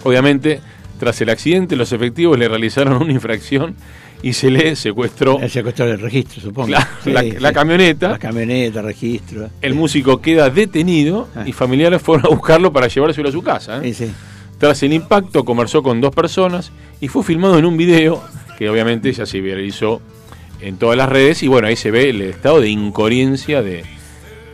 Obviamente, 0.03 0.59
tras 0.99 1.19
el 1.21 1.30
accidente, 1.30 1.76
los 1.76 1.91
efectivos 1.91 2.38
le 2.38 2.47
realizaron 2.47 3.01
una 3.01 3.11
infracción 3.13 3.76
y 4.21 4.34
se 4.34 4.49
le 4.49 4.76
secuestró 4.76 5.39
El 5.39 5.49
secuestro 5.49 5.86
del 5.86 5.99
registro, 5.99 6.41
supongo. 6.41 6.69
la, 6.69 6.88
Sí, 7.03 7.11
la- 7.11 7.21
sí. 7.21 7.32
la 7.39 7.51
camioneta. 7.51 8.09
La 8.11 8.19
camioneta, 8.19 8.82
registro. 8.82 9.49
El 9.61 9.74
músico 9.74 10.21
queda 10.21 10.49
detenido 10.49 11.28
y 11.45 11.51
familiares 11.51 12.01
fueron 12.01 12.28
a 12.28 12.30
buscarlo 12.30 12.71
para 12.71 12.88
llevárselo 12.88 13.30
a 13.30 13.32
su 13.32 13.41
casa. 13.41 13.82
¿eh? 13.84 13.93
Tras 14.57 14.82
el 14.84 14.93
impacto, 14.93 15.43
conversó 15.43 15.84
con 15.84 15.99
dos 15.99 16.15
personas 16.15 16.71
y 17.01 17.09
fue 17.09 17.24
filmado 17.24 17.57
en 17.59 17.65
un 17.65 17.76
video 17.76 18.24
que 18.57 18.69
obviamente 18.69 19.11
ya 19.11 19.26
se 19.26 19.41
viralizó 19.41 20.01
en 20.64 20.78
todas 20.78 20.97
las 20.97 21.09
redes. 21.09 21.43
Y 21.43 21.47
bueno, 21.47 21.68
ahí 21.68 21.76
se 21.76 21.91
ve 21.91 22.09
el 22.09 22.22
estado 22.22 22.61
de 22.61 22.70
incoherencia 22.70 23.61
de, 23.61 23.84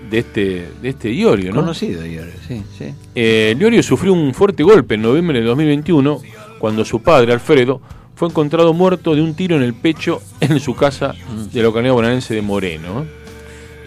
de 0.10 0.18
este, 0.20 0.68
de 0.82 0.90
este 0.90 1.12
Iorio. 1.14 1.52
¿no? 1.52 1.62
Conocido, 1.62 2.06
Iorio, 2.06 2.34
sí, 2.48 2.64
sí. 2.78 2.94
Eh, 3.16 3.56
Liorio 3.58 3.84
sufrió 3.84 4.14
un 4.14 4.34
fuerte 4.34 4.64
golpe 4.64 4.96
en 4.96 5.04
noviembre 5.04 5.40
del 5.40 5.48
2021 5.48 6.22
cuando 6.60 6.84
su 6.84 7.02
padre, 7.02 7.34
Alfredo, 7.34 7.82
fue 8.16 8.28
encontrado 8.28 8.74
muerto 8.74 9.16
de 9.16 9.22
un 9.22 9.34
tiro 9.34 9.56
en 9.56 9.64
el 9.64 9.74
pecho 9.74 10.22
en 10.42 10.60
su 10.60 10.76
casa 10.76 11.16
de 11.54 11.60
la 11.60 11.64
localidad 11.64 11.94
bonaerense 11.94 12.34
de 12.34 12.42
Moreno. 12.42 13.06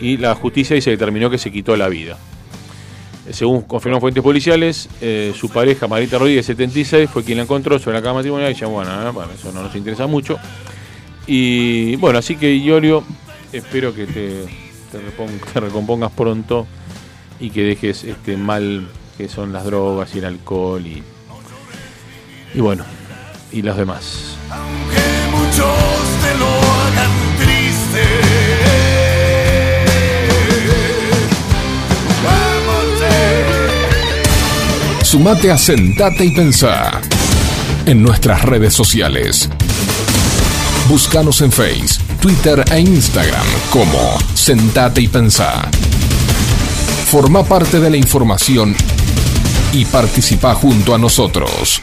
Y 0.01 0.17
la 0.17 0.35
justicia 0.35 0.75
dice 0.75 0.87
que 0.87 0.97
determinó 0.97 1.31
que 1.31 1.39
se 1.39 1.53
quitó 1.53 1.77
la 1.77 1.89
vida. 1.89 2.19
Eh, 3.29 3.33
Según 3.33 3.63
confirmaron 3.63 4.01
fuentes 4.01 4.23
policiales, 4.23 4.89
eh, 5.01 5.33
su 5.37 5.49
pareja, 5.49 5.87
Marita 5.87 6.19
Rodríguez, 6.19 6.47
76, 6.47 7.09
fue 7.11 7.23
quien 7.23 7.39
la 7.39 7.45
encontró 7.45 7.79
sobre 7.79 7.99
la 7.99 8.03
cama 8.03 8.15
matrimonial 8.15 8.51
y 8.51 8.55
dijo, 8.55 8.69
bueno, 8.71 8.91
ah, 8.91 9.11
bueno, 9.11 9.31
eso 9.33 9.53
no 9.53 9.63
nos 9.63 9.77
interesa 9.77 10.07
mucho. 10.07 10.39
Y 11.27 11.97
bueno, 11.97 12.19
así 12.19 12.37
que 12.37 12.57
Iorio, 12.57 13.05
espero 13.53 13.95
que 13.95 14.07
te, 14.07 14.45
te, 15.53 15.61
recompongas 15.61 16.11
pronto 16.13 16.67
y 17.41 17.51
que 17.51 17.63
dejes 17.63 18.05
este 18.05 18.37
mal 18.37 18.89
que 19.17 19.29
son 19.29 19.53
las 19.53 19.65
drogas 19.65 20.15
y 20.15 20.19
el 20.19 20.25
alcohol 20.25 20.87
y, 20.87 21.03
y 22.55 22.61
bueno, 22.61 22.85
y 23.53 23.63
los 23.63 23.77
demás. 23.77 24.37
Muchos 25.31 25.77
te 26.23 26.39
lo 26.39 26.49
hagan 26.49 27.11
triste. 27.39 28.03
Sumate 35.03 35.51
a 35.51 35.59
Sentate 35.59 36.25
y 36.25 36.31
Pensá 36.31 37.01
en 37.85 38.03
nuestras 38.03 38.43
redes 38.43 38.73
sociales. 38.73 39.51
Búscanos 40.89 41.41
en 41.41 41.53
Face, 41.53 42.01
Twitter 42.21 42.65
e 42.71 42.81
Instagram 42.81 43.47
como 43.71 44.19
Sentate 44.35 45.01
y 45.01 45.09
Pensá. 45.09 45.63
Forma 47.07 47.45
parte 47.45 47.79
de 47.79 47.89
la 47.89 47.97
información 47.97 48.75
y 49.73 49.85
participa 49.85 50.55
junto 50.55 50.95
a 50.95 50.99
nosotros. 50.99 51.81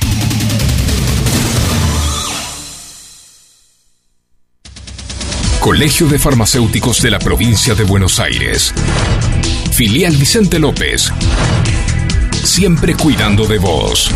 Colegio 5.59 6.07
de 6.07 6.19
Farmacéuticos 6.19 7.01
de 7.01 7.11
la 7.11 7.19
Provincia 7.19 7.75
de 7.75 7.83
Buenos 7.83 8.19
Aires. 8.19 8.73
Filial 9.71 10.15
Vicente 10.17 10.59
López. 10.59 11.11
Siempre 12.43 12.95
cuidando 12.95 13.45
de 13.45 13.59
vos. 13.59 14.11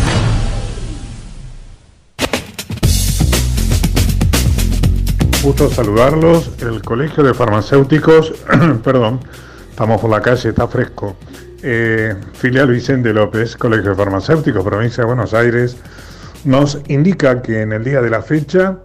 Gusto 5.44 5.68
saludarlos. 5.68 6.52
El 6.62 6.80
Colegio 6.80 7.22
de 7.22 7.34
Farmacéuticos, 7.34 8.32
perdón, 8.82 9.20
estamos 9.68 10.00
por 10.00 10.08
la 10.08 10.22
calle, 10.22 10.48
está 10.48 10.66
fresco. 10.66 11.16
Eh, 11.62 12.14
filial 12.32 12.68
Vicente 12.68 13.12
López, 13.12 13.54
Colegio 13.54 13.90
de 13.90 13.96
Farmacéuticos, 13.96 14.64
provincia 14.64 15.02
de 15.02 15.06
Buenos 15.06 15.34
Aires, 15.34 15.76
nos 16.46 16.80
indica 16.88 17.42
que 17.42 17.60
en 17.60 17.74
el 17.74 17.84
día 17.84 18.00
de 18.00 18.08
la 18.08 18.22
fecha 18.22 18.78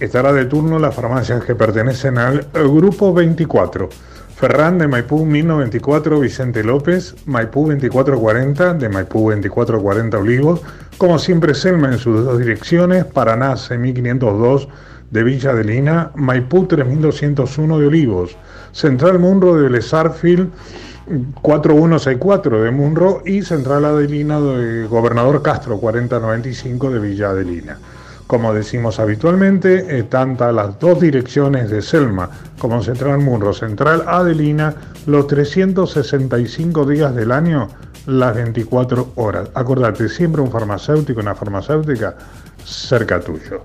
estará 0.00 0.32
de 0.32 0.46
turno 0.46 0.78
las 0.78 0.94
farmacias 0.94 1.44
que 1.44 1.54
pertenecen 1.54 2.16
al 2.16 2.46
Grupo 2.54 3.12
24. 3.12 3.90
Ferran 4.36 4.78
de 4.78 4.88
Maipú 4.88 5.26
1094, 5.26 6.18
Vicente 6.18 6.64
López, 6.64 7.14
Maipú 7.26 7.66
2440, 7.66 8.72
de 8.72 8.88
Maipú 8.88 9.30
2440 9.30 10.16
Olivos, 10.16 10.62
como 10.96 11.18
siempre 11.18 11.52
Selma 11.52 11.88
en 11.88 11.98
sus 11.98 12.24
dos 12.24 12.38
direcciones, 12.38 13.04
Paraná 13.04 13.54
1502 13.54 14.66
de 15.10 15.24
Villa 15.24 15.54
de 15.54 15.64
Lina, 15.64 16.10
Maipú 16.14 16.66
3201 16.66 17.78
de 17.78 17.86
Olivos, 17.86 18.36
Central 18.72 19.18
Munro 19.18 19.56
de 19.56 19.62
Belezarfield 19.62 20.50
4164 21.42 22.62
de 22.62 22.70
Munro 22.70 23.22
y 23.26 23.42
Central 23.42 23.84
Adelina 23.84 24.40
de 24.40 24.86
Gobernador 24.86 25.42
Castro 25.42 25.78
4095 25.78 26.90
de 26.90 26.98
Villa 27.00 27.30
Adelina. 27.30 27.78
Como 28.28 28.54
decimos 28.54 29.00
habitualmente, 29.00 29.98
eh, 29.98 30.04
tanto 30.04 30.52
las 30.52 30.78
dos 30.78 31.00
direcciones 31.00 31.68
de 31.68 31.82
Selma 31.82 32.30
como 32.60 32.80
Central 32.80 33.18
Munro, 33.18 33.52
Central 33.52 34.04
Adelina, 34.06 34.72
los 35.06 35.26
365 35.26 36.86
días 36.86 37.12
del 37.16 37.32
año, 37.32 37.66
las 38.06 38.36
24 38.36 39.14
horas. 39.16 39.48
Acordate, 39.54 40.08
siempre 40.08 40.42
un 40.42 40.52
farmacéutico, 40.52 41.20
una 41.20 41.34
farmacéutica 41.34 42.14
cerca 42.64 43.18
tuyo. 43.18 43.64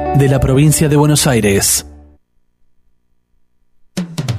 de 0.15 0.29
la 0.29 0.39
provincia 0.39 0.87
de 0.89 0.95
Buenos 0.95 1.27
Aires. 1.27 1.85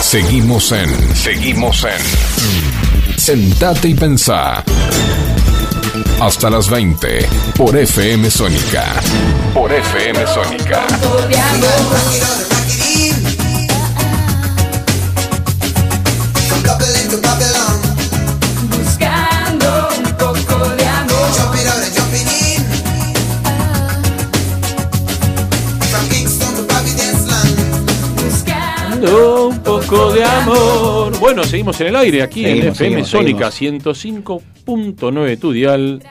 Seguimos 0.00 0.72
en. 0.72 1.16
Seguimos 1.16 1.84
en. 1.84 3.18
Sentate 3.18 3.88
y 3.88 3.94
pensá. 3.94 4.62
Hasta 6.20 6.50
las 6.50 6.68
20 6.68 7.26
por 7.56 7.74
FM 7.76 8.30
Sónica. 8.30 8.92
Por 9.54 9.72
FM 9.72 10.26
Sónica. 10.26 10.84
Poco 29.92 30.12
de 30.12 30.24
amor. 30.24 31.18
Bueno, 31.20 31.44
seguimos 31.44 31.80
en 31.80 31.86
el 31.88 31.96
aire 31.96 32.22
aquí 32.22 32.44
en 32.46 32.68
FM 32.68 32.74
seguimos, 33.04 33.08
Sónica 33.08 33.48
105.9 33.48 35.38
tu 35.38 35.52
dial. 35.52 36.02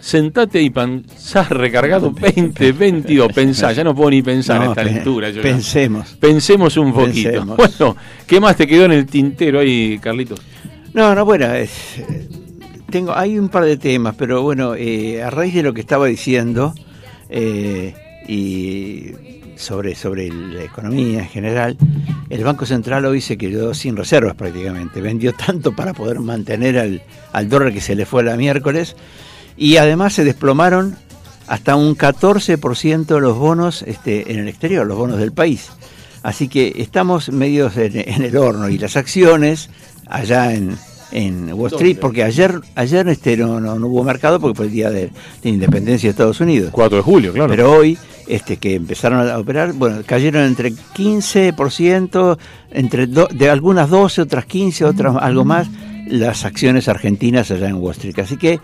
Sentate 0.00 0.62
y 0.62 0.70
pensá 0.70 1.42
recargado 1.44 2.10
2022. 2.10 3.32
Pensá, 3.34 3.72
ya 3.72 3.82
no 3.84 3.94
puedo 3.94 4.10
ni 4.10 4.22
pensar 4.22 4.60
No, 4.60 4.70
a 4.72 4.74
esta 4.82 5.30
ya. 5.30 5.42
pensemos. 5.42 6.16
Pensemos 6.20 6.76
un 6.76 6.92
poquito. 6.92 7.30
Pensemos. 7.30 7.56
Bueno, 7.56 7.96
¿qué 8.26 8.40
más 8.40 8.56
te 8.56 8.66
quedó 8.66 8.84
en 8.84 8.92
el 8.92 9.06
tintero 9.06 9.58
ahí, 9.60 9.98
Carlitos? 10.00 10.40
No, 10.94 11.14
no, 11.14 11.24
bueno, 11.24 11.52
es- 11.52 12.00
tengo, 12.90 13.14
hay 13.14 13.38
un 13.38 13.48
par 13.48 13.64
de 13.64 13.76
temas, 13.76 14.14
pero 14.16 14.42
bueno, 14.42 14.74
eh, 14.76 15.20
a 15.22 15.30
raíz 15.30 15.54
de 15.54 15.62
lo 15.64 15.74
que 15.74 15.80
estaba 15.80 16.06
diciendo 16.06 16.72
eh, 17.28 17.94
y 18.26 19.10
sobre, 19.58 19.94
sobre 19.94 20.28
la 20.28 20.62
economía 20.62 21.20
en 21.20 21.28
general, 21.28 21.76
el 22.30 22.44
Banco 22.44 22.66
Central 22.66 23.04
hoy 23.04 23.20
se 23.20 23.36
quedó 23.36 23.74
sin 23.74 23.96
reservas 23.96 24.34
prácticamente, 24.34 25.00
vendió 25.00 25.32
tanto 25.34 25.74
para 25.74 25.92
poder 25.92 26.20
mantener 26.20 26.78
al, 26.78 27.02
al 27.32 27.48
dólar 27.48 27.72
que 27.72 27.80
se 27.80 27.94
le 27.94 28.06
fue 28.06 28.22
la 28.22 28.36
miércoles 28.36 28.96
y 29.56 29.76
además 29.76 30.14
se 30.14 30.24
desplomaron 30.24 30.96
hasta 31.48 31.76
un 31.76 31.96
14% 31.96 33.20
los 33.20 33.36
bonos 33.36 33.82
este, 33.82 34.32
en 34.32 34.38
el 34.38 34.48
exterior, 34.48 34.86
los 34.86 34.96
bonos 34.96 35.18
del 35.18 35.32
país. 35.32 35.70
Así 36.22 36.48
que 36.48 36.74
estamos 36.76 37.30
medios 37.30 37.76
en, 37.76 37.96
en 37.96 38.22
el 38.22 38.36
horno 38.36 38.68
y 38.68 38.78
las 38.78 38.96
acciones 38.96 39.70
allá 40.06 40.52
en, 40.52 40.76
en 41.12 41.52
Wall 41.54 41.70
Street, 41.72 41.94
¿Dónde? 41.96 42.00
porque 42.02 42.22
ayer 42.24 42.60
ayer 42.74 43.08
este 43.08 43.36
no, 43.36 43.60
no, 43.60 43.78
no 43.78 43.86
hubo 43.86 44.04
mercado 44.04 44.38
porque 44.40 44.56
fue 44.56 44.66
el 44.66 44.72
día 44.72 44.90
de, 44.90 45.10
de 45.42 45.48
independencia 45.48 46.08
de 46.08 46.10
Estados 46.10 46.40
Unidos. 46.40 46.70
4 46.72 46.96
de 46.98 47.02
julio, 47.02 47.32
claro. 47.32 47.48
Pero 47.48 47.72
hoy, 47.72 47.96
este 48.26 48.56
que 48.58 48.74
empezaron 48.74 49.26
a 49.28 49.38
operar, 49.38 49.72
bueno, 49.72 50.02
cayeron 50.04 50.42
entre 50.44 50.72
15%, 50.72 52.38
entre 52.70 53.06
do- 53.06 53.28
de 53.32 53.48
algunas 53.50 53.88
12, 53.90 54.22
otras 54.22 54.44
15, 54.44 54.84
otras 54.84 55.16
algo 55.16 55.44
más, 55.44 55.68
las 56.08 56.44
acciones 56.44 56.88
argentinas 56.88 57.50
allá 57.50 57.68
en 57.68 57.76
Wall 57.76 57.92
Street. 57.92 58.18
Así 58.18 58.36
que 58.36 58.60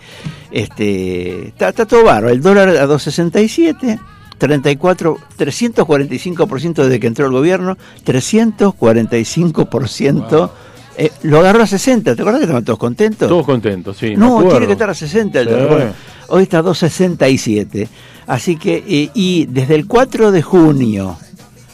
este 0.51 1.47
está, 1.49 1.69
está 1.69 1.85
todo 1.85 2.03
bárbaro. 2.03 2.29
El 2.33 2.41
dólar 2.41 2.69
a 2.69 2.85
2.67. 2.87 3.99
34, 4.37 5.17
345% 5.37 6.73
desde 6.83 6.99
que 6.99 7.07
entró 7.07 7.25
el 7.25 7.31
gobierno, 7.31 7.77
345%. 8.05 10.49
Eh, 10.97 11.11
lo 11.23 11.39
agarró 11.39 11.63
a 11.63 11.67
60, 11.67 12.15
¿te 12.15 12.21
acuerdas 12.21 12.39
que 12.39 12.45
estaban 12.45 12.63
todos 12.65 12.79
contentos? 12.79 13.27
Todos 13.29 13.45
contentos, 13.45 13.97
sí. 13.97 14.15
No, 14.15 14.43
tiene 14.47 14.65
que 14.67 14.73
estar 14.73 14.89
a 14.89 14.93
60 14.93 15.39
el 15.41 15.47
Sí. 15.49 15.53
Bueno, 15.69 15.93
hoy 16.29 16.43
está 16.43 16.59
a 16.59 16.63
2.67. 16.63 17.87
Así 18.27 18.55
que, 18.57 18.83
eh, 18.87 19.09
y 19.13 19.45
desde 19.45 19.75
el 19.75 19.85
4 19.87 20.31
de 20.31 20.41
junio 20.41 21.17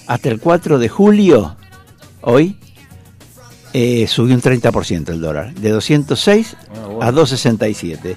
hasta 0.07 0.29
el 0.29 0.39
4 0.39 0.79
de 0.79 0.89
julio, 0.89 1.55
hoy, 2.21 2.57
eh, 3.73 4.05
subió 4.07 4.35
un 4.35 4.41
30% 4.41 5.09
el 5.13 5.21
dólar, 5.21 5.53
de 5.53 5.69
206 5.69 6.57
a 7.01 7.11
267. 7.11 8.15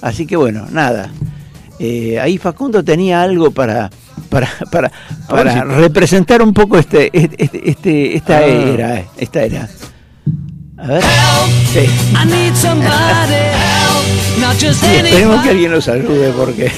Así 0.00 0.26
que 0.26 0.36
bueno, 0.36 0.66
nada. 0.70 1.10
Eh, 1.78 2.18
ahí 2.18 2.38
Facundo 2.38 2.82
tenía 2.82 3.22
algo 3.22 3.50
para 3.50 3.90
para, 4.30 4.48
para, 4.70 4.90
para 5.28 5.52
si- 5.52 5.60
representar 5.60 6.40
un 6.40 6.54
poco 6.54 6.78
este, 6.78 7.10
este, 7.12 7.70
este- 7.70 8.16
esta 8.16 8.38
Ah. 8.38 8.44
era, 8.46 9.04
esta 9.18 9.42
era. 9.42 9.68
A 10.78 10.86
ver. 10.86 11.02
Sí. 11.72 11.80
I 11.80 12.26
need 12.26 12.54
somebody 12.54 13.34
help, 13.34 14.40
not 14.40 14.54
just 14.60 14.82
Sí, 14.84 14.96
esperemos 14.96 15.42
que 15.42 15.50
alguien 15.50 15.70
nos 15.72 15.88
ayude 15.88 16.30
porque 16.32 16.70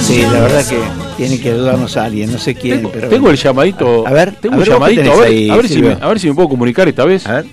sí, 0.00 0.22
la 0.22 0.40
verdad 0.40 0.64
que 0.66 0.78
tiene 1.16 1.40
que 1.40 1.50
ayudarnos 1.52 1.96
a 1.96 2.04
alguien, 2.04 2.32
no 2.32 2.38
sé 2.38 2.54
quién, 2.54 2.88
pero 2.92 3.08
Tengo 3.08 3.30
el 3.30 3.36
llamadito. 3.36 4.06
A 4.06 4.12
ver, 4.12 4.32
tengo 4.36 4.54
a 4.54 4.58
un 4.58 4.64
ver, 4.64 4.72
llamadito. 4.72 5.12
A 5.12 5.16
ver, 5.16 5.28
ahí, 5.28 5.50
a, 5.50 5.56
ver 5.56 5.68
si 5.68 5.82
me, 5.82 5.92
a 6.00 6.08
ver 6.08 6.20
si 6.20 6.28
me 6.28 6.34
puedo 6.34 6.48
comunicar 6.48 6.88
esta 6.88 7.04
vez. 7.04 7.26
A 7.26 7.34
ver. 7.36 7.46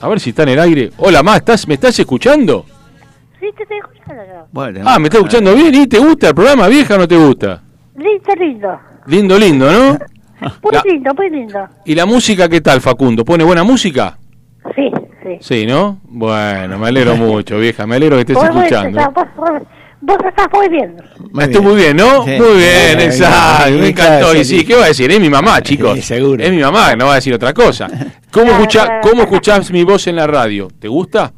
A 0.00 0.08
ver 0.08 0.20
si 0.20 0.30
está 0.30 0.44
en 0.44 0.50
el 0.50 0.60
aire. 0.60 0.90
Hola, 0.98 1.22
Ma, 1.22 1.36
¿estás, 1.36 1.66
¿me 1.66 1.74
estás 1.74 1.98
escuchando? 1.98 2.64
Sí, 3.40 3.46
te 3.56 3.62
estoy 3.64 3.78
escuchando 3.78 4.22
yo. 4.24 4.46
Bueno, 4.52 4.80
Ah, 4.84 4.98
me 4.98 5.06
estás 5.06 5.20
escuchando 5.20 5.54
bien. 5.54 5.74
¿Y 5.74 5.86
te 5.86 5.98
gusta 5.98 6.28
el 6.28 6.34
programa, 6.34 6.68
vieja 6.68 6.94
o 6.94 6.98
no 6.98 7.08
te 7.08 7.16
gusta? 7.16 7.62
Lindo, 7.96 8.34
lindo. 8.38 8.80
Lindo, 9.06 9.38
lindo, 9.38 9.70
¿no? 9.70 9.98
Muy 10.62 10.72
La- 10.72 10.82
lindo, 10.84 11.14
muy 11.14 11.30
lindo. 11.30 11.68
¿Y 11.84 11.94
la 11.94 12.06
música 12.06 12.48
qué 12.48 12.60
tal, 12.60 12.80
Facundo? 12.80 13.24
¿Pone 13.24 13.44
buena 13.44 13.64
música? 13.64 14.18
Sí, 14.74 14.90
sí. 15.22 15.38
Sí, 15.40 15.66
¿no? 15.66 15.98
Bueno, 16.04 16.78
me 16.78 16.88
alegro 16.88 17.16
mucho, 17.16 17.58
vieja. 17.58 17.86
Me 17.86 17.96
alegro 17.96 18.16
que 18.16 18.22
estés 18.22 18.36
Vos, 18.36 18.44
escuchando. 18.48 18.98
estás- 19.00 19.14
vos- 19.14 19.26
vos- 19.36 19.62
vos 20.00 20.16
estás 20.28 20.46
muy 20.52 20.68
bien. 20.68 20.96
Estuvo 21.40 21.62
muy 21.70 21.76
bien, 21.76 21.96
¿no? 21.96 22.24
Sí. 22.24 22.30
Muy 22.38 22.56
bien, 22.56 23.00
Sí, 23.00 23.06
exacto. 23.06 23.70
Me 23.78 23.88
encantó. 23.88 24.34
Y 24.36 24.44
sí. 24.44 24.64
¿qué 24.64 24.74
va 24.76 24.84
a 24.84 24.88
decir? 24.88 25.10
Es 25.10 25.20
mi 25.20 25.28
mamá, 25.30 25.60
chicos. 25.62 25.94
Sí, 25.96 26.02
seguro. 26.02 26.42
Es 26.42 26.50
mi 26.50 26.60
mamá, 26.60 26.94
no 26.94 27.06
va 27.06 27.12
a 27.12 27.16
decir 27.16 27.34
otra 27.34 27.52
cosa. 27.52 27.88
¿Cómo, 28.30 28.50
escucha, 28.52 29.00
¿Cómo 29.00 29.22
escuchás 29.22 29.70
mi 29.72 29.82
voz 29.84 30.06
en 30.06 30.16
la 30.16 30.26
radio? 30.26 30.68
¿Te 30.78 30.86
gusta? 30.88 31.32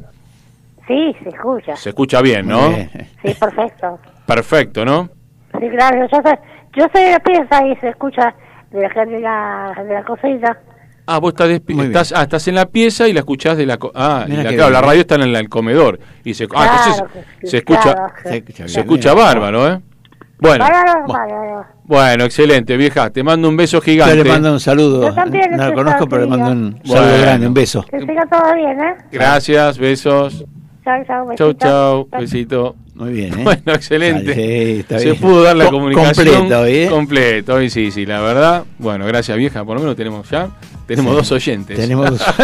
Sí, 0.86 1.14
se 1.22 1.28
escucha. 1.28 1.76
Se 1.76 1.90
escucha 1.90 2.20
bien, 2.20 2.48
¿no? 2.48 2.70
Bien. 2.70 2.90
Sí, 3.24 3.34
perfecto. 3.38 3.98
Perfecto, 4.26 4.84
¿no? 4.84 5.08
Sí, 5.58 5.68
claro. 5.70 6.06
Yo 6.10 6.18
soy, 6.22 6.32
yo 6.76 6.86
soy 6.92 7.04
de 7.10 7.20
pieza 7.20 7.66
y 7.66 7.76
se 7.76 7.88
escucha 7.90 8.34
de 8.70 8.80
la, 8.82 9.04
de 9.04 9.20
la, 9.20 9.82
de 9.84 9.94
la 9.94 10.04
cocina. 10.04 10.56
Ah, 11.06 11.18
vos 11.18 11.30
estás, 11.32 11.48
estás, 11.50 12.12
ah, 12.16 12.22
estás 12.22 12.46
en 12.48 12.54
la 12.54 12.66
pieza 12.66 13.08
y 13.08 13.12
la 13.12 13.20
escuchás 13.20 13.56
de 13.56 13.66
la... 13.66 13.78
co- 13.78 13.90
ah, 13.94 14.24
y 14.28 14.32
la, 14.32 14.42
claro, 14.42 14.56
bien. 14.56 14.72
la 14.72 14.80
radio 14.80 15.00
está 15.00 15.14
en 15.16 15.32
la- 15.32 15.40
el 15.40 15.48
comedor. 15.48 15.98
Y 16.24 16.34
se, 16.34 16.44
ah, 16.44 16.46
Claro, 16.48 16.70
entonces 16.76 17.24
que- 17.40 17.46
se 17.48 17.56
escucha, 17.58 17.82
claro, 17.82 18.06
Se 18.22 18.36
escucha 18.36 18.68
se 18.68 18.80
escucha 18.80 19.14
bárbaro, 19.14 19.68
¿eh? 19.72 19.80
Bueno, 20.38 20.64
Bárbaro, 20.64 21.06
bárbaro. 21.06 21.66
bueno, 21.84 22.24
excelente, 22.24 22.76
vieja. 22.76 23.10
Te 23.10 23.22
mando 23.22 23.48
un 23.48 23.56
beso 23.58 23.78
Yo 23.78 23.82
gigante. 23.82 24.16
le 24.16 24.24
mando 24.24 24.52
un 24.52 24.60
saludo. 24.60 25.08
Yo 25.08 25.14
también, 25.14 25.50
No 25.50 25.66
lo 25.68 25.74
conozco, 25.74 26.06
pero 26.08 26.22
le 26.22 26.28
mando 26.28 26.50
un 26.52 26.80
saludo 26.84 27.02
Bueno. 27.08 27.22
grande, 27.22 27.46
un 27.48 27.54
beso. 27.54 27.82
Que 27.90 28.00
siga 28.00 28.24
todo 28.30 28.54
bien, 28.54 28.80
¿eh? 28.80 28.94
Gracias, 29.12 29.76
besos. 29.78 30.44
Chao, 30.84 31.04
chao, 31.04 31.04
Chau, 31.04 31.26
besito. 31.26 31.52
chau, 31.54 32.08
besito. 32.18 32.76
Muy 33.00 33.12
bien, 33.12 33.38
¿eh? 33.40 33.42
Bueno, 33.44 33.62
excelente. 33.74 34.34
Sí, 34.34 34.80
está 34.80 34.98
Se 34.98 35.06
bien. 35.06 35.16
pudo 35.16 35.42
dar 35.42 35.56
la 35.56 35.64
Co- 35.64 35.70
comunicación 35.72 36.26
completo 36.34 36.60
hoy, 36.60 36.72
¿eh? 36.74 36.86
completo, 36.90 37.54
hoy 37.54 37.70
sí, 37.70 37.90
sí, 37.90 38.04
la 38.06 38.20
verdad. 38.20 38.64
Bueno, 38.78 39.06
gracias 39.06 39.36
vieja, 39.38 39.64
por 39.64 39.74
lo 39.76 39.80
menos 39.80 39.96
tenemos 39.96 40.28
ya, 40.30 40.50
tenemos 40.86 41.12
Sí, 41.12 41.16
dos 41.16 41.32
oyentes. 41.32 41.76
Tenemos 41.78 42.10
dos. 42.10 42.20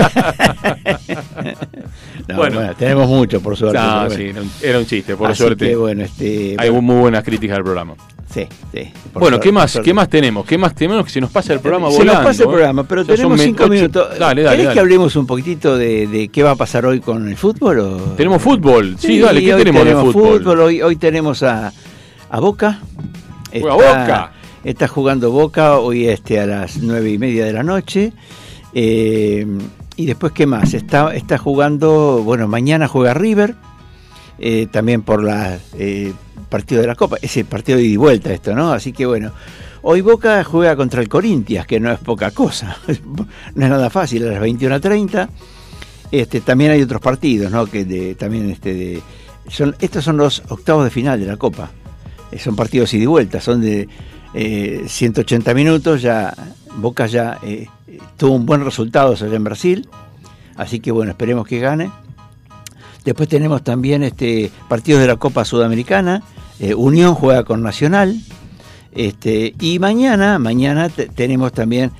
No, 2.29 2.37
Bueno. 2.39 2.57
bueno. 2.57 2.75
tenemos 2.77 3.09
mucho, 3.09 3.41
por 3.41 3.57
suerte. 3.57 3.79
No, 3.79 4.11
sí, 4.11 4.23
era 4.31 4.41
un, 4.43 4.51
era 4.61 4.79
un 4.81 4.87
chiste, 4.87 5.15
por 5.15 5.31
Así 5.31 5.43
suerte. 5.43 5.69
que, 5.69 5.77
bueno, 5.77 6.03
este, 6.03 6.57
Hay 6.59 6.71
bueno, 6.71 6.83
muy 6.83 6.97
buenas 7.03 7.23
críticas 7.23 7.59
al 7.59 7.63
programa. 7.63 7.95
Sí, 8.33 8.47
sí. 8.73 8.91
Bueno, 9.15 9.39
¿qué 9.41 9.51
más? 9.53 9.79
¿Qué 9.83 9.95
más 9.95 10.09
tenemos? 10.09 10.45
¿Qué 10.47 10.59
más 10.59 10.75
tenemos? 10.75 11.05
Que 11.05 11.11
se 11.11 11.21
nos 11.21 11.31
pasa 11.31 11.53
el 11.53 11.61
programa 11.61 11.91
Se 11.91 11.99
volando. 11.99 12.21
nos 12.21 12.29
pasa 12.31 12.43
el 12.43 12.49
¿eh? 12.49 12.53
programa, 12.53 12.85
pero 12.85 13.05
tenemos 13.05 13.41
cinco 13.41 13.69
minutos. 13.69 14.09
Dale, 14.19 14.43
dale, 14.43 14.57
¿Querés 14.57 14.65
dale. 14.65 14.75
que 14.75 14.81
hablemos 14.81 15.17
un 15.17 15.27
poquitito 15.27 15.77
de, 15.77 16.07
de 16.07 16.29
qué 16.29 16.43
va 16.43 16.53
a 16.53 16.57
pasar 16.57 16.85
hoy 16.87 17.01
con 17.01 17.29
el 17.29 17.37
fútbol? 17.37 17.79
O? 17.81 17.97
Tenemos 18.17 18.43
fútbol. 18.43 18.97
Sí, 18.99 19.19
dale, 19.21 19.43
¿qué 19.45 19.55
tenemos 19.55 19.85
de 19.85 19.95
fútbol? 19.95 20.61
Hoy, 20.61 20.83
hoy 20.83 20.97
tenemos 20.97 21.43
a, 21.43 21.73
a 22.31 22.41
Boca. 22.41 22.81
Juega 23.53 23.75
Boca. 23.75 24.33
Está 24.65 24.89
jugando 24.89 25.31
Boca 25.31 25.79
hoy 25.79 26.09
este, 26.09 26.41
a 26.41 26.47
las 26.47 26.79
nueve 26.79 27.11
y 27.11 27.19
media 27.19 27.45
de 27.45 27.53
la 27.53 27.63
noche. 27.63 28.13
Eh, 28.75 29.47
y 29.97 30.05
después, 30.07 30.33
¿qué 30.33 30.47
más? 30.47 30.75
Está, 30.75 31.15
está 31.15 31.39
jugando, 31.39 32.21
bueno, 32.25 32.49
mañana 32.49 32.89
juega 32.89 33.15
River. 33.15 33.55
eh, 34.39 34.67
también 34.71 35.01
por 35.03 35.23
la 35.23 35.59
eh, 35.79 36.13
partido 36.49 36.81
de 36.81 36.87
la 36.87 36.95
Copa. 36.95 37.17
Es 37.21 37.37
el 37.37 37.45
partido 37.45 37.79
de 37.79 37.85
ida 37.85 37.93
y 37.93 37.97
vuelta 37.97 38.33
esto, 38.33 38.55
¿no? 38.55 38.73
Así 38.73 38.93
que 38.93 39.07
bueno. 39.07 39.33
Hoy 39.89 40.01
Boca 40.01 40.43
juega 40.43 40.75
contra 40.75 41.01
el 41.01 41.09
Corinthians, 41.09 41.65
que 41.65 41.79
no 41.79 41.93
es 41.93 42.01
poca 42.01 42.33
cosa. 42.33 42.77
no 43.55 43.65
es 43.65 43.71
nada 43.71 43.89
fácil, 43.89 44.27
a 44.27 44.33
las 44.33 44.43
21.30. 44.43 45.29
Este, 46.11 46.41
también 46.41 46.73
hay 46.73 46.83
otros 46.83 47.01
partidos, 47.01 47.53
¿no? 47.53 47.67
Que 47.67 48.17
también 48.19 48.51
este 48.51 49.01
son, 49.49 49.77
estos 49.79 50.05
son 50.05 50.17
los 50.17 50.43
octavos 50.49 50.85
de 50.85 50.91
final 50.91 51.21
de 51.21 51.27
la 51.27 51.37
Copa. 51.37 51.71
Eh, 52.31 52.39
son 52.39 52.57
partidos 52.57 52.93
ida 52.95 53.05
y 53.05 53.07
vuelta, 53.07 53.41
son 53.41 53.61
de 53.61 53.89
eh, 54.35 54.85
180 54.87 55.55
minutos. 55.55 56.03
Ya 56.03 56.35
Boca 56.77 57.07
ya 57.07 57.39
eh, 57.43 57.69
tuvo 58.17 58.35
un 58.35 58.47
buen 58.47 58.65
resultado 58.65 59.13
allá 59.13 59.35
en 59.35 59.45
Brasil, 59.45 59.89
así 60.57 60.81
que 60.81 60.91
bueno, 60.91 61.13
esperemos 61.13 61.47
que 61.47 61.59
gane. 61.59 61.91
Después 63.07 63.29
tenemos 63.29 63.63
también 63.65 64.03
este 64.03 64.51
partidos 64.69 65.01
de 65.01 65.07
la 65.07 65.17
Copa 65.17 65.45
Sudamericana. 65.47 66.23
eh, 66.61 66.75
Unión 66.75 67.15
juega 67.15 67.45
con 67.45 67.63
Nacional. 67.63 68.21
Este, 68.93 69.55
y 69.61 69.79
mañana, 69.79 70.39
mañana 70.39 70.89
te- 70.89 71.07
tenemos 71.07 71.53
también 71.53 71.91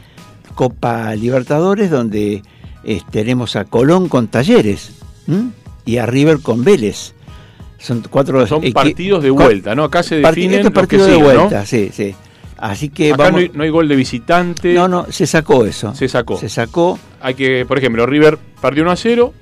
Copa 0.55 1.15
Libertadores, 1.15 1.91
donde 1.91 2.43
eh, 2.85 3.01
tenemos 3.11 3.55
a 3.57 3.65
Colón 3.65 4.09
con 4.09 4.29
Talleres 4.29 4.93
¿m? 5.29 5.51
y 5.85 5.99
a 5.99 6.07
River 6.07 6.41
con 6.41 6.65
Vélez. 6.65 7.13
Son 7.79 8.03
cuatro 8.11 8.47
Son 8.47 8.63
partidos 8.73 9.23
de 9.23 9.31
vuelta, 9.31 9.75
¿no? 9.75 9.85
Acá 9.85 10.03
se 10.03 10.17
definen 10.17 10.61
estos 10.61 10.65
los 10.65 10.87
que 10.89 10.97
partidos 10.97 11.07
de 11.09 11.13
siguen, 11.15 11.29
¿no? 11.35 11.41
vuelta, 11.41 11.67
sí, 11.67 11.91
sí. 11.93 12.15
Así 12.57 12.89
que 12.89 13.13
Acá 13.13 13.25
vamos. 13.25 13.33
no 13.33 13.39
hay, 13.41 13.51
no 13.53 13.63
hay 13.65 13.69
gol 13.71 13.87
de 13.87 13.97
visitante. 13.97 14.73
No, 14.73 14.89
no, 14.89 15.07
se 15.11 15.27
sacó 15.27 15.67
eso. 15.67 15.95
Se 15.95 16.09
sacó. 16.09 16.39
Se 16.39 16.49
sacó 16.49 16.99
Hay 17.21 17.35
que, 17.35 17.67
por 17.67 17.77
ejemplo, 17.77 18.07
River 18.07 18.39
perdió 18.63 18.83
1 18.83 18.93
a 18.93 18.97
0, 18.97 19.35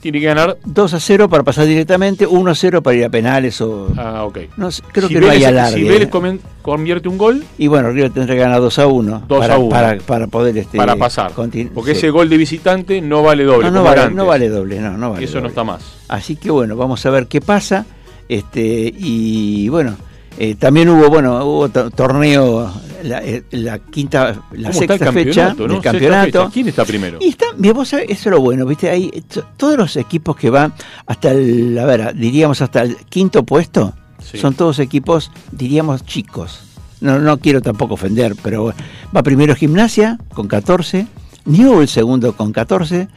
tiene 0.00 0.18
que 0.20 0.26
ganar. 0.26 0.56
2 0.64 0.94
a 0.94 1.00
0 1.00 1.28
para 1.28 1.42
pasar 1.42 1.66
directamente, 1.66 2.26
1 2.26 2.50
a 2.50 2.54
0 2.54 2.82
para 2.82 2.96
ir 2.96 3.04
a 3.04 3.08
penales 3.10 3.60
o. 3.60 3.88
Ah, 3.96 4.24
ok. 4.24 4.38
No 4.56 4.68
creo 4.92 5.08
Si 5.08 5.14
que 5.14 5.20
no 5.20 5.28
hay 5.30 5.38
Vélez- 5.40 5.46
alargue. 5.48 5.76
Si 5.82 5.88
Vélez 5.88 6.10
comen- 6.10 6.40
convierte 6.62 7.08
un 7.08 7.18
gol, 7.18 7.44
Y 7.58 7.66
bueno, 7.68 7.90
River 7.90 8.10
tendrá 8.12 8.34
que 8.34 8.40
ganar 8.40 8.60
2 8.60 8.78
a 8.78 8.86
1. 8.86 9.22
2 9.28 9.38
para, 9.38 9.54
a 9.54 9.58
1. 9.58 9.68
Para, 9.68 9.96
para 9.98 10.26
poder. 10.26 10.56
Este, 10.58 10.76
para 10.78 10.96
pasar. 10.96 11.32
Porque 11.32 11.92
sí. 11.92 11.98
ese 11.98 12.10
gol 12.10 12.28
de 12.28 12.36
visitante 12.36 13.00
no 13.00 13.22
vale 13.22 13.44
doble. 13.44 13.66
No, 13.66 13.70
no 13.70 13.82
vale, 13.84 14.10
no 14.10 14.26
vale 14.26 14.48
doble, 14.48 14.80
no, 14.80 14.96
no 14.96 15.10
vale 15.12 15.24
Eso 15.24 15.34
no 15.34 15.40
doble. 15.42 15.48
está 15.50 15.64
más. 15.64 15.82
Así 16.08 16.36
que 16.36 16.50
bueno, 16.50 16.76
vamos 16.76 17.04
a 17.06 17.10
ver 17.10 17.26
qué 17.26 17.40
pasa. 17.40 17.86
Este, 18.28 18.92
y 18.96 19.68
bueno, 19.68 19.96
eh, 20.38 20.54
también 20.54 20.88
hubo, 20.88 21.08
bueno, 21.10 21.44
hubo 21.44 21.68
to- 21.68 21.90
torneo, 21.90 22.72
la, 23.02 23.22
eh, 23.24 23.44
la 23.50 23.78
quinta, 23.78 24.28
la 24.52 24.70
¿Cómo 24.70 24.82
está 24.82 24.94
sexta 24.96 25.12
fecha 25.12 25.54
no? 25.56 25.66
del 25.68 25.80
campeonato. 25.80 26.40
fecha. 26.42 26.50
¿Quién 26.52 26.68
está 26.68 26.84
primero? 26.84 27.18
Y 27.20 27.28
está, 27.28 27.46
mira, 27.56 27.74
vos 27.74 27.88
sabés, 27.88 28.06
eso 28.10 28.28
es 28.28 28.34
lo 28.34 28.40
bueno, 28.40 28.66
¿viste? 28.66 29.10
To- 29.32 29.44
todos 29.56 29.76
los 29.76 29.96
equipos 29.96 30.36
que 30.36 30.50
van 30.50 30.72
hasta 31.06 31.30
el, 31.32 31.78
a 31.78 31.84
ver, 31.86 32.14
diríamos 32.14 32.60
hasta 32.62 32.82
el 32.82 32.96
quinto 33.08 33.44
puesto, 33.44 33.94
Sí. 34.22 34.38
son 34.38 34.54
todos 34.54 34.78
equipos, 34.78 35.30
diríamos, 35.52 36.04
chicos. 36.04 36.60
No, 37.00 37.18
no 37.18 37.38
quiero 37.38 37.62
tampoco 37.62 37.94
ofender, 37.94 38.36
pero 38.42 38.74
va 39.16 39.22
primero 39.22 39.54
Gimnasia 39.56 40.18
con 40.34 40.46
14, 40.48 41.06
Newell 41.46 41.88
segundo 41.88 42.36
con 42.36 42.52
14, 42.52 43.08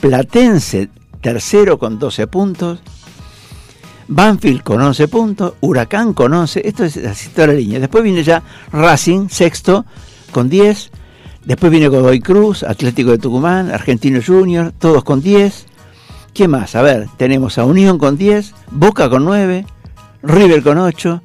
Platense 0.00 0.88
tercero 1.20 1.78
con 1.78 1.98
12 1.98 2.26
puntos, 2.26 2.80
Banfield 4.08 4.62
con 4.62 4.80
11 4.80 5.08
puntos, 5.08 5.54
Huracán 5.60 6.12
con 6.14 6.32
11, 6.32 6.66
esto 6.66 6.84
es 6.84 6.96
así 6.98 7.28
toda 7.30 7.48
la 7.48 7.52
línea. 7.54 7.80
Después 7.80 8.04
viene 8.04 8.22
ya 8.22 8.42
Racing, 8.72 9.28
sexto, 9.28 9.84
con 10.32 10.48
10, 10.48 10.90
Después 11.44 11.72
viene 11.72 11.88
Godoy 11.88 12.20
Cruz, 12.20 12.62
Atlético 12.62 13.10
de 13.10 13.18
Tucumán, 13.18 13.70
Argentino 13.70 14.20
Junior, 14.24 14.72
todos 14.78 15.02
con 15.02 15.20
10. 15.20 15.66
¿Qué 16.32 16.46
más? 16.46 16.76
A 16.76 16.82
ver, 16.82 17.08
tenemos 17.16 17.58
a 17.58 17.64
Unión 17.64 17.98
con 17.98 18.16
10, 18.16 18.54
Boca 18.70 19.10
con 19.10 19.24
9, 19.24 19.66
River 20.22 20.62
con 20.62 20.78
8 20.78 21.20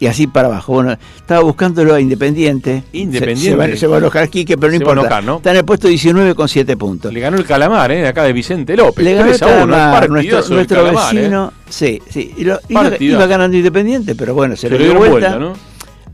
y 0.00 0.06
así 0.06 0.26
para 0.26 0.48
abajo. 0.48 0.72
Bueno, 0.74 0.96
estaba 1.16 1.42
buscándolo 1.42 1.94
a 1.94 2.00
Independiente. 2.00 2.82
Independiente. 2.92 3.42
Se, 3.44 3.50
se 3.50 3.56
va, 3.56 3.76
se 3.76 3.86
va 3.86 3.96
a 3.96 3.98
enojar 3.98 4.28
Quique, 4.28 4.56
pero 4.56 4.68
no 4.68 4.78
Se 4.78 4.82
importa. 4.82 5.00
enojar, 5.00 5.24
¿no? 5.24 5.36
Está 5.36 5.50
en 5.50 5.56
el 5.58 5.64
puesto 5.64 5.88
19 5.88 6.34
con 6.34 6.48
7 6.48 6.76
puntos. 6.76 7.12
Le 7.12 7.20
ganó 7.20 7.36
el 7.36 7.44
Calamar, 7.44 7.90
¿eh? 7.92 8.06
acá 8.06 8.24
de 8.24 8.32
Vicente 8.32 8.76
López. 8.76 9.04
Le 9.04 9.14
ganó 9.14 9.30
el 9.30 9.38
3 9.38 9.42
a 9.42 9.46
1, 9.64 9.72
Calamar, 9.74 10.10
nuestro, 10.10 10.66
Calamar, 10.66 11.14
¿eh? 11.16 11.18
vecino. 11.20 11.52
Sí, 11.68 12.00
sí. 12.10 12.34
y 12.36 12.44
lo- 12.44 12.58
iba, 12.68 13.26
ganando 13.26 13.56
Independiente, 13.56 14.14
pero 14.14 14.34
bueno, 14.34 14.56
se, 14.56 14.62
Se 14.62 14.70
le 14.70 14.78
dio 14.78 14.86
dieron 14.94 15.10
vuelta. 15.10 15.36
vuelta, 15.36 15.38
¿no? 15.38 15.67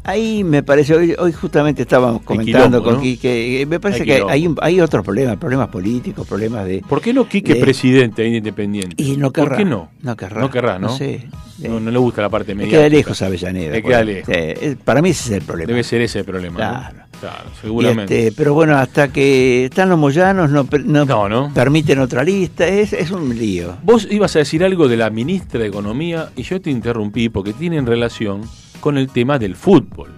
Ahí 0.07 0.45
me 0.45 0.63
parece, 0.63 0.95
hoy, 0.95 1.15
hoy 1.19 1.33
justamente 1.33 1.83
estábamos 1.83 2.21
comentando 2.23 2.69
quilombo, 2.69 2.85
con 2.85 2.95
¿no? 2.97 3.01
Quique, 3.01 3.63
eh, 3.63 3.67
me 3.67 3.81
parece 3.81 4.03
Hay 4.03 4.07
que 4.07 4.23
hay, 4.29 4.47
un- 4.47 4.57
hay 4.61 4.79
otros 4.81 5.03
problemas, 5.03 5.37
problemas 5.39 5.69
políticos, 5.69 6.27
problemas 6.29 6.67
de... 6.67 6.83
¿Por 6.87 7.01
qué 7.01 7.15
no 7.15 7.27
Quique 7.27 7.55
de- 7.55 7.61
presidente 7.61 8.21
de 8.23 8.29
Independiente? 8.29 9.03
Y 9.03 9.17
no 9.17 9.33
querrá. 9.33 9.49
¿Por 9.49 9.57
qué 9.57 9.65
no? 9.65 9.91
No 10.03 10.15
querrá. 10.15 10.41
No 10.43 10.51
querrá, 10.51 10.79
¿no? 10.79 10.89
No 10.89 10.97
sé. 10.97 11.27
No, 11.61 11.81
no 11.81 11.91
le 11.91 11.99
gusta 11.99 12.21
la 12.21 12.29
parte 12.29 12.55
media. 12.55 12.71
queda 12.73 12.89
lejos 12.91 13.23
a 13.23 13.27
Avellaneda. 13.27 13.81
Queda 13.81 14.05
lejos. 14.05 14.29
Eh, 14.29 14.55
eh, 14.61 14.77
para 14.85 15.01
mí 15.01 15.09
ese 15.11 15.31
es 15.37 15.41
el 15.41 15.43
problema. 15.47 15.69
Debe 15.69 15.83
ser 15.85 16.03
ese 16.03 16.19
el 16.19 16.25
problema. 16.27 16.53
¿no? 16.53 16.57
Claro. 16.59 16.97
Claro, 17.21 17.45
Y 17.57 17.61
seguramente. 17.63 18.27
este, 18.27 18.37
pero 18.37 18.53
bueno, 18.53 18.77
hasta 18.77 19.09
que 19.09 19.67
están 19.67 19.89
los 19.89 19.99
moyanos 19.99 20.51
no, 20.51 20.67
no, 20.85 21.05
No, 21.07 21.29
no. 21.29 21.51
permiten 21.55 22.01
otra 22.01 22.23
lista, 22.25 22.67
es, 22.67 22.93
es 22.93 23.11
un 23.11 23.39
lío. 23.39 23.77
Vos 23.83 24.07
ibas 24.11 24.37
a 24.37 24.41
decir 24.41 24.63
algo 24.65 24.89
de 24.89 24.99
la 24.99 25.09
ministra 25.09 25.59
de 25.61 25.69
Economía 25.69 26.29
y 26.37 26.43
yo 26.43 26.61
te 26.61 26.71
interrumpí 26.71 27.31
porque 27.31 27.55
tiene 27.55 27.79
en 27.79 27.87
relación 27.87 28.43
con 28.85 28.99
el 28.99 29.09
tema 29.09 29.39
del 29.39 29.57
fútbol. 29.57 30.11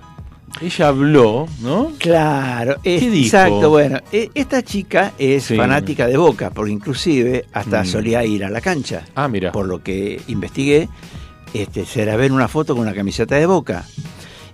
Ella 0.60 0.88
habló, 0.88 1.46
¿no? 1.60 1.92
Claro, 2.00 2.78
es- 2.82 3.00
¿Qué 3.00 3.10
dijo? 3.10 3.26
exacto. 3.26 3.70
Bueno, 3.70 4.00
e- 4.10 4.28
esta 4.34 4.60
chica 4.64 5.12
es 5.18 5.44
Sí. 5.44 5.56
fanática 5.56 6.08
de 6.08 6.16
Boca, 6.16 6.50
porque 6.50 6.72
inclusive 6.72 7.44
hasta 7.52 7.82
Mm. 7.84 7.86
solía 7.86 8.24
ir 8.24 8.44
a 8.44 8.50
la 8.50 8.60
cancha. 8.60 9.04
Ah, 9.14 9.28
mira. 9.28 9.52
Por 9.52 9.66
lo 9.66 9.84
que 9.84 10.20
investigué, 10.26 10.88
este, 11.54 11.86
se 11.86 12.04
la 12.04 12.16
ve 12.16 12.26
en 12.26 12.32
una 12.32 12.48
foto 12.48 12.74
con 12.74 12.82
una 12.82 12.92
camiseta 12.94 13.36
de 13.36 13.46
Boca. 13.46 13.84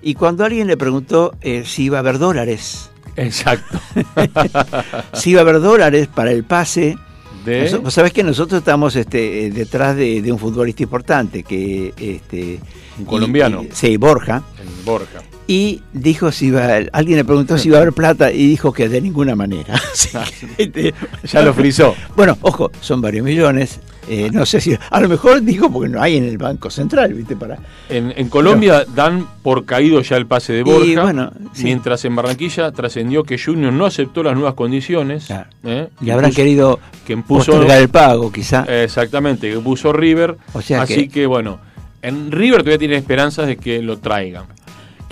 Y 0.02 0.12
cuando 0.12 0.44
alguien 0.44 0.66
le 0.66 0.76
preguntó 0.76 1.34
eh, 1.40 1.62
si 1.64 1.84
iba 1.84 1.96
a 1.96 2.00
haber 2.00 2.18
dólares, 2.18 2.90
Exacto. 3.16 3.78
si 5.14 5.30
iba 5.30 5.40
a 5.40 5.42
haber 5.44 5.60
dólares 5.60 6.06
para 6.14 6.32
el 6.32 6.44
pase, 6.44 6.98
De- 7.44 7.76
Vos 7.82 7.92
sabés 7.94 8.12
que 8.12 8.22
nosotros 8.22 8.58
estamos 8.60 8.94
este, 8.96 9.46
eh, 9.46 9.50
detrás 9.50 9.96
de, 9.96 10.22
de 10.22 10.32
un 10.32 10.38
futbolista 10.38 10.82
importante, 10.82 11.42
que 11.42 11.92
este 11.98 12.58
Un 12.98 13.04
colombiano. 13.04 13.62
y- 13.64 13.68
sí, 13.72 13.96
Borja. 13.96 14.42
en 14.60 14.84
Borja. 14.84 15.20
Y 15.48 15.82
dijo 15.92 16.30
si 16.30 16.46
iba, 16.46 16.64
alguien 16.92 17.18
le 17.18 17.24
preguntó 17.24 17.58
si 17.58 17.68
iba 17.68 17.78
a 17.78 17.80
haber 17.82 17.92
plata 17.92 18.30
y 18.32 18.46
dijo 18.46 18.72
que 18.72 18.88
de 18.88 19.00
ninguna 19.00 19.34
manera. 19.34 19.74
Así 19.92 20.46
que, 20.56 20.62
este, 20.62 20.94
Ya 21.30 21.42
lo 21.42 21.52
frizó. 21.52 21.94
Bueno, 22.16 22.38
ojo, 22.42 22.70
son 22.80 23.00
varios 23.00 23.24
millones. 23.24 23.80
Eh, 24.12 24.30
no 24.30 24.44
sé 24.44 24.60
si, 24.60 24.76
a 24.90 25.00
lo 25.00 25.08
mejor 25.08 25.40
dijo 25.42 25.70
porque 25.72 25.88
no 25.88 26.02
hay 26.02 26.16
en 26.18 26.24
el 26.24 26.36
Banco 26.36 26.68
Central, 26.70 27.14
¿viste? 27.14 27.34
Para, 27.36 27.58
En, 27.88 28.12
en 28.16 28.28
Colombia 28.28 28.84
dan 28.94 29.26
por 29.42 29.64
caído 29.64 30.00
ya 30.02 30.16
el 30.16 30.26
pase 30.26 30.52
de 30.52 30.60
Y 30.60 30.62
Borja, 30.64 31.02
bueno, 31.02 31.32
sí. 31.54 31.64
mientras 31.64 32.04
en 32.04 32.14
Barranquilla 32.14 32.70
trascendió 32.72 33.24
que 33.24 33.38
Junior 33.38 33.72
no 33.72 33.86
aceptó 33.86 34.22
las 34.22 34.34
nuevas 34.34 34.54
condiciones. 34.54 35.28
¿eh? 35.64 35.88
le 36.00 36.12
habrán 36.12 36.32
querido 36.32 36.78
que 37.06 37.12
impuso 37.14 37.62
el 37.62 37.88
pago, 37.88 38.30
quizá. 38.30 38.64
Exactamente, 38.68 39.50
que 39.50 39.58
puso 39.60 39.92
River. 39.92 40.36
O 40.52 40.60
sea 40.62 40.82
así 40.82 41.08
que- 41.08 41.08
que... 41.08 41.26
bueno, 41.26 41.58
en 42.02 42.30
River 42.32 42.58
todavía 42.62 42.78
tiene 42.78 42.96
esperanzas 42.96 43.46
de 43.46 43.56
que 43.56 43.80
lo 43.80 43.98
traigan. 43.98 44.44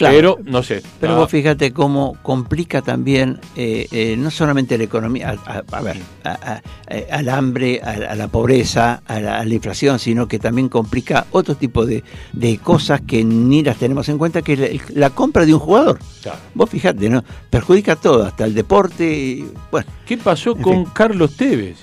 Claro. 0.01 0.37
Pero, 0.37 0.39
no 0.51 0.63
sé. 0.63 0.83
Pero 0.99 1.13
ah, 1.13 1.17
vos 1.19 1.31
fíjate 1.31 1.73
cómo 1.73 2.17
complica 2.23 2.81
también, 2.83 3.39
eh, 3.55 3.87
eh, 3.93 4.17
no 4.19 4.31
solamente 4.31 4.79
la 4.79 4.85
economía, 4.85 5.37
a, 5.45 5.53
a- 5.59 5.77
a 5.77 5.81
ver, 5.83 5.99
a- 6.25 6.63
eh, 6.89 7.07
al 7.11 7.29
hambre, 7.29 7.81
a, 7.83 8.15
la 8.15 8.29
pobreza, 8.29 9.03
a 9.07 9.21
la, 9.21 9.39
a 9.39 9.45
la 9.45 9.55
inflación, 9.55 9.99
sino 9.99 10.27
que 10.27 10.39
también 10.39 10.69
complica 10.71 11.27
otro 11.33 11.55
tipo 11.55 11.85
de, 11.85 12.03
de 12.33 12.57
cosas 12.59 13.03
que 13.03 13.23
ni 13.25 13.63
las 13.63 13.77
tenemos 13.77 14.09
en 14.09 14.17
cuenta, 14.19 14.43
que 14.43 14.55
es 14.55 14.59
la, 14.59 14.69
la 15.09 15.11
compra 15.11 15.45
de 15.45 15.53
un 15.55 15.61
jugador. 15.61 15.99
Claro. 16.23 16.39
Vos 16.55 16.71
fíjate, 16.71 17.09
¿no? 17.11 17.23
Perjudica 17.51 17.97
todo, 17.97 18.25
hasta 18.25 18.45
el 18.47 18.55
deporte. 18.55 19.05
y, 19.13 19.53
bueno, 19.71 19.87
¿Qué 20.07 20.17
pasó 20.17 20.57
con 20.57 20.85
fin. 20.85 20.85
Carlos 20.95 21.37
Tevez 21.37 21.77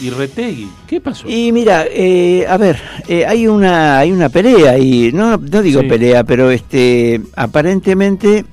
y 0.00 0.10
Retegui? 0.10 0.68
¿Qué 0.86 1.00
pasó? 1.00 1.28
Y 1.28 1.50
mira, 1.52 1.84
eh, 1.90 2.46
a 2.48 2.56
ver, 2.56 2.80
eh, 3.08 3.24
hay 3.26 3.46
una 3.46 3.98
hay 3.98 4.12
una 4.12 4.28
pelea 4.28 4.78
y 4.78 5.10
no 5.12 5.36
no 5.36 5.62
digo 5.62 5.80
Sí. 5.82 5.86
pelea, 5.88 6.24
pero 6.24 6.50
este 6.50 7.20
aparentemente 7.36 8.44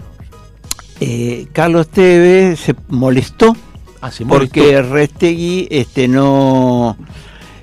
eh, 1.00 1.48
Carlos 1.52 1.88
Tevez 1.90 2.60
se 2.60 2.76
molestó 2.90 3.56
Ah, 4.02 4.12
se 4.12 4.24
molestó. 4.26 4.54
porque 4.54 4.82
Restegui 4.82 5.68
este 5.70 6.08
no 6.08 6.96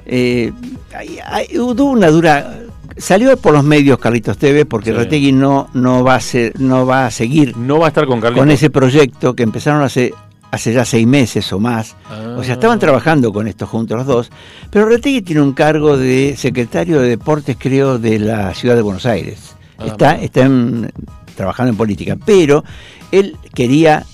hay- 0.06 1.18
hay- 1.24 1.58
hubo 1.58 1.84
una 1.84 2.08
dura 2.08 2.58
salió 2.96 3.34
por 3.38 3.54
los 3.54 3.64
medios 3.64 3.98
Carlitos 3.98 4.36
Tevez 4.36 4.66
porque 4.68 4.90
Sí. 4.90 4.96
Restegui 4.96 5.32
no 5.32 5.68
no 5.72 6.04
va 6.04 6.16
a 6.16 6.20
ser, 6.20 6.60
no 6.60 6.84
va 6.84 7.06
a 7.06 7.10
seguir 7.10 7.56
No 7.56 7.78
va 7.78 7.86
a 7.86 7.88
estar 7.88 8.06
con 8.06 8.20
Carlitos. 8.20 8.42
con 8.42 8.50
ese 8.50 8.68
proyecto 8.70 9.34
que 9.34 9.42
empezaron 9.42 9.82
hace 9.82 10.12
hace 10.52 10.72
ya 10.72 10.84
seis 10.84 11.06
meses 11.06 11.52
o 11.52 11.58
más. 11.58 11.96
O 12.38 12.44
sea, 12.44 12.54
estaban 12.54 12.78
trabajando 12.78 13.32
con 13.32 13.48
esto 13.48 13.66
juntos 13.66 13.96
los 13.98 14.06
dos. 14.06 14.30
Pero 14.70 14.86
Retegui 14.86 15.22
tiene 15.22 15.40
un 15.42 15.52
cargo 15.54 15.96
de 15.96 16.34
secretario 16.36 17.00
de 17.00 17.08
deportes, 17.08 17.56
creo, 17.58 17.98
de 17.98 18.20
la 18.20 18.54
ciudad 18.54 18.76
de 18.76 18.82
Buenos 18.82 19.04
Aires. 19.06 19.56
Ah, 19.78 19.86
está 19.86 20.14
está 20.16 20.42
en- 20.42 20.92
trabajando 21.34 21.70
en 21.70 21.76
política. 21.76 22.16
Pero 22.24 22.62
él 23.10 23.36
quería 23.54 24.04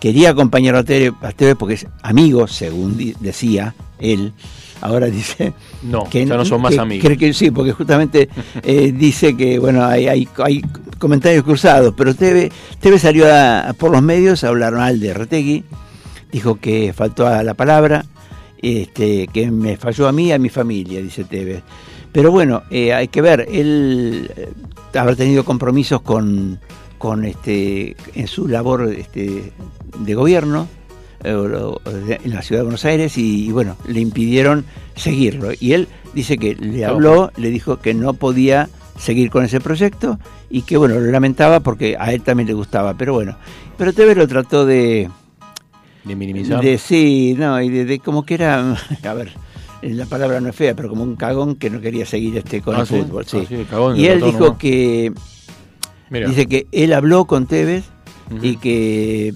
quería 0.00 0.30
acompañar 0.30 0.74
a 0.76 0.82
Tevez, 0.84 1.12
porque 1.58 1.74
es 1.74 1.86
amigo, 2.02 2.46
según 2.48 2.96
decía 3.20 3.74
él. 4.00 4.32
Ahora 4.82 5.06
dice 5.06 5.52
No, 5.82 6.08
ya 6.10 6.24
no 6.36 6.44
son 6.44 6.60
más 6.60 6.74
que- 6.74 6.80
amigos. 6.80 7.04
cree 7.06 7.16
que 7.16 7.32
sí, 7.32 7.50
porque 7.50 7.72
justamente 7.72 8.28
eh, 8.62 8.92
dice 8.94 9.36
que 9.36 9.58
bueno 9.58 9.84
hay, 9.84 10.08
hay, 10.08 10.28
hay 10.44 10.60
comentarios 10.98 11.44
cruzados, 11.44 11.94
pero 11.96 12.14
Teve, 12.14 12.50
Teve 12.80 12.98
salió 12.98 13.26
a- 13.32 13.72
por 13.78 13.90
los 13.90 14.02
medios 14.02 14.44
a 14.44 14.48
hablar 14.48 14.74
mal 14.74 15.00
de 15.00 15.14
Retegui, 15.14 15.64
dijo 16.30 16.56
que 16.56 16.92
faltó 16.92 17.26
a 17.26 17.42
la 17.42 17.54
palabra, 17.54 18.04
este, 18.60 19.26
que 19.28 19.50
me 19.50 19.76
falló 19.76 20.06
a 20.08 20.12
mí 20.12 20.26
y 20.28 20.32
a 20.32 20.38
mi 20.38 20.48
familia, 20.48 21.00
dice 21.02 21.24
Tevez. 21.24 21.62
Pero 22.12 22.30
bueno, 22.30 22.62
eh, 22.70 22.92
hay 22.92 23.08
que 23.08 23.22
ver, 23.22 23.46
él 23.50 24.30
eh, 24.36 24.48
habrá 24.94 25.16
tenido 25.16 25.44
compromisos 25.44 26.02
con, 26.02 26.60
con 26.98 27.24
este, 27.24 27.96
en 28.14 28.26
su 28.28 28.46
labor 28.48 28.92
este, 28.96 29.52
de 29.98 30.14
gobierno 30.14 30.68
en 31.24 32.30
la 32.34 32.42
ciudad 32.42 32.60
de 32.60 32.64
Buenos 32.64 32.84
Aires 32.84 33.16
y, 33.18 33.46
y, 33.46 33.52
bueno, 33.52 33.76
le 33.86 34.00
impidieron 34.00 34.64
seguirlo. 34.96 35.50
Y 35.58 35.72
él 35.72 35.88
dice 36.14 36.36
que 36.38 36.54
le 36.54 36.84
habló, 36.84 37.30
le 37.36 37.50
dijo 37.50 37.78
que 37.78 37.94
no 37.94 38.14
podía 38.14 38.68
seguir 38.98 39.30
con 39.30 39.44
ese 39.44 39.60
proyecto 39.60 40.18
y 40.50 40.62
que 40.62 40.76
bueno, 40.76 40.94
lo 41.00 41.10
lamentaba 41.10 41.60
porque 41.60 41.96
a 41.98 42.12
él 42.12 42.22
también 42.22 42.46
le 42.48 42.54
gustaba, 42.54 42.94
pero 42.94 43.14
bueno. 43.14 43.36
Pero 43.78 43.92
Tevez 43.92 44.16
lo 44.16 44.28
trató 44.28 44.66
de, 44.66 45.08
De 46.04 46.14
minimizar. 46.16 46.62
de 46.62 46.76
sí, 46.78 47.34
no, 47.38 47.60
y 47.60 47.68
de, 47.70 47.84
de 47.84 47.98
como 48.00 48.24
que 48.24 48.34
era, 48.34 48.76
a 49.04 49.14
ver, 49.14 49.32
la 49.82 50.06
palabra 50.06 50.40
no 50.40 50.50
es 50.50 50.56
fea, 50.56 50.74
pero 50.76 50.88
como 50.90 51.02
un 51.02 51.16
cagón 51.16 51.56
que 51.56 51.70
no 51.70 51.80
quería 51.80 52.04
seguir 52.06 52.36
este 52.36 52.60
con 52.60 52.76
Ah, 52.76 52.80
el 52.80 52.86
¿sí? 52.86 52.96
fútbol, 53.00 53.24
sí. 53.26 53.38
Ah, 53.42 53.46
sí, 53.48 53.66
cagón, 53.68 53.96
y 53.96 54.06
él 54.06 54.20
dijo 54.20 54.38
nomás. 54.40 54.58
que 54.58 55.12
Mira. 56.10 56.28
dice 56.28 56.46
que 56.46 56.66
él 56.70 56.92
habló 56.92 57.24
con 57.24 57.46
Tevez 57.46 57.84
y 58.42 58.56
que 58.56 59.32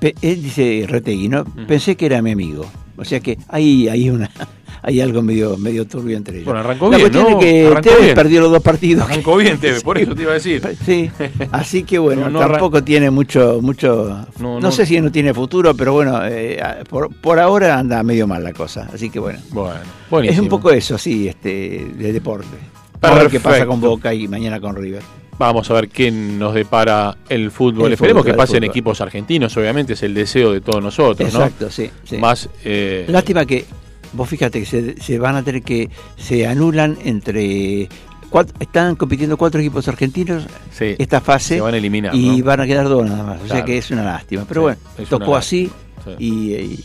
él 0.00 0.42
dice 0.42 0.84
Retegui, 0.88 1.28
¿no? 1.28 1.44
Pensé 1.66 1.96
que 1.96 2.06
era 2.06 2.22
mi 2.22 2.32
amigo. 2.32 2.66
O 2.98 3.04
sea 3.04 3.20
que 3.20 3.36
hay, 3.48 3.88
hay 3.88 4.08
una 4.08 4.30
hay 4.82 5.00
algo 5.00 5.20
medio 5.20 5.56
medio 5.58 5.86
turbio 5.86 6.16
entre 6.16 6.36
ellos. 6.36 6.46
Bueno, 6.46 6.60
arrancó 6.60 6.90
la 6.90 6.96
bien, 6.96 7.10
cuestión 7.10 7.32
¿no? 7.32 7.38
es 7.40 7.44
que 7.44 7.66
Arrancó 7.66 7.80
Tevez 7.82 8.02
bien. 8.02 8.14
perdió 8.14 8.40
los 8.40 8.50
dos 8.52 8.62
partidos. 8.62 9.04
Arrancó 9.10 9.36
bien, 9.36 9.58
Tevez, 9.58 9.82
por 9.84 9.98
eso 9.98 10.14
te 10.14 10.22
iba 10.22 10.30
a 10.30 10.34
decir. 10.34 10.62
Sí, 10.84 11.10
así 11.52 11.82
que 11.82 11.98
bueno, 11.98 12.22
No, 12.22 12.30
no 12.30 12.40
arran- 12.40 12.52
tampoco 12.52 12.82
tiene 12.82 13.10
mucho, 13.10 13.58
mucho, 13.60 14.26
No, 14.38 14.72
sé 14.72 14.86
si 14.86 14.98
no 15.00 15.12
tiene 15.12 15.34
futuro, 15.34 15.74
pero 15.76 15.92
bueno, 15.92 16.20
eh, 16.24 16.58
por, 16.88 17.14
por 17.14 17.38
ahora 17.38 17.78
anda 17.78 18.02
medio 18.02 18.26
mal 18.26 18.42
la 18.42 18.52
cosa, 18.54 18.88
así 18.92 19.10
que 19.10 19.18
bueno. 19.18 19.38
Bueno, 19.50 19.74
Es 19.74 20.10
buenísimo. 20.10 20.42
un 20.44 20.48
poco 20.48 20.70
eso, 20.70 20.96
sí, 20.96 21.28
este, 21.28 21.86
de 21.98 22.12
deporte. 22.12 22.56
A 23.02 23.14
ver 23.14 23.28
qué 23.28 23.40
pasa 23.40 23.66
con 23.66 23.78
Boca 23.80 24.14
y 24.14 24.26
mañana 24.26 24.58
con 24.58 24.74
River. 24.74 25.02
Vamos 25.38 25.70
a 25.70 25.74
ver 25.74 25.88
qué 25.88 26.10
nos 26.10 26.54
depara 26.54 27.16
el 27.28 27.50
fútbol. 27.50 27.88
El 27.88 27.92
Esperemos 27.92 28.22
fútbol, 28.22 28.32
que 28.32 28.36
pasen 28.38 28.64
equipos 28.64 29.00
argentinos, 29.00 29.54
obviamente, 29.56 29.92
es 29.92 30.02
el 30.02 30.14
deseo 30.14 30.52
de 30.52 30.60
todos 30.62 30.82
nosotros, 30.82 31.30
¿no? 31.32 31.40
Exacto, 31.40 31.70
sí, 31.70 31.90
sí. 32.04 32.16
Más. 32.16 32.48
eh, 32.64 33.04
Lástima 33.08 33.44
que, 33.44 33.66
vos 34.14 34.28
fíjate 34.28 34.60
que 34.60 34.66
se, 34.66 35.00
se 35.00 35.18
van 35.18 35.36
a 35.36 35.42
tener 35.42 35.62
que, 35.62 35.90
se 36.16 36.46
anulan 36.46 36.96
entre, 37.04 37.88
cuat- 38.30 38.52
están 38.60 38.96
compitiendo 38.96 39.36
cuatro 39.36 39.60
equipos 39.60 39.86
argentinos 39.88 40.46
sí, 40.72 40.94
esta 40.98 41.20
fase 41.20 41.56
se 41.56 41.60
van 41.60 41.74
a 41.74 41.76
eliminar. 41.76 42.14
y 42.14 42.38
¿no? 42.38 42.44
van 42.44 42.60
a 42.60 42.66
quedar 42.66 42.88
dos 42.88 43.04
nada 43.08 43.22
más, 43.22 43.42
o 43.42 43.46
sea 43.46 43.62
que 43.64 43.76
es 43.76 43.90
una 43.90 44.04
lástima. 44.04 44.44
Pero 44.48 44.62
bueno, 44.62 44.78
tocó 45.10 45.36
así 45.36 45.70
y, 46.18 46.54
y, 46.54 46.84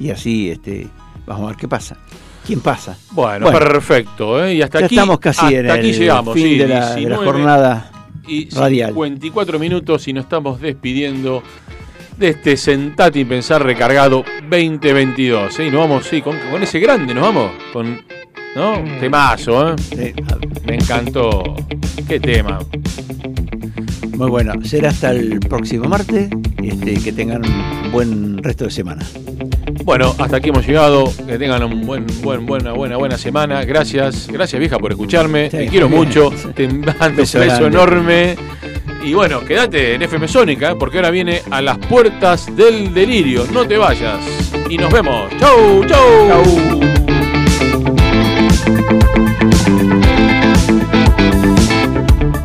y 0.00 0.10
así 0.10 0.50
este, 0.50 0.86
vamos 1.26 1.44
a 1.44 1.46
ver 1.48 1.56
qué 1.56 1.66
pasa. 1.68 1.96
¿Quién 2.46 2.60
pasa? 2.60 2.96
Bueno, 3.10 3.50
perfecto. 3.50 4.44
¿eh? 4.44 4.54
Y 4.54 4.62
hasta 4.62 4.80
ya 4.80 4.86
aquí, 4.86 4.94
estamos 4.94 5.18
casi 5.18 5.40
hasta 5.46 5.58
en 5.58 5.70
aquí 5.70 5.90
el 5.90 5.98
llegamos. 5.98 6.34
fin 6.34 6.44
sí, 6.44 6.58
de, 6.58 6.68
la, 6.68 6.74
de 6.74 6.80
la 6.80 6.94
19 6.96 7.24
jornada 7.26 7.90
y 8.28 8.48
radial. 8.50 8.90
54 8.90 9.58
minutos 9.58 10.06
y 10.08 10.12
nos 10.12 10.24
estamos 10.24 10.60
despidiendo 10.60 11.42
de 12.18 12.28
este 12.28 12.56
Sentate 12.56 13.18
y 13.20 13.24
Pensar 13.24 13.62
recargado 13.64 14.24
2022. 14.48 15.58
¿eh? 15.58 15.66
Y 15.66 15.70
nos 15.70 15.80
vamos, 15.80 16.06
sí, 16.06 16.22
con, 16.22 16.36
con 16.50 16.62
ese 16.62 16.78
grande, 16.78 17.14
nos 17.14 17.24
vamos. 17.24 17.50
Con, 17.72 18.00
¿No? 18.54 18.82
Temazo, 19.00 19.74
¿eh? 19.92 20.14
Me 20.66 20.76
encantó. 20.76 21.42
Qué 22.08 22.18
tema. 22.20 22.58
Muy 24.16 24.30
bueno. 24.30 24.54
Será 24.64 24.88
hasta 24.90 25.10
el 25.10 25.40
próximo 25.40 25.88
martes. 25.88 26.30
Este, 26.62 26.94
que 26.94 27.12
tengan 27.12 27.42
un 27.44 27.92
buen 27.92 28.42
resto 28.42 28.64
de 28.64 28.70
semana. 28.70 29.04
Bueno, 29.86 30.16
hasta 30.18 30.38
aquí 30.38 30.48
hemos 30.48 30.66
llegado. 30.66 31.04
Que 31.28 31.38
tengan 31.38 31.62
un 31.62 31.86
buen, 31.86 32.04
buen, 32.20 32.44
buena, 32.44 32.72
buena, 32.72 32.96
buena 32.96 33.16
semana. 33.16 33.64
Gracias, 33.64 34.26
gracias 34.26 34.58
vieja 34.58 34.80
por 34.80 34.90
escucharme. 34.90 35.48
Te 35.48 35.68
quiero 35.68 35.88
mucho. 35.88 36.32
Te 36.56 36.66
mando 36.66 37.06
un 37.06 37.16
Beso 37.16 37.38
beso 37.38 37.66
enorme. 37.68 38.34
Y 39.04 39.14
bueno, 39.14 39.44
quédate 39.44 39.94
en 39.94 40.02
FM 40.02 40.26
Sónica, 40.26 40.72
¿eh? 40.72 40.74
porque 40.76 40.96
ahora 40.96 41.10
viene 41.10 41.40
a 41.52 41.62
las 41.62 41.78
puertas 41.78 42.54
del 42.56 42.92
delirio. 42.92 43.46
No 43.52 43.64
te 43.64 43.78
vayas. 43.78 44.18
Y 44.68 44.76
nos 44.76 44.92
vemos. 44.92 45.30
Chau, 45.38 45.84
chau. 45.86 46.42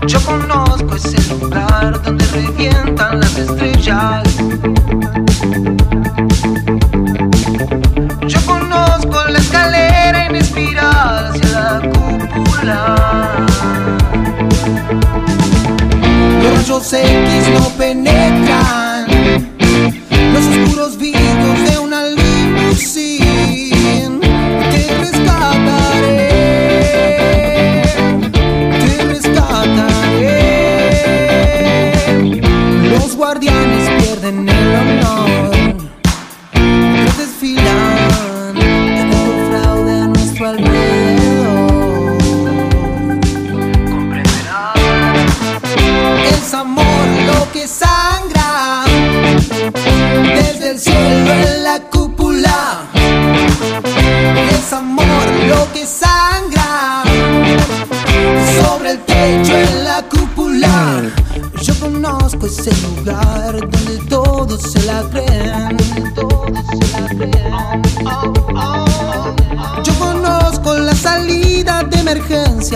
Yo 0.05 0.21
conozco 0.21 0.95
ese 0.95 1.33
lugar 1.33 2.03
donde 2.03 2.23
revientan 2.25 3.19
las 3.19 3.35
estrellas. 3.35 4.23
Los 16.43 16.53
rayos 16.57 16.93
X 16.93 17.49
no 17.59 17.70
penetran 17.70 18.90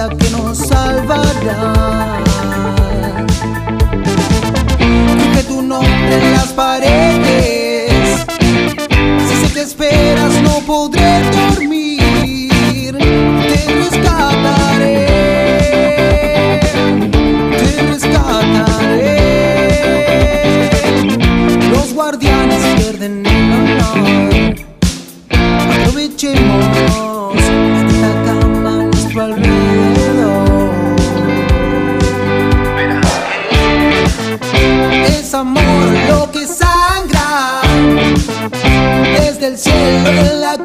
que 0.10 0.30
nos 0.30 0.58
salvará. 0.58 2.22
Escribe 4.80 5.43
tu 5.47 5.62
nombre 5.62 6.18
en 6.18 6.32
las 6.34 6.47
paredes. 6.53 8.26
Si 9.28 9.36
sé 9.47 9.53
que 9.53 9.62
esperas, 9.62 10.41
no 10.43 10.60
podré 10.60 11.22
dormir. 11.32 12.97
Te 12.97 13.74
rescataré. 13.74 15.08
Te 17.58 17.82
rescataré. 17.89 19.18
Los 21.72 21.93
guardianes 21.93 22.62
pierden 22.76 23.26
el 23.26 23.51
honor. 23.53 24.56
Aprovechemos 25.82 26.64
amor 35.36 35.92
lo 36.08 36.32
que 36.32 36.48
sangra 36.48 37.62
desde 39.20 39.48
el 39.48 39.58
cielo 39.58 40.10
en 40.10 40.42
la 40.42 40.64